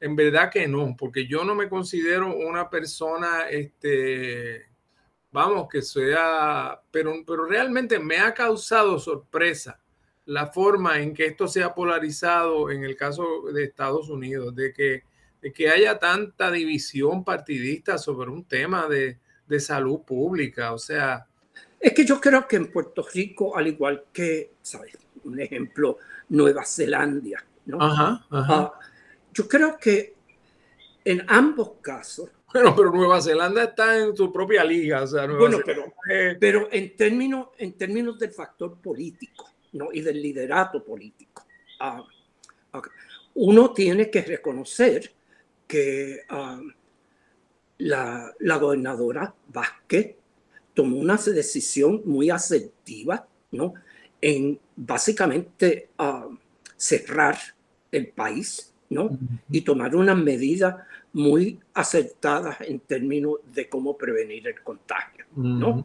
en 0.00 0.16
verdad 0.16 0.50
que 0.50 0.66
no, 0.68 0.94
porque 0.96 1.26
yo 1.26 1.44
no 1.44 1.54
me 1.54 1.68
considero 1.68 2.36
una 2.36 2.70
persona, 2.70 3.48
este, 3.50 4.66
vamos, 5.32 5.68
que 5.68 5.82
sea, 5.82 6.80
pero, 6.90 7.12
pero 7.26 7.46
realmente 7.46 7.98
me 7.98 8.18
ha 8.18 8.32
causado 8.34 8.98
sorpresa 8.98 9.80
la 10.26 10.46
forma 10.48 11.00
en 11.00 11.14
que 11.14 11.26
esto 11.26 11.48
se 11.48 11.62
ha 11.62 11.74
polarizado 11.74 12.70
en 12.70 12.84
el 12.84 12.96
caso 12.96 13.24
de 13.52 13.64
Estados 13.64 14.08
Unidos, 14.08 14.54
de 14.54 14.72
que, 14.72 15.02
de 15.40 15.52
que 15.52 15.70
haya 15.70 15.98
tanta 15.98 16.50
división 16.50 17.24
partidista 17.24 17.98
sobre 17.98 18.30
un 18.30 18.44
tema 18.44 18.86
de, 18.86 19.18
de 19.46 19.60
salud 19.60 20.00
pública. 20.02 20.72
O 20.72 20.78
sea... 20.78 21.26
Es 21.80 21.92
que 21.92 22.04
yo 22.04 22.20
creo 22.20 22.46
que 22.48 22.56
en 22.56 22.72
Puerto 22.72 23.06
Rico, 23.14 23.56
al 23.56 23.68
igual 23.68 24.06
que, 24.12 24.54
¿sabes? 24.62 24.98
Un 25.22 25.40
ejemplo, 25.40 25.98
Nueva 26.28 26.64
Zelanda, 26.64 27.44
¿no? 27.66 27.80
Ajá, 27.80 28.26
ajá. 28.30 28.54
Ah, 28.54 28.78
yo 29.32 29.48
creo 29.48 29.78
que 29.78 30.14
en 31.04 31.24
ambos 31.28 31.72
casos. 31.80 32.30
Bueno, 32.52 32.74
pero 32.74 32.90
Nueva 32.90 33.20
Zelanda 33.20 33.64
está 33.64 33.98
en 33.98 34.16
su 34.16 34.32
propia 34.32 34.64
liga. 34.64 35.02
O 35.02 35.06
sea, 35.06 35.26
bueno, 35.26 35.58
pero, 35.64 35.92
pero 36.40 36.68
en, 36.72 36.96
términos, 36.96 37.48
en 37.58 37.72
términos 37.74 38.18
del 38.18 38.30
factor 38.30 38.78
político 38.78 39.50
¿no? 39.72 39.88
y 39.92 40.00
del 40.00 40.20
liderato 40.20 40.82
político, 40.82 41.46
ah, 41.80 42.02
uno 43.34 43.72
tiene 43.72 44.10
que 44.10 44.22
reconocer 44.22 45.12
que 45.66 46.22
ah, 46.28 46.60
la, 47.78 48.34
la, 48.38 48.56
gobernadora 48.56 49.34
Vázquez 49.48 50.16
tomó 50.74 50.98
una 50.98 51.16
decisión 51.16 52.02
muy 52.04 52.30
asertiva 52.30 53.26
¿no? 53.52 53.74
en 54.20 54.58
básicamente 54.76 55.90
uh, 55.98 56.34
cerrar 56.76 57.36
el 57.90 58.08
país 58.08 58.67
¿no? 58.90 59.10
Y 59.50 59.60
tomar 59.62 59.94
unas 59.94 60.16
medidas 60.16 60.76
muy 61.12 61.58
acertadas 61.74 62.60
en 62.60 62.80
términos 62.80 63.36
de 63.52 63.68
cómo 63.68 63.96
prevenir 63.96 64.46
el 64.48 64.60
contagio, 64.62 65.24
¿no? 65.36 65.84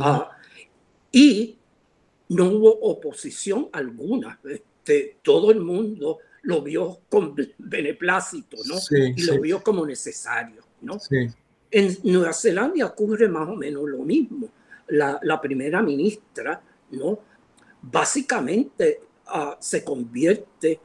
Ah, 0.00 0.36
y 1.10 1.56
no 2.28 2.46
hubo 2.46 2.70
oposición 2.80 3.68
alguna. 3.72 4.38
Este, 4.44 5.18
todo 5.22 5.50
el 5.50 5.60
mundo 5.60 6.18
lo 6.42 6.62
vio 6.62 7.00
con 7.08 7.34
beneplácito, 7.58 8.56
¿no? 8.66 8.76
y 9.16 9.22
lo 9.22 9.40
vio 9.40 9.62
como 9.62 9.86
necesario, 9.86 10.62
¿no? 10.82 10.98
En 11.70 11.96
Nueva 12.04 12.32
Zelanda 12.32 12.84
ocurre 12.84 13.28
más 13.28 13.48
o 13.48 13.56
menos 13.56 13.88
lo 13.88 13.98
mismo. 13.98 14.48
La, 14.88 15.18
la 15.22 15.40
primera 15.40 15.80
ministra, 15.82 16.60
¿no? 16.90 17.18
Básicamente 17.80 19.00
uh, 19.34 19.54
se 19.58 19.82
convierte 19.82 20.80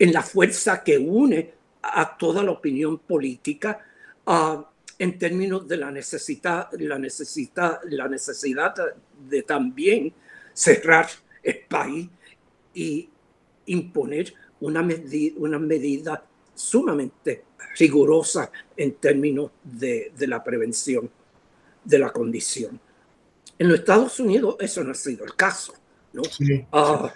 en 0.00 0.12
la 0.14 0.22
fuerza 0.22 0.82
que 0.82 0.98
une 0.98 1.52
a 1.82 2.16
toda 2.16 2.42
la 2.42 2.52
opinión 2.52 2.98
política 2.98 3.78
uh, 4.26 4.64
en 4.98 5.18
términos 5.18 5.68
de 5.68 5.76
la 5.76 5.90
necesidad, 5.90 6.68
la 6.72 6.98
necesidad, 6.98 7.80
la 7.84 8.08
necesidad 8.08 8.74
de 9.28 9.42
también 9.42 10.12
cerrar 10.54 11.06
el 11.42 11.60
país 11.68 12.08
y 12.74 13.08
imponer 13.66 14.34
una, 14.60 14.82
medida, 14.82 15.34
una 15.38 15.58
medida 15.58 16.24
sumamente 16.54 17.44
rigurosa 17.78 18.50
en 18.76 18.94
términos 18.94 19.50
de, 19.62 20.12
de, 20.16 20.26
la 20.26 20.42
prevención 20.42 21.10
de 21.84 21.98
la 21.98 22.10
condición. 22.10 22.80
En 23.58 23.68
los 23.68 23.80
Estados 23.80 24.18
Unidos 24.18 24.56
eso 24.60 24.82
no 24.82 24.92
ha 24.92 24.94
sido 24.94 25.26
el 25.26 25.34
caso. 25.34 25.74
¿no? 26.12 26.24
Sí. 26.24 26.64
Uh, 26.72 27.08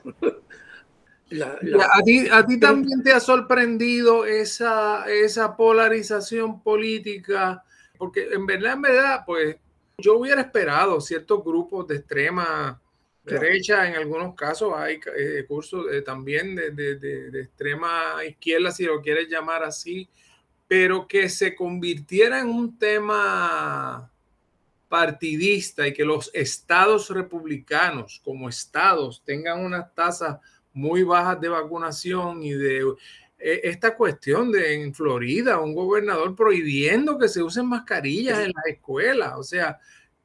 ¿A, 1.43 2.03
ti, 2.05 2.29
¿A 2.31 2.47
ti 2.47 2.59
también 2.59 3.03
te 3.03 3.13
ha 3.13 3.21
sorprendido 3.21 4.25
esa, 4.25 5.05
esa 5.09 5.57
polarización 5.57 6.63
política? 6.63 7.65
Porque 7.99 8.29
en 8.33 8.47
verdad, 8.47 8.75
en 8.75 8.83
verdad, 8.83 9.23
pues 9.27 9.57
yo 9.99 10.19
hubiera 10.19 10.41
esperado 10.41 11.01
ciertos 11.01 11.45
grupos 11.45 11.87
de 11.89 11.97
extrema 11.97 12.81
derecha, 13.25 13.89
en 13.89 13.95
algunos 13.95 14.35
casos 14.35 14.75
hay 14.77 15.01
eh, 15.17 15.45
cursos 15.49 15.87
eh, 15.91 16.03
también 16.03 16.55
de, 16.55 16.71
de, 16.73 16.97
de, 16.97 17.41
extrema 17.41 18.23
izquierda, 18.29 18.71
si 18.71 18.85
lo 18.85 19.01
quieres 19.01 19.29
llamar 19.29 19.63
así, 19.63 20.09
pero 20.69 21.07
que 21.07 21.29
se 21.29 21.55
convirtiera 21.55 22.41
en 22.41 22.49
un 22.49 22.79
tema 22.79 24.11
partidista 24.89 25.89
y 25.89 25.95
que 25.95 26.05
los 26.05 26.31
estados 26.35 27.09
republicanos 27.11 28.21
como 28.23 28.49
estados 28.49 29.23
tengan 29.25 29.61
unas 29.61 29.93
tasas 29.95 30.39
muy 30.75 31.05
bajas 31.05 31.41
de 31.41 31.49
vacunación 31.49 32.43
y 32.43 32.53
de 32.53 32.81
eh, 33.39 33.61
esta 33.65 33.97
cuestión 33.97 34.53
de 34.53 34.75
en 34.75 34.93
Florida, 34.93 35.61
un 35.61 35.75
gobernador 35.75 36.35
prohibiendo 36.35 37.19
que 37.19 37.29
se 37.29 37.43
usen 37.43 37.67
mascarillas 37.67 38.41
en 38.41 38.53
las 38.55 38.67
escuelas. 38.67 39.35
O 39.37 39.43
sea, 39.43 39.79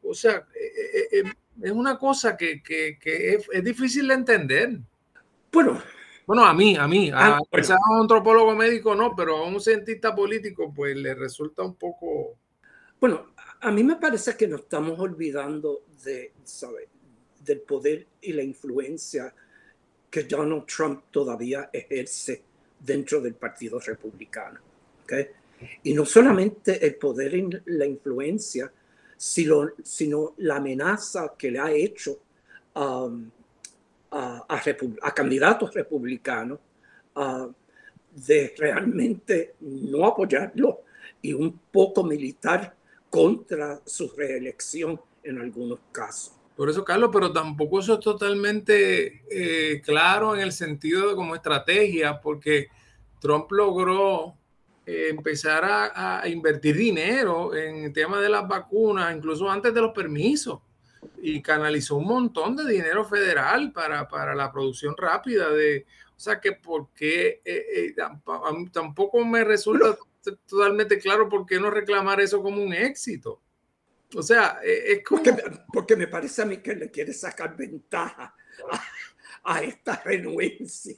o 0.03 0.13
sea 0.13 0.47
eh, 0.53 1.07
eh, 1.11 1.23
es 1.61 1.71
una 1.71 1.97
cosa 1.97 2.35
que, 2.35 2.61
que, 2.61 2.97
que 2.99 3.39
es, 3.51 3.63
difícil 3.63 4.07
de 4.07 4.13
entender. 4.13 4.79
Bueno, 5.51 5.81
bueno, 6.25 6.45
a 6.45 6.53
mí, 6.53 6.75
a 6.75 6.87
mí, 6.87 7.09
a, 7.09 7.37
ah, 7.37 7.39
a 7.39 7.91
un 7.91 8.01
antropólogo 8.01 8.55
médico 8.55 8.95
no, 8.95 9.15
pero 9.15 9.37
a 9.37 9.47
un 9.47 9.59
cientista 9.59 10.13
político 10.15 10.73
pues 10.73 10.95
le 10.95 11.15
resulta 11.15 11.63
un 11.63 11.75
poco... 11.75 12.37
Bueno, 12.99 13.33
a 13.61 13.71
mí 13.71 13.83
me 13.83 13.95
parece 13.95 14.37
que 14.37 14.47
nos 14.47 14.61
estamos 14.61 14.99
olvidando 14.99 15.81
de, 16.03 16.33
¿sabe? 16.43 16.87
del 17.43 17.61
poder 17.61 18.07
y 18.21 18.33
la 18.33 18.43
influencia 18.43 19.33
que 20.09 20.23
Donald 20.23 20.65
Trump 20.65 21.03
todavía 21.11 21.69
ejerce 21.71 22.41
dentro 22.79 23.21
del 23.21 23.35
Partido 23.35 23.79
Republicano. 23.79 24.59
¿okay? 25.03 25.27
Y 25.83 25.93
no 25.93 26.05
solamente 26.05 26.85
el 26.85 26.95
poder 26.95 27.33
y 27.35 27.49
la 27.65 27.85
influencia, 27.85 28.71
sino, 29.17 29.69
sino 29.83 30.33
la 30.37 30.55
amenaza 30.55 31.33
que 31.37 31.51
le 31.51 31.59
ha 31.59 31.71
hecho 31.71 32.17
um, 32.75 33.29
a, 34.11 34.45
a, 34.47 35.13
candidatos 35.13 35.73
republicanos 35.73 36.59
de 38.15 38.53
realmente 38.57 39.55
no 39.59 40.05
apoyarlo 40.05 40.83
y 41.21 41.33
un 41.33 41.59
poco 41.71 42.03
militar 42.03 42.73
contra 43.09 43.81
su 43.85 44.07
reelección 44.09 44.99
en 45.23 45.39
algunos 45.39 45.79
casos. 45.91 46.38
Por 46.59 46.69
eso, 46.69 46.83
Carlos, 46.83 47.09
pero 47.13 47.31
tampoco 47.31 47.79
eso 47.79 47.93
es 47.93 47.99
totalmente 48.01 49.23
eh, 49.31 49.79
claro 49.79 50.35
en 50.35 50.41
el 50.41 50.51
sentido 50.51 51.07
de 51.07 51.15
como 51.15 51.33
estrategia, 51.33 52.19
porque 52.19 52.67
Trump 53.21 53.49
logró 53.49 54.35
eh, 54.85 55.07
empezar 55.09 55.63
a, 55.63 56.27
invertir 56.27 56.75
dinero 56.75 57.55
en 57.55 57.85
el 57.85 57.93
tema 57.93 58.19
de 58.19 58.27
las 58.27 58.45
vacunas, 58.45 59.15
incluso 59.15 59.49
antes 59.49 59.73
de 59.73 59.79
los 59.79 59.93
permisos, 59.93 60.59
y 61.21 61.41
canalizó 61.41 61.95
un 61.95 62.07
montón 62.07 62.57
de 62.57 62.69
dinero 62.69 63.05
federal 63.05 63.71
para, 63.71 64.05
para 64.09 64.35
la 64.35 64.51
producción 64.51 64.97
rápida 64.97 65.51
de... 65.51 65.85
O 66.17 66.19
sea 66.19 66.41
que 66.41 66.51
porque 66.51 67.41
eh, 67.45 67.95
tampoco 68.73 69.23
me 69.23 69.45
resulta 69.45 69.97
totalmente 70.45 70.99
claro 70.99 71.29
por 71.29 71.45
qué 71.45 71.57
no 71.57 71.71
reclamar 71.71 72.19
eso 72.19 72.43
como 72.43 72.61
un 72.61 72.73
éxito. 72.73 73.39
O 74.15 74.23
sea, 74.23 74.59
e, 74.63 74.93
es 74.93 75.03
como... 75.03 75.23
Porque, 75.71 75.95
me 75.95 76.07
parece 76.07 76.41
a 76.41 76.45
mí 76.45 76.57
que 76.57 76.75
le 76.75 76.89
quiere 76.89 77.13
sacar 77.13 77.55
ventaja 77.55 78.35
a, 79.43 79.63
esta 79.63 80.01
renuencia. 80.03 80.95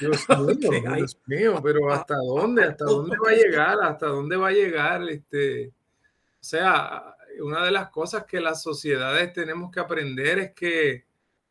Dios 0.00 0.26
mío, 0.28 0.70
Dios 0.96 1.20
mío, 1.26 1.60
pero 1.62 1.90
¿hasta 1.90 2.16
dónde? 2.16 2.64
¿Hasta 2.64 2.84
dónde 2.84 3.16
va 3.24 3.30
a 3.30 3.34
llegar? 3.34 3.78
¿Hasta 3.82 4.06
dónde 4.06 4.36
va 4.36 4.48
a 4.48 4.52
llegar? 4.52 5.02
Este, 5.08 5.68
o 5.68 6.44
sea, 6.44 7.16
una 7.40 7.64
de 7.64 7.70
las 7.70 7.90
cosas 7.90 8.24
que 8.24 8.40
las 8.40 8.62
sociedades 8.62 9.32
tenemos 9.32 9.70
que 9.70 9.80
aprender 9.80 10.38
es 10.38 10.52
que 10.52 11.04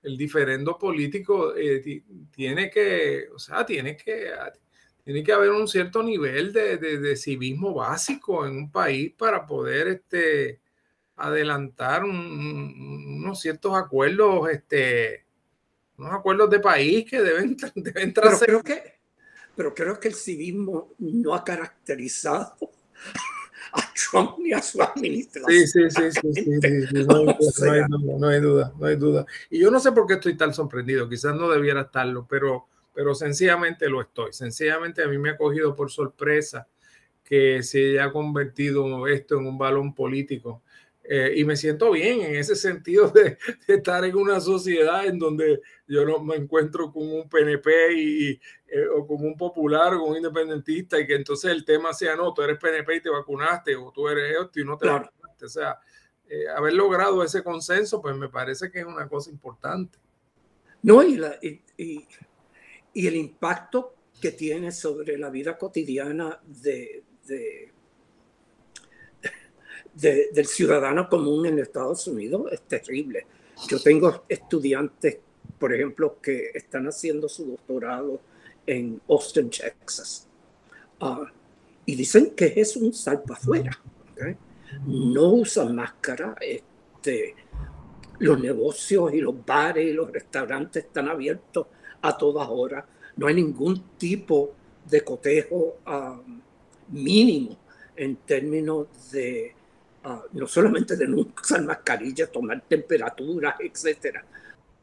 el 0.04 0.18
diferendo 0.18 0.78
político 0.78 1.56
eh, 1.56 2.04
tiene 2.32 2.70
que, 2.70 3.28
o 3.34 3.40
sea, 3.40 3.66
tiene 3.66 3.98
que, 3.98 4.32
tiene 5.04 5.24
que 5.24 5.34
haber 5.34 5.52
un 5.52 5.68
cierto 5.68 6.02
nivel 6.04 6.54
de, 6.54 6.78
de, 6.78 7.16
civismo 7.16 7.74
básico 7.74 8.46
en 8.46 8.56
un 8.56 8.72
país 8.72 9.14
para 9.18 9.46
poder 9.46 9.88
este, 9.88 10.62
adelantar 11.18 12.04
unos 12.04 13.40
ciertos 13.40 13.76
acuerdos, 13.76 14.50
este, 14.50 15.26
unos 15.98 16.14
acuerdos 16.14 16.50
de 16.50 16.60
país 16.60 17.10
que 17.10 17.22
deben, 17.22 17.58
deben 17.76 18.14
Pero 18.14 18.40
creo 18.40 18.64
que, 18.64 19.00
pero 19.56 19.74
creo 19.74 20.00
que 20.00 20.10
el 20.10 20.14
civismo 20.14 20.94
no 21.00 21.34
ha 21.34 21.44
caracterizado 21.44 22.56
a 23.74 23.94
Trump 23.94 24.38
ni 24.40 24.54
a 24.54 24.62
su 24.62 24.82
administración. 24.82 25.68
Sí, 25.68 25.90
sí, 25.90 25.90
sí, 25.90 26.12
sí, 26.12 26.34
sí, 26.34 26.44
No, 27.08 28.28
hay, 28.28 28.40
duda, 28.40 28.72
no 28.80 28.86
hay 28.86 28.96
duda. 28.96 29.26
Y 29.50 29.60
yo 29.60 29.72
no 29.72 29.80
sé 29.80 29.92
por 29.92 30.06
qué 30.06 30.14
estoy 30.14 30.38
tan 30.38 30.54
sorprendido, 30.54 31.10
quizás 31.10 31.36
no 31.36 31.50
debiera 31.50 31.82
estarlo, 31.82 32.28
pero, 32.30 32.68
pero 32.94 33.16
sencillamente 33.16 33.90
lo 33.90 34.02
estoy. 34.02 34.34
Sencillamente 34.34 35.04
a 35.04 35.08
mí 35.08 35.18
me 35.18 35.32
ha 35.32 35.38
cogido 35.38 35.76
por 35.76 35.92
sorpresa 35.92 36.68
que 37.24 37.62
se 37.62 38.00
haya 38.00 38.12
convertido 38.12 39.08
esto 39.08 39.38
en 39.38 39.48
un 39.48 39.58
balón 39.58 39.94
político 39.94 40.62
eh, 41.10 41.34
y 41.38 41.46
me 41.46 41.56
siento 41.56 41.92
bien 41.92 42.22
en 42.22 42.36
ese 42.36 42.56
sentido 42.56 43.10
de, 43.10 43.38
estar 43.68 44.04
en 44.04 44.16
una 44.16 44.42
sociedad 44.42 45.06
en 45.06 45.18
donde 45.18 45.62
yo 45.88 46.06
no 46.06 46.20
me 46.20 46.36
encuentro 46.36 46.92
con 46.92 47.10
un 47.10 47.30
PNP 47.30 47.94
y, 47.94 48.32
eh, 48.68 48.88
o 48.94 49.08
con 49.08 49.24
un 49.24 49.38
popular 49.38 49.94
o 49.94 50.02
con 50.02 50.10
un 50.12 50.18
independentista 50.18 51.00
y 51.00 51.08
que 51.08 51.16
entonces 51.16 51.52
el 51.52 51.64
tema 51.64 51.94
sea, 51.94 52.16
no, 52.16 52.34
tú 52.34 52.42
eres 52.42 52.58
PNP 52.58 52.98
y 52.98 53.02
te 53.02 53.10
vacunaste 53.10 53.76
o 53.78 53.92
tú 53.94 54.10
eres 54.10 54.36
esto 54.38 54.60
y 54.60 54.66
no 54.66 54.78
te 54.78 54.88
vacunaste. 54.88 55.46
O 55.46 55.50
sea, 55.50 55.80
eh, 56.28 56.50
haber 56.50 56.74
logrado 56.74 57.24
ese 57.24 57.42
consenso, 57.42 58.02
pues 58.02 58.16
me 58.18 58.28
parece 58.28 58.70
que 58.70 58.80
es 58.80 58.86
una 58.86 59.08
cosa 59.08 59.30
importante. 59.30 59.98
No, 60.84 61.02
y, 61.04 61.22
y, 61.78 62.06
y 62.94 63.08
el 63.08 63.16
impacto 63.16 63.96
que 64.20 64.32
tiene 64.32 64.72
sobre 64.72 65.18
la 65.18 65.30
vida 65.30 65.58
cotidiana 65.58 66.40
de, 66.46 67.04
de 67.26 67.72
del 70.02 70.46
ciudadano 70.46 71.10
común 71.10 71.46
en 71.48 71.60
Estados 71.60 72.08
Unidos 72.08 72.52
es 72.52 72.62
terrible. 72.62 73.26
Yo 73.68 73.82
tengo 73.82 74.24
estudiantes, 74.30 75.18
por 75.58 75.74
ejemplo, 75.74 76.18
que 76.22 76.52
están 76.54 76.88
haciendo 76.88 77.28
su 77.28 77.46
doctorado 77.46 78.20
en 78.66 79.02
Austin, 79.10 79.50
Texas, 79.50 80.28
ah, 81.00 81.32
y 81.86 81.96
dicen 81.96 82.32
que 82.36 82.54
es 82.56 82.76
un 82.76 82.94
salpa 82.94 83.34
afuera. 83.34 83.72
No 84.86 85.30
usan 85.30 85.76
máscara. 85.76 86.36
Este, 86.42 87.34
los 88.20 88.40
negocios 88.40 89.14
y 89.14 89.22
los 89.22 89.46
bares 89.46 89.88
y 89.88 89.94
los 89.94 90.12
restaurantes 90.12 90.86
están 90.86 91.08
abiertos 91.08 91.68
a 92.02 92.16
todas 92.18 92.48
horas. 92.50 92.84
No 93.16 93.28
hay 93.28 93.36
ningún 93.36 93.82
tipo 93.98 94.54
de 94.88 95.02
cotejo 95.02 95.78
ah, 95.86 96.22
mínimo 96.90 97.58
en 97.96 98.16
términos 98.18 98.88
de 99.12 99.57
no 100.32 100.48
solamente 100.48 100.96
de 100.96 101.08
no 101.08 101.28
usar 101.42 101.64
mascarilla, 101.64 102.28
tomar 102.28 102.62
temperaturas, 102.62 103.56
etc. 103.60 104.18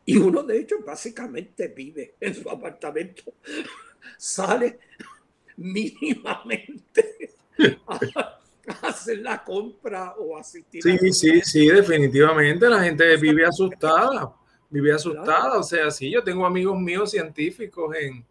Y 0.04 0.16
uno 0.16 0.42
de 0.42 0.58
ellos 0.58 0.80
básicamente 0.84 1.68
vive 1.68 2.14
en 2.20 2.34
su 2.34 2.48
apartamento, 2.50 3.22
sale 4.18 4.78
mínimamente 5.56 7.34
a, 7.86 8.38
hacer 8.82 9.18
la 9.18 9.42
compra 9.42 10.14
o 10.18 10.36
asistir. 10.36 10.82
Sí, 10.82 11.12
sí, 11.12 11.40
sí, 11.40 11.68
definitivamente 11.68 12.68
la 12.68 12.82
gente 12.82 13.16
vive 13.16 13.46
asustada, 13.46 14.32
vive 14.68 14.92
asustada. 14.92 15.58
O 15.58 15.62
sea, 15.62 15.90
sí, 15.90 16.10
yo 16.10 16.22
tengo 16.22 16.44
amigos 16.44 16.78
míos 16.78 17.10
científicos 17.10 17.94
en, 17.96 18.24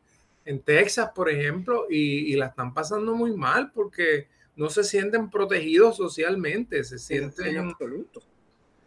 en 0.46 0.60
Texas, 0.62 1.10
por 1.14 1.30
ejemplo, 1.30 1.88
y, 1.90 2.34
y 2.34 2.36
la 2.36 2.48
están 2.48 2.74
pasando 2.74 3.16
muy 3.16 3.36
mal 3.36 3.72
porque 3.72 4.28
no 4.56 4.70
se 4.70 4.84
sienten 4.84 5.30
protegidos 5.30 5.98
socialmente, 5.98 6.84
se 6.84 7.00
sienten... 7.00 7.48
En 7.48 7.70
absoluto. 7.70 8.22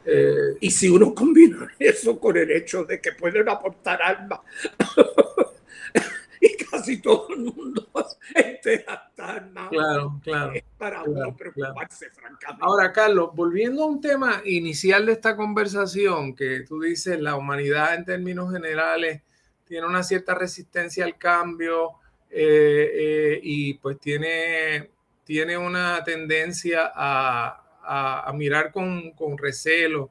Eh, 0.05 0.57
y 0.61 0.71
si 0.71 0.89
uno 0.89 1.13
combina 1.13 1.69
eso 1.79 2.19
con 2.21 2.37
el 2.37 2.51
hecho 2.53 2.85
de 2.85 3.01
que 3.01 3.13
pueden 3.13 3.49
aportar 3.49 4.01
armas 4.01 4.39
y 6.41 6.57
casi 6.65 7.03
todo 7.03 7.27
el 7.31 7.41
mundo 7.41 7.89
esté 8.35 8.85
armas, 9.19 9.69
claro, 9.69 10.21
claro, 10.23 10.53
es 10.53 10.63
para 10.79 11.03
uno 11.03 11.35
preocuparse, 11.37 12.11
francamente. 12.11 12.65
Ahora, 12.65 12.93
Carlos, 12.93 13.31
volviendo 13.35 13.83
a 13.83 13.87
un 13.87 14.01
tema 14.01 14.43
inicial 14.45 15.07
de 15.07 15.13
esta 15.13 15.35
conversación, 15.35 16.37
que 16.37 16.61
tú 16.61 16.81
dices, 16.81 17.21
la 17.21 17.35
humanidad 17.35 17.97
en 17.97 18.05
términos 18.05 18.53
generales 18.53 19.23
tiene 19.65 19.89
una 19.89 20.05
cierta 20.05 20.35
resistencia 20.35 21.05
al 21.05 21.19
cambio 21.19 21.95
eh, 22.31 22.91
eh, 22.95 23.41
y 23.43 23.75
pues 23.75 23.99
tiene 23.99 24.91
tiene 25.27 25.59
una 25.59 26.05
tendencia 26.05 26.93
a, 26.95 28.33
mirar 28.33 28.73
con, 28.73 29.13
recelo 29.37 30.11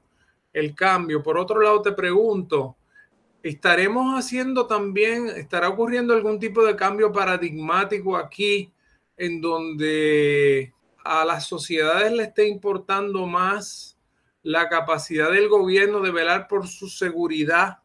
el 0.52 0.76
cambio. 0.76 1.24
Por 1.24 1.38
otro 1.38 1.62
lado, 1.62 1.82
te 1.82 1.94
pregunto, 1.94 2.76
¿estaremos 3.42 4.20
haciendo 4.20 4.68
también, 4.68 5.30
estará 5.30 5.70
ocurriendo 5.70 6.14
algún 6.14 6.38
tipo 6.38 6.66
de 6.66 6.76
cambio 6.76 7.14
paradigmático 7.14 8.18
aquí 8.18 8.74
en 9.16 9.40
donde 9.40 10.74
a 11.06 11.24
las 11.24 11.48
sociedades 11.48 12.12
le 12.12 12.24
esté 12.24 12.48
importando 12.50 13.26
más 13.26 13.98
la 14.44 14.68
capacidad 14.68 15.32
del 15.32 15.48
gobierno 15.48 16.02
de 16.02 16.12
velar 16.12 16.50
por 16.50 16.68
su 16.68 16.90
seguridad 16.90 17.80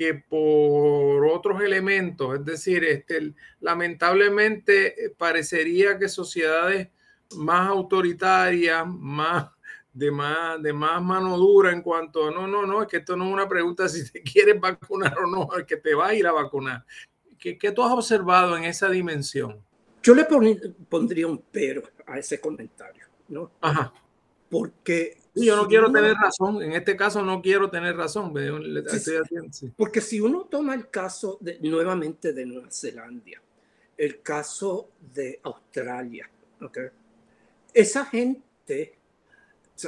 que 0.00 0.14
por 0.14 1.26
otros 1.26 1.60
elementos. 1.60 2.34
Es 2.34 2.42
decir, 2.42 2.82
este, 2.84 3.34
lamentablemente 3.60 5.04
eh, 5.04 5.10
parecería 5.10 5.98
que 5.98 6.08
sociedades 6.08 6.88
más 7.36 7.68
autoritarias, 7.68 8.86
más 8.86 9.50
de 9.92 10.10
más, 10.10 10.62
de 10.62 10.72
más 10.72 11.02
mano 11.02 11.36
dura 11.36 11.70
en 11.70 11.82
cuanto 11.82 12.26
a, 12.26 12.30
no, 12.30 12.46
no, 12.46 12.64
no, 12.64 12.80
es 12.80 12.88
que 12.88 12.96
esto 12.96 13.14
no 13.14 13.26
es 13.26 13.32
una 13.34 13.46
pregunta 13.46 13.90
si 13.90 14.10
te 14.10 14.22
quieres 14.32 14.58
vacunar 14.58 15.18
o 15.18 15.26
no, 15.26 15.54
el 15.54 15.66
que 15.66 15.76
te 15.76 15.94
va 15.94 16.06
a 16.06 16.14
ir 16.14 16.26
a 16.26 16.32
vacunar. 16.32 16.86
¿Qué, 17.38 17.58
qué 17.58 17.70
tú 17.70 17.82
has 17.82 17.92
observado 17.92 18.56
en 18.56 18.64
esa 18.64 18.88
dimensión? 18.88 19.62
Yo 20.02 20.14
le 20.14 20.26
pondría 20.88 21.26
un 21.26 21.44
pero 21.52 21.82
a 22.06 22.18
ese 22.18 22.40
comentario, 22.40 23.04
¿no? 23.28 23.52
Ajá. 23.60 23.92
Porque 24.48 25.18
yo 25.44 25.56
no 25.56 25.66
quiero 25.66 25.90
tener 25.92 26.14
razón, 26.14 26.62
en 26.62 26.72
este 26.72 26.96
caso 26.96 27.22
no 27.22 27.40
quiero 27.42 27.70
tener 27.70 27.96
razón. 27.96 28.32
Porque 29.76 30.00
si 30.00 30.20
uno 30.20 30.46
toma 30.50 30.74
el 30.74 30.88
caso 30.88 31.38
de, 31.40 31.58
nuevamente 31.60 32.32
de 32.32 32.46
Nueva 32.46 32.68
Zelanda, 32.70 33.40
el 33.96 34.22
caso 34.22 34.90
de 35.14 35.40
Australia, 35.42 36.28
¿okay? 36.60 36.86
esa 37.74 38.04
gente, 38.06 38.94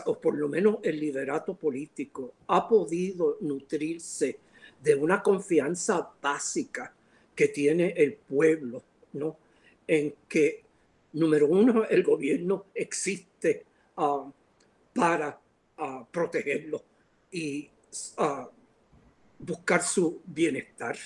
o 0.07 0.19
por 0.19 0.37
lo 0.37 0.49
menos 0.49 0.79
el 0.83 1.01
liderato 1.01 1.55
político, 1.55 2.35
ha 2.49 2.69
podido 2.69 3.39
nutrirse 3.41 4.39
de 4.83 4.95
una 4.95 5.23
confianza 5.23 6.11
básica 6.21 6.93
que 7.35 7.49
tiene 7.49 7.95
el 7.97 8.15
pueblo, 8.15 8.83
¿no? 9.15 9.37
En 9.87 10.15
que, 10.29 10.63
número 11.15 11.47
uno, 11.47 11.85
el 11.85 12.03
gobierno 12.03 12.67
existe. 12.75 13.65
Uh, 13.97 14.31
para 14.93 15.39
uh, 15.83 16.05
protegerlo 16.11 16.83
y 17.31 17.69
uh, 18.19 18.47
buscar 19.39 19.83
su 19.83 20.21
bienestar. 20.25 20.97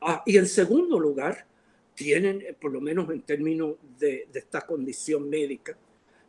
Uh, 0.00 0.18
y 0.26 0.36
en 0.36 0.46
segundo 0.46 0.98
lugar, 0.98 1.46
tienen, 1.94 2.56
por 2.60 2.72
lo 2.72 2.80
menos 2.80 3.08
en 3.10 3.22
términos 3.22 3.76
de, 3.98 4.28
esta 4.32 4.62
condición 4.62 5.28
médica, 5.28 5.76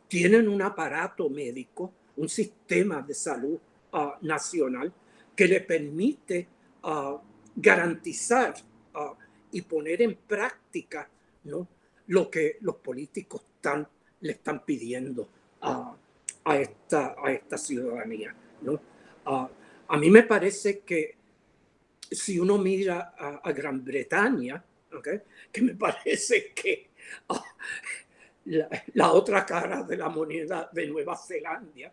tienen 0.08 0.48
un 0.48 0.62
aparato 0.62 1.28
médico, 1.28 1.92
un 2.16 2.28
sistema 2.28 3.02
de 3.02 3.14
salud 3.14 3.58
nacional 4.22 4.92
que 5.34 5.46
le 5.46 5.60
permite 5.60 6.48
garantizar 7.56 8.54
y 9.52 9.62
poner 9.62 10.02
en 10.02 10.16
práctica 10.16 11.08
¿no? 11.44 11.66
lo 12.08 12.28
que 12.28 12.58
los 12.60 12.76
políticos 12.76 13.42
le 14.20 14.32
están 14.32 14.64
pidiendo 14.64 15.28
a 16.44 16.58
esta, 16.58 17.16
a 17.22 17.32
esta 17.32 17.56
ciudadanía. 17.58 18.34
¿no? 18.62 18.80
a 19.26 19.96
mí 19.96 20.10
me 20.10 20.22
parece 20.22 20.80
que 20.80 21.16
si 22.10 22.38
uno 22.38 22.58
mira 22.58 23.14
a, 23.42 23.52
Gran 23.52 23.84
Bretaña, 23.84 24.62
¿okay? 24.96 25.20
que 25.50 25.62
me 25.62 25.74
parece 25.86 26.52
que 26.52 26.90
ah, 27.28 27.44
la, 28.94 29.12
otra 29.12 29.44
cara 29.44 29.82
de 29.82 29.96
la 29.96 30.08
moneda 30.08 30.68
de 30.72 30.86
Nueva 30.86 31.16
Zelanda, 31.16 31.92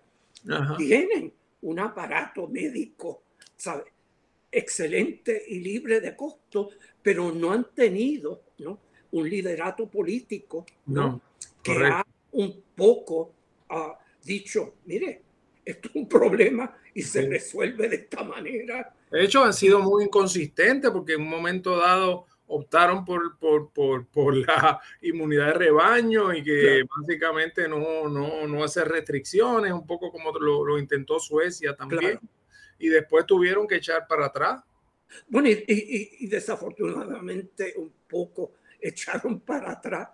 tienen 0.77 1.31
un 1.61 1.79
aparato 1.79 2.47
médico 2.47 3.23
¿sabe? 3.55 3.83
excelente 4.51 5.43
y 5.47 5.59
libre 5.59 6.01
de 6.01 6.15
costo, 6.15 6.71
pero 7.01 7.31
no 7.31 7.51
han 7.51 7.73
tenido 7.73 8.43
¿no? 8.59 8.79
un 9.11 9.29
liderato 9.29 9.87
político 9.87 10.65
¿no? 10.87 11.21
que 11.61 11.85
ha 11.85 12.05
un 12.31 12.63
poco 12.75 13.33
uh, 13.69 13.91
dicho, 14.21 14.75
mire, 14.85 15.21
esto 15.63 15.89
es 15.89 15.95
un 15.95 16.07
problema 16.07 16.77
y 16.93 17.01
se 17.01 17.27
resuelve 17.27 17.87
de 17.87 17.95
esta 17.97 18.23
manera. 18.23 18.93
De 19.11 19.23
hecho, 19.23 19.43
han 19.43 19.53
sido 19.53 19.79
muy 19.79 20.05
inconsistentes 20.05 20.89
porque 20.91 21.13
en 21.13 21.21
un 21.21 21.29
momento 21.29 21.77
dado 21.77 22.27
optaron 22.47 23.05
por, 23.05 23.37
por, 23.39 23.71
por, 23.71 24.07
por, 24.07 24.35
la 24.35 24.79
inmunidad 25.01 25.47
de 25.47 25.53
rebaño 25.53 26.33
y 26.33 26.43
que 26.43 26.83
básicamente 26.97 27.67
no, 27.67 28.09
no, 28.09 28.45
no 28.45 28.63
hacer 28.63 28.89
restricciones, 28.89 29.71
un 29.71 29.85
poco 29.85 30.11
como 30.11 30.31
lo, 30.37 30.65
lo 30.65 30.77
intentó 30.77 31.19
Suecia 31.19 31.75
también, 31.75 32.19
y 32.77 32.89
después 32.89 33.25
tuvieron 33.25 33.67
que 33.67 33.75
echar 33.75 34.05
para 34.05 34.25
atrás. 34.25 34.61
Bueno, 35.27 35.49
y, 35.49 35.63
y, 35.67 36.25
y, 36.25 36.27
desafortunadamente 36.27 37.73
un 37.77 37.93
poco 38.07 38.53
echaron 38.79 39.41
para 39.41 39.71
atrás 39.71 40.09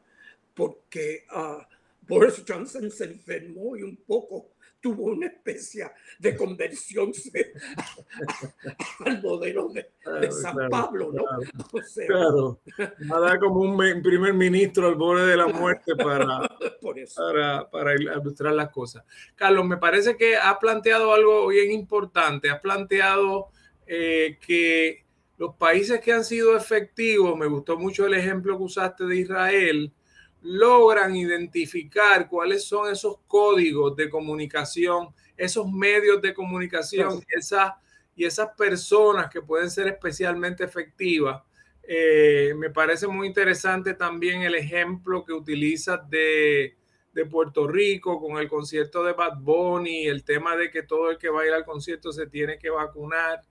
porque 0.54 1.26
uh, 1.36 1.62
Boris 2.08 2.44
Johnson 2.48 2.90
se 2.90 3.06
enfermó 3.06 3.76
y 3.76 3.84
un 3.84 3.98
poco 3.98 4.52
tuvo 4.80 5.06
una 5.06 5.28
especie 5.28 5.90
de 6.20 6.36
conversión 6.36 7.12
al 9.06 9.22
modelo 9.22 9.70
de, 9.70 10.32
San 10.32 10.70
Pablo, 10.70 11.12
¿no? 11.12 11.24
Claro, 12.08 12.62
nada 13.00 13.40
como 13.40 13.62
un 13.62 14.02
primer 14.02 14.34
ministro 14.34 14.88
al 14.88 14.96
borde 14.96 15.28
de 15.28 15.38
la 15.38 15.48
muerte 15.48 15.96
para, 15.96 16.42
para, 17.16 17.70
para, 17.70 17.96
ilustrar 17.96 18.54
las 18.54 18.70
cosas. 18.70 19.04
Carlos, 19.36 19.66
me 19.66 19.78
parece 19.78 20.16
que 20.16 20.38
ha 20.38 20.58
planteado 20.60 21.14
algo 21.14 21.48
bien 21.48 21.72
importante, 21.72 22.50
ha 22.50 22.62
planteado 22.62 23.50
eh, 23.86 24.38
que 24.46 25.06
los 25.38 25.56
países 25.56 26.00
que 26.02 26.14
han 26.14 26.24
sido 26.24 26.56
efectivos, 26.56 27.38
me 27.38 27.48
gustó 27.48 27.78
mucho 27.78 28.06
el 28.06 28.14
ejemplo 28.14 28.58
que 28.58 28.64
usaste 28.64 29.06
de 29.06 29.18
Israel, 29.18 29.94
logran 30.42 31.16
identificar 31.16 32.28
cuáles 32.28 32.66
son 32.66 32.92
esos 32.92 33.18
códigos 33.28 33.96
de 33.96 34.10
comunicación, 34.10 35.10
esos 35.36 35.72
medios 35.72 36.22
de 36.22 36.34
comunicación 36.34 37.24
esas, 37.30 37.74
y 38.16 38.26
esas 38.26 38.50
personas 38.58 39.30
que 39.30 39.42
pueden 39.42 39.70
ser 39.70 39.88
especialmente 39.88 40.64
efectivas. 40.64 41.42
Eh, 41.84 42.54
me 42.58 42.70
parece 42.70 43.08
muy 43.08 43.28
interesante 43.28 43.94
también 43.94 44.42
el 44.42 44.56
ejemplo 44.56 45.24
que 45.24 45.34
utilizas 45.34 46.10
de, 46.10 46.76
de, 47.14 47.26
Puerto 47.26 47.66
Rico 47.66 48.20
con 48.20 48.38
el 48.38 48.50
concierto 48.50 49.04
de 49.04 49.14
Bad 49.14 49.38
Bunny, 49.40 50.08
el 50.08 50.26
tema 50.26 50.58
de 50.58 50.70
que 50.70 50.84
todo 50.84 51.12
el 51.12 51.18
que 51.18 51.30
va 51.30 51.42
a 51.42 51.48
ir 51.48 51.54
al 51.54 51.64
concierto 51.64 52.12
se 52.12 52.28
tiene 52.28 52.60
que 52.60 52.70
vacunar. 52.70 53.42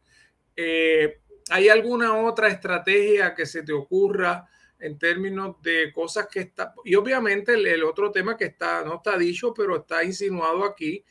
Eh, 0.55 1.21
¿Hay 1.51 1.69
alguna 1.69 2.15
otra 2.19 2.49
estrategia 2.49 3.35
que 3.35 3.47
se 3.47 3.63
te 3.63 3.73
ocurra? 3.73 4.49
En 4.79 4.99
términos 4.99 5.57
de 5.63 5.93
cosas 5.93 6.29
que 6.31 6.41
está, 6.41 6.75
y 6.85 6.95
obviamente 6.95 7.55
el, 7.55 7.85
otro 7.85 8.11
tema 8.11 8.37
que 8.37 8.47
está, 8.47 8.85
no 8.85 8.97
está 8.97 9.17
dicho, 9.17 9.55
pero 9.55 9.77
está 9.77 10.05
insinuado 10.05 10.65
aquí, 10.65 11.05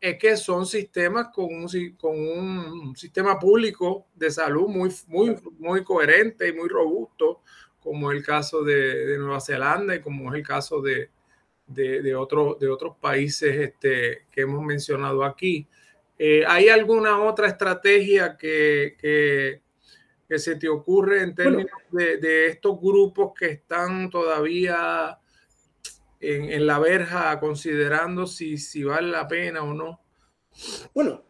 es 0.00 0.18
que 0.18 0.36
son 0.36 0.66
sistemas 0.66 1.28
con 1.32 1.46
un, 1.54 1.68
con 1.96 2.18
un 2.18 2.96
sistema 2.96 3.38
público 3.38 4.08
de 4.14 4.30
salud 4.30 4.68
muy, 4.68 4.90
muy, 5.06 5.36
muy 5.58 5.84
coherente 5.84 6.48
y 6.48 6.52
muy 6.52 6.68
robusto, 6.68 7.42
como 7.78 8.10
el 8.10 8.24
caso 8.24 8.62
de, 8.62 9.06
de 9.06 9.18
Nueva 9.18 9.40
Zelanda 9.40 9.94
y 9.94 10.00
como 10.00 10.32
es 10.32 10.38
el 10.38 10.46
caso 10.46 10.80
de, 10.80 11.10
de, 11.66 12.02
de, 12.02 12.14
otro, 12.14 12.56
de 12.60 12.68
otros 12.68 12.96
países 13.00 13.56
este, 13.56 14.26
que 14.30 14.42
hemos 14.42 14.64
mencionado 14.64 15.24
aquí. 15.24 15.66
Eh, 16.18 16.44
¿Hay 16.46 16.68
alguna 16.68 17.20
otra 17.22 17.48
estrategia 17.48 18.36
que, 18.36 18.96
que, 19.00 19.61
que 20.32 20.38
se 20.38 20.56
te 20.56 20.66
ocurre 20.66 21.20
en 21.20 21.34
términos 21.34 21.70
de, 21.90 22.46
estos 22.46 22.80
grupos 22.80 23.34
que 23.38 23.48
están 23.48 24.08
todavía 24.08 25.18
en, 26.18 26.66
la 26.66 26.78
verja 26.78 27.38
considerando 27.38 28.26
si, 28.26 28.56
si 28.56 28.82
vale 28.82 29.10
la 29.10 29.28
pena 29.28 29.62
o 29.62 29.74
no? 29.74 30.00
Bueno, 30.94 31.22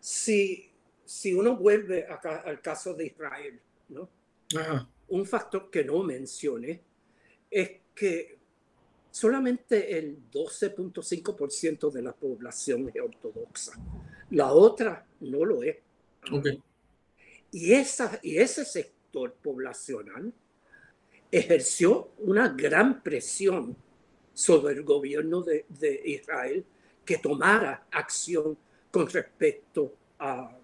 si, 0.00 0.72
si 1.04 1.34
uno 1.34 1.58
vuelve 1.58 2.06
acá 2.10 2.42
al 2.46 2.62
caso 2.62 2.94
de 2.94 3.08
Israel, 3.08 3.60
¿no? 3.90 4.08
un 5.08 5.26
factor 5.26 5.70
que 5.70 5.84
no 5.84 6.02
mencioné 6.02 6.80
es 7.50 7.70
que 7.94 8.38
solamente 9.10 9.98
el 9.98 10.30
12.5% 10.30 11.90
de 11.90 12.00
la 12.00 12.14
población 12.14 12.90
es 12.94 13.02
ortodoxa. 13.02 13.72
La 14.30 14.54
otra 14.54 15.06
no 15.20 15.44
lo 15.44 15.62
es. 15.62 15.76
Okay. 16.32 16.62
Y, 17.52 17.74
esa, 17.74 18.18
y 18.22 18.38
ese 18.38 18.64
sector 18.64 19.34
poblacional 19.34 20.32
ejerció 21.30 22.10
una 22.18 22.48
gran 22.48 23.02
presión 23.02 23.76
sobre 24.32 24.74
el 24.74 24.82
gobierno 24.82 25.42
de, 25.42 26.02
Israel 26.04 26.64
que 27.04 27.18
tomara 27.18 27.86
acción 27.90 28.56
con 28.90 29.06
respecto 29.08 29.94
a, 30.18 30.56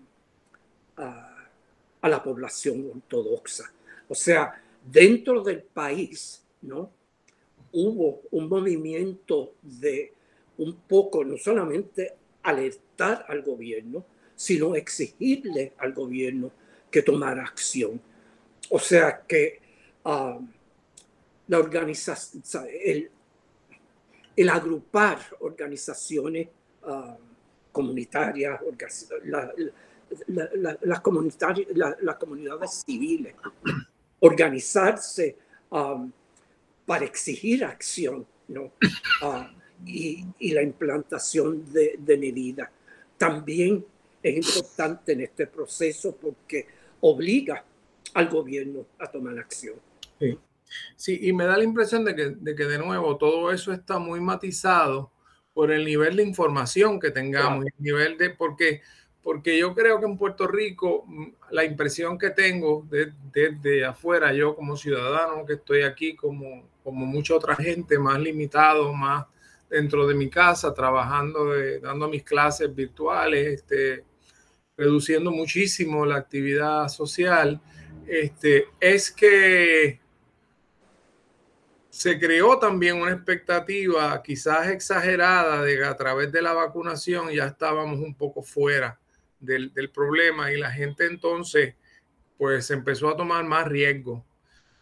a, 0.96 2.08
la 2.08 2.22
población 2.22 2.90
ortodoxa. 2.94 3.70
O 4.08 4.14
sea, 4.14 4.62
dentro 4.90 5.42
del 5.42 5.62
país, 5.62 6.42
¿no? 6.62 6.90
Hubo 7.72 8.22
un 8.30 8.48
movimiento 8.48 9.52
de 9.60 10.14
un 10.56 10.74
poco, 10.88 11.22
no 11.22 11.36
solamente 11.36 12.14
alertar 12.42 13.26
al 13.28 13.42
gobierno, 13.42 14.06
sino 14.34 14.74
exigirle 14.74 15.74
al 15.76 15.92
gobierno 15.92 16.50
que 16.90 17.02
tomar 17.02 17.38
acción. 17.38 18.00
O 18.70 18.78
sea 18.78 19.22
que 19.26 19.60
um, 20.04 20.48
la 21.46 21.58
organización, 21.58 22.42
el, 22.84 23.10
el, 24.36 24.48
agrupar 24.48 25.18
organizaciones 25.40 26.48
um, 26.86 27.16
comunitarias, 27.72 28.60
la, 29.24 29.52
la, 30.26 30.78
las 30.82 31.00
comunidades 32.16 32.84
civiles, 32.84 33.34
organizarse 34.20 35.36
um, 35.70 36.10
para 36.86 37.04
exigir 37.04 37.64
acción 37.64 38.26
¿no? 38.48 38.72
Y, 39.86 40.24
la 40.52 40.62
implantación 40.62 41.64
de 41.72 42.16
medidas. 42.18 42.68
También 43.16 43.84
es 44.22 44.56
importante 44.56 45.12
en 45.12 45.20
este 45.22 45.46
proceso 45.46 46.16
porque 46.16 46.66
obliga 47.00 47.64
al 48.14 48.28
gobierno 48.28 48.86
a 48.98 49.10
tomar 49.10 49.38
acción. 49.38 49.76
Sí. 50.18 50.38
sí, 50.96 51.18
y 51.22 51.32
me 51.32 51.44
da 51.44 51.56
la 51.56 51.64
impresión 51.64 52.04
de 52.04 52.14
que, 52.14 52.30
de 52.30 52.54
que 52.54 52.64
de 52.64 52.78
nuevo 52.78 53.16
todo 53.16 53.52
eso 53.52 53.72
está 53.72 53.98
muy 53.98 54.20
matizado 54.20 55.12
por 55.54 55.72
el 55.72 55.84
nivel 55.84 56.16
de 56.16 56.22
información 56.22 57.00
que 57.00 57.10
tengamos, 57.10 57.64
el 57.66 57.72
nivel 57.78 58.16
de, 58.16 58.30
porque, 58.30 58.80
porque 59.22 59.58
yo 59.58 59.74
creo 59.74 59.98
que 59.98 60.06
en 60.06 60.16
Puerto 60.16 60.46
Rico 60.46 61.04
mm, 61.06 61.26
la 61.50 61.64
impresión 61.64 62.18
que 62.18 62.30
tengo 62.30 62.86
desde 62.88 63.56
de, 63.60 63.84
afuera, 63.84 64.32
yo 64.32 64.54
como 64.54 64.76
ciudadano 64.76 65.44
que 65.44 65.54
estoy 65.54 65.82
aquí, 65.82 66.14
como, 66.14 66.68
como 66.84 67.06
mucha 67.06 67.34
otra 67.34 67.56
gente, 67.56 67.98
más 67.98 68.20
limitado, 68.20 68.92
más 68.92 69.26
dentro 69.68 70.06
de 70.06 70.14
mi 70.14 70.30
casa, 70.30 70.72
trabajando, 70.72 71.50
dando 71.82 72.08
mis 72.08 72.22
clases 72.22 72.74
virtuales, 72.74 73.54
este, 73.54 74.04
reduciendo 74.78 75.30
muchísimo 75.30 76.06
la 76.06 76.16
actividad 76.16 76.88
social, 76.88 77.60
este, 78.06 78.68
es 78.80 79.10
que 79.10 80.00
se 81.90 82.18
creó 82.18 82.58
también 82.58 82.96
una 82.96 83.12
expectativa 83.12 84.22
quizás 84.22 84.68
exagerada 84.68 85.62
de 85.62 85.76
que 85.76 85.84
a 85.84 85.96
través 85.96 86.30
de 86.30 86.40
la 86.40 86.52
vacunación 86.54 87.30
ya 87.30 87.46
estábamos 87.46 87.98
un 87.98 88.14
poco 88.14 88.42
fuera 88.42 88.98
del, 89.40 89.74
del 89.74 89.90
problema 89.90 90.52
y 90.52 90.58
la 90.58 90.70
gente 90.70 91.06
entonces 91.06 91.74
pues 92.38 92.70
empezó 92.70 93.08
a 93.08 93.16
tomar 93.16 93.44
más 93.44 93.66
riesgo. 93.66 94.24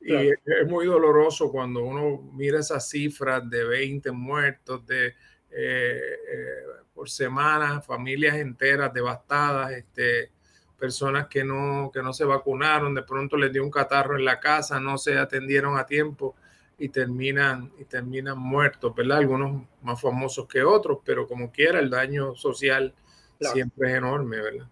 Y 0.01 0.15
es, 0.15 0.39
muy 0.69 0.87
doloroso 0.87 1.51
cuando 1.51 1.83
uno 1.83 2.31
mira 2.35 2.61
esas 2.61 2.89
cifras 2.89 3.49
de 3.51 3.65
20 3.65 4.13
muertos, 4.13 4.87
de 4.87 5.07
eh, 5.07 5.15
eh, 5.51 6.63
por 6.97 7.11
semanas, 7.11 7.85
familias 7.85 8.37
enteras 8.37 8.93
devastadas, 8.93 9.71
este, 9.73 10.31
personas 10.79 11.27
que 11.27 11.45
no, 11.45 11.91
que 11.93 12.03
no 12.03 12.15
se 12.15 12.25
vacunaron, 12.25 12.95
de 12.95 13.03
pronto 13.03 13.37
les 13.37 13.53
dio 13.53 13.63
un 13.63 13.71
catarro 13.71 14.17
en 14.17 14.25
la 14.25 14.41
casa, 14.41 14.81
no 14.81 14.97
se 14.97 15.19
atendieron 15.19 15.79
a 15.79 15.85
tiempo 15.85 16.35
y 16.79 16.89
terminan, 16.89 17.71
y 17.79 17.85
terminan 17.85 18.39
muertos, 18.39 18.95
¿verdad? 18.95 19.19
Algunos 19.19 19.63
más 19.83 20.01
famosos 20.01 20.49
que 20.49 20.63
otros, 20.63 20.99
pero 21.05 21.29
como 21.29 21.53
quiera, 21.53 21.81
el 21.81 21.91
daño 21.91 22.35
social 22.35 22.95
siempre 23.41 23.91
es 23.91 23.99
enorme, 23.99 24.41
¿verdad? 24.41 24.67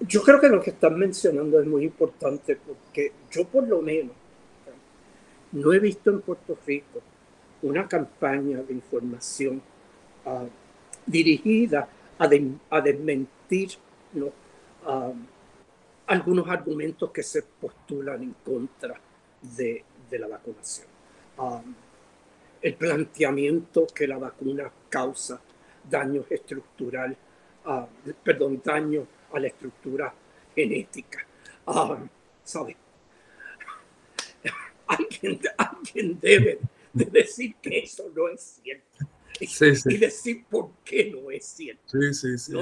Yo 0.00 0.22
creo 0.22 0.40
que 0.40 0.48
lo 0.48 0.62
que 0.62 0.70
están 0.70 0.98
mencionando 0.98 1.60
es 1.60 1.66
muy 1.66 1.84
importante 1.84 2.56
porque 2.56 3.12
yo 3.30 3.46
por 3.46 3.68
lo 3.68 3.82
menos 3.82 4.16
no 5.52 5.70
he 5.74 5.78
visto 5.78 6.08
en 6.10 6.22
Puerto 6.22 6.56
Rico 6.66 7.02
una 7.60 7.86
campaña 7.86 8.62
de 8.62 8.72
información 8.72 9.60
uh, 10.24 10.48
dirigida 11.06 11.88
a, 12.18 12.80
desmentir 12.80 13.70
algunos 16.06 16.48
argumentos 16.48 17.10
que 17.10 17.22
se 17.22 17.42
postulan 17.42 18.22
en 18.22 18.34
contra 18.44 19.00
de, 19.40 19.84
la 20.10 20.28
vacunación. 20.28 20.86
Um, 21.38 21.74
el 22.62 22.74
planteamiento 22.76 23.84
que 23.92 24.06
la 24.06 24.16
vacuna 24.16 24.70
causa 24.88 25.40
daño 25.90 26.24
estructural, 26.30 27.16
uh, 27.66 28.12
perdón, 28.22 28.62
daño 28.64 29.06
a 29.32 29.40
la 29.40 29.48
estructura 29.48 30.14
genética. 30.54 31.26
Um, 31.66 32.08
¿Sabe? 32.44 32.76
alguien, 34.86 35.40
alguien 35.56 36.20
debe 36.20 36.60
de 36.92 37.04
decir 37.06 37.56
que 37.56 37.80
eso 37.80 38.08
no 38.14 38.28
es 38.28 38.60
cierto. 38.62 39.13
Y 39.40 39.96
decir 39.98 40.44
por 40.48 40.70
qué 40.84 41.10
no 41.10 41.30
es 41.30 41.44
cierto. 41.44 41.82
Sí, 41.86 42.14
sí, 42.14 42.38
sí. 42.38 42.52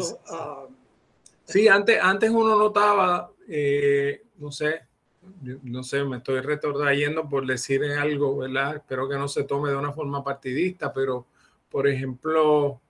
sí, 1.45 1.69
antes, 1.69 1.99
antes 2.01 2.31
uno 2.31 2.57
notaba, 2.57 3.31
eh, 3.49 4.23
no 4.39 4.51
sé, 4.51 4.83
no 5.63 5.83
sé, 5.83 6.05
me 6.05 6.19
estoy 6.19 6.41
retornando 6.41 7.29
por 7.29 7.47
decir 7.47 7.85
algo, 7.85 8.39
¿verdad? 8.39 8.77
Espero 8.77 9.09
que 9.09 9.17
no 9.17 9.29
se 9.29 9.45
tome 9.45 9.71
de 9.71 9.77
una 9.77 9.93
forma 9.93 10.25
partidista, 10.25 10.93
pero, 10.93 11.27
por 11.69 11.87
ejemplo, 11.87 12.81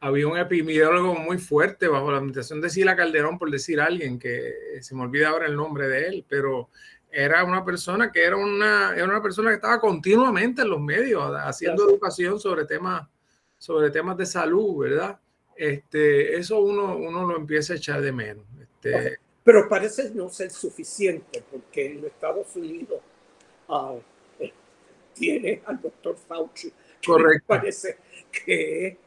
había 0.00 0.26
un 0.26 0.36
epidemiólogo 0.36 1.14
muy 1.14 1.38
fuerte 1.38 1.88
bajo 1.88 2.10
la 2.10 2.18
administración 2.18 2.60
de 2.60 2.70
Sila 2.70 2.96
Calderón, 2.96 3.38
por 3.38 3.50
decir 3.50 3.80
alguien, 3.80 4.18
que 4.18 4.52
se 4.80 4.94
me 4.94 5.02
olvida 5.02 5.28
ahora 5.28 5.46
el 5.46 5.56
nombre 5.56 5.88
de 5.88 6.06
él, 6.06 6.26
pero 6.28 6.70
era 7.10 7.44
una 7.44 7.64
persona 7.64 8.10
que 8.10 8.24
era 8.24 8.36
una, 8.36 8.94
era 8.94 9.04
una 9.04 9.22
persona 9.22 9.50
que 9.50 9.56
estaba 9.56 9.78
continuamente 9.80 10.62
en 10.62 10.70
los 10.70 10.80
medios 10.80 11.22
haciendo 11.44 11.88
educación 11.88 12.40
sobre 12.40 12.64
temas, 12.64 13.06
sobre 13.62 13.92
temas 13.92 14.16
de 14.16 14.26
salud, 14.26 14.78
¿verdad? 14.78 15.20
Este, 15.54 16.36
eso 16.36 16.58
uno, 16.58 16.96
uno 16.96 17.24
lo 17.24 17.36
empieza 17.36 17.74
a 17.74 17.76
echar 17.76 18.00
de 18.00 18.10
menos. 18.10 18.44
Este, 18.60 19.20
pero 19.44 19.68
parece 19.68 20.10
no 20.10 20.28
ser 20.30 20.50
suficiente 20.50 21.44
porque 21.48 21.86
en 21.86 22.02
los 22.02 22.06
Estados 22.06 22.56
Unidos 22.56 23.00
uh, 23.68 24.00
tiene 25.14 25.62
al 25.64 25.80
doctor 25.80 26.16
Fauci. 26.16 26.72
Correcto. 27.06 27.44
parece 27.46 27.98
que 28.32 28.98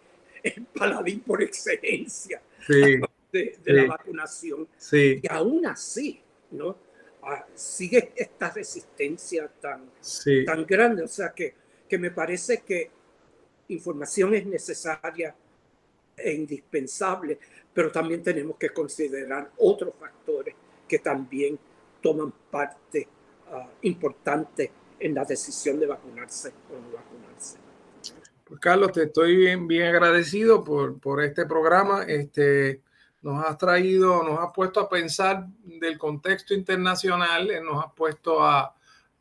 es 0.42 0.58
el 0.58 0.64
paladín 0.68 1.20
por 1.20 1.44
excelencia 1.44 2.42
de, 2.70 3.58
la 3.66 3.88
vacunación. 3.88 4.70
Sí. 4.78 5.20
Y 5.22 5.28
aún 5.30 5.66
así, 5.66 6.22
¿no? 6.52 6.70
Uh, 7.22 7.44
sigue 7.54 8.14
esta 8.16 8.52
resistencia 8.52 9.50
tan, 9.60 9.92
tan 10.46 10.66
grande. 10.66 11.04
O 11.04 11.10
sea 11.10 11.34
que, 11.34 11.56
que 11.90 11.98
me 11.98 12.12
parece 12.12 12.62
que 12.62 12.95
información 13.70 14.34
es 14.36 14.46
necesaria 14.46 15.36
e 16.18 16.34
indispensable, 16.34 17.40
pero 17.74 17.92
también 17.92 18.24
tenemos 18.24 18.58
que 18.58 18.70
considerar 18.70 19.52
otros 19.58 19.94
factores 20.00 20.56
que 20.88 21.00
también 21.00 21.60
toman 22.02 22.34
parte 22.50 23.08
ah, 23.52 23.70
importante 23.82 24.72
en 25.00 25.14
la 25.14 25.26
decisión 25.26 25.80
de 25.80 25.88
vacunarse 25.88 26.54
o 26.70 26.80
no 26.80 26.92
vacunarse. 26.92 27.58
Pues 28.44 28.60
Carlos, 28.60 28.92
te 28.92 29.04
estoy 29.04 29.36
bien, 29.36 29.68
bien 29.68 29.88
agradecido 29.88 30.64
por, 30.64 31.00
por 31.00 31.24
este 31.24 31.46
programa. 31.46 32.04
Este, 32.04 32.82
nos 33.24 33.44
has 33.44 33.58
traído, 33.58 34.24
nos 34.24 34.40
has 34.40 34.52
puesto 34.54 34.80
a 34.80 34.88
pensar 34.88 35.48
del 35.64 35.98
contexto 35.98 36.54
internacional, 36.54 37.50
eh, 37.50 37.60
nos 37.60 37.84
has 37.84 37.92
puesto 37.94 38.44
a, 38.44 38.76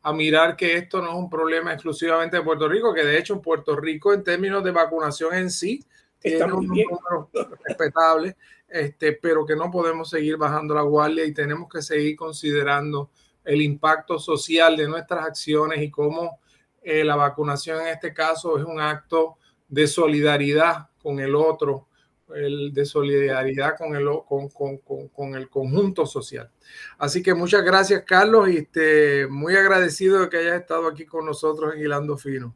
a 0.05 0.13
mirar 0.13 0.55
que 0.55 0.77
esto 0.77 1.01
no 1.01 1.09
es 1.09 1.15
un 1.15 1.31
problema 1.31 1.73
exclusivamente 1.73 2.37
de 2.37 2.43
Puerto 2.43 2.69
Rico, 2.69 2.93
que 2.93 3.03
de 3.03 3.17
hecho 3.17 3.33
en 3.33 3.41
Puerto 3.41 3.75
Rico 3.75 4.13
en 4.13 4.23
términos 4.23 4.63
de 4.63 4.69
vacunación 4.69 5.33
en 5.33 5.49
sí 5.49 5.83
tiene 6.19 6.53
un 6.53 6.67
número 6.67 7.31
respetable, 7.63 8.37
este, 8.69 9.13
pero 9.13 9.43
que 9.47 9.55
no 9.55 9.71
podemos 9.71 10.11
seguir 10.11 10.37
bajando 10.37 10.75
la 10.75 10.83
guardia 10.83 11.25
y 11.25 11.33
tenemos 11.33 11.67
que 11.67 11.81
seguir 11.81 12.15
considerando 12.15 13.09
el 13.43 13.63
impacto 13.63 14.19
social 14.19 14.77
de 14.77 14.87
nuestras 14.87 15.25
acciones 15.25 15.81
y 15.81 15.89
cómo 15.89 16.39
eh, 16.83 17.03
la 17.03 17.15
vacunación 17.15 17.81
en 17.81 17.87
este 17.87 18.13
caso 18.13 18.59
es 18.59 18.63
un 18.63 18.79
acto 18.79 19.39
de 19.67 19.87
solidaridad 19.87 20.87
con 21.01 21.19
el 21.19 21.33
otro, 21.33 21.87
el 22.33 22.73
de 22.73 22.85
solidaridad 22.85 23.77
con 23.77 23.95
el, 23.95 24.07
con, 24.27 24.49
con, 24.49 24.77
con, 24.77 25.07
con, 25.09 25.35
el 25.35 25.49
conjunto 25.49 26.05
social. 26.05 26.49
Así 26.97 27.21
que 27.21 27.33
muchas 27.33 27.63
gracias, 27.63 28.03
Carlos, 28.05 28.49
y 28.49 28.57
este, 28.57 29.27
muy 29.27 29.55
agradecido 29.55 30.21
de 30.21 30.29
que 30.29 30.37
hayas 30.37 30.61
estado 30.61 30.87
aquí 30.87 31.05
con 31.05 31.25
nosotros 31.25 31.75
en 31.75 31.81
Hilando 31.81 32.17
Fino. 32.17 32.55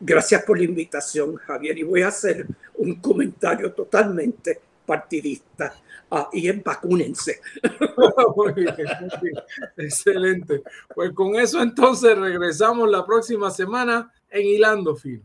Gracias 0.00 0.44
por 0.44 0.58
la 0.58 0.64
invitación, 0.64 1.36
Javier. 1.36 1.78
Y 1.78 1.82
voy 1.82 2.02
a 2.02 2.08
hacer 2.08 2.46
un 2.74 2.96
comentario 2.96 3.72
totalmente 3.72 4.60
partidista. 4.84 5.74
Ah, 6.10 6.28
y 6.32 6.48
en 6.48 6.62
vacúnense. 6.62 7.40
Excelente. 9.76 10.62
Pues 10.94 11.12
con 11.12 11.34
eso 11.34 11.60
entonces 11.60 12.16
regresamos 12.16 12.88
la 12.88 13.04
próxima 13.04 13.50
semana 13.50 14.12
en 14.30 14.46
Hilando 14.46 14.94
Fino. 14.94 15.24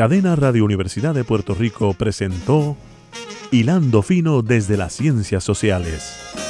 Cadena 0.00 0.34
Radio 0.34 0.64
Universidad 0.64 1.14
de 1.14 1.24
Puerto 1.24 1.54
Rico 1.54 1.92
presentó 1.92 2.74
Hilando 3.50 4.00
Fino 4.00 4.40
desde 4.40 4.78
las 4.78 4.94
Ciencias 4.94 5.44
Sociales. 5.44 6.49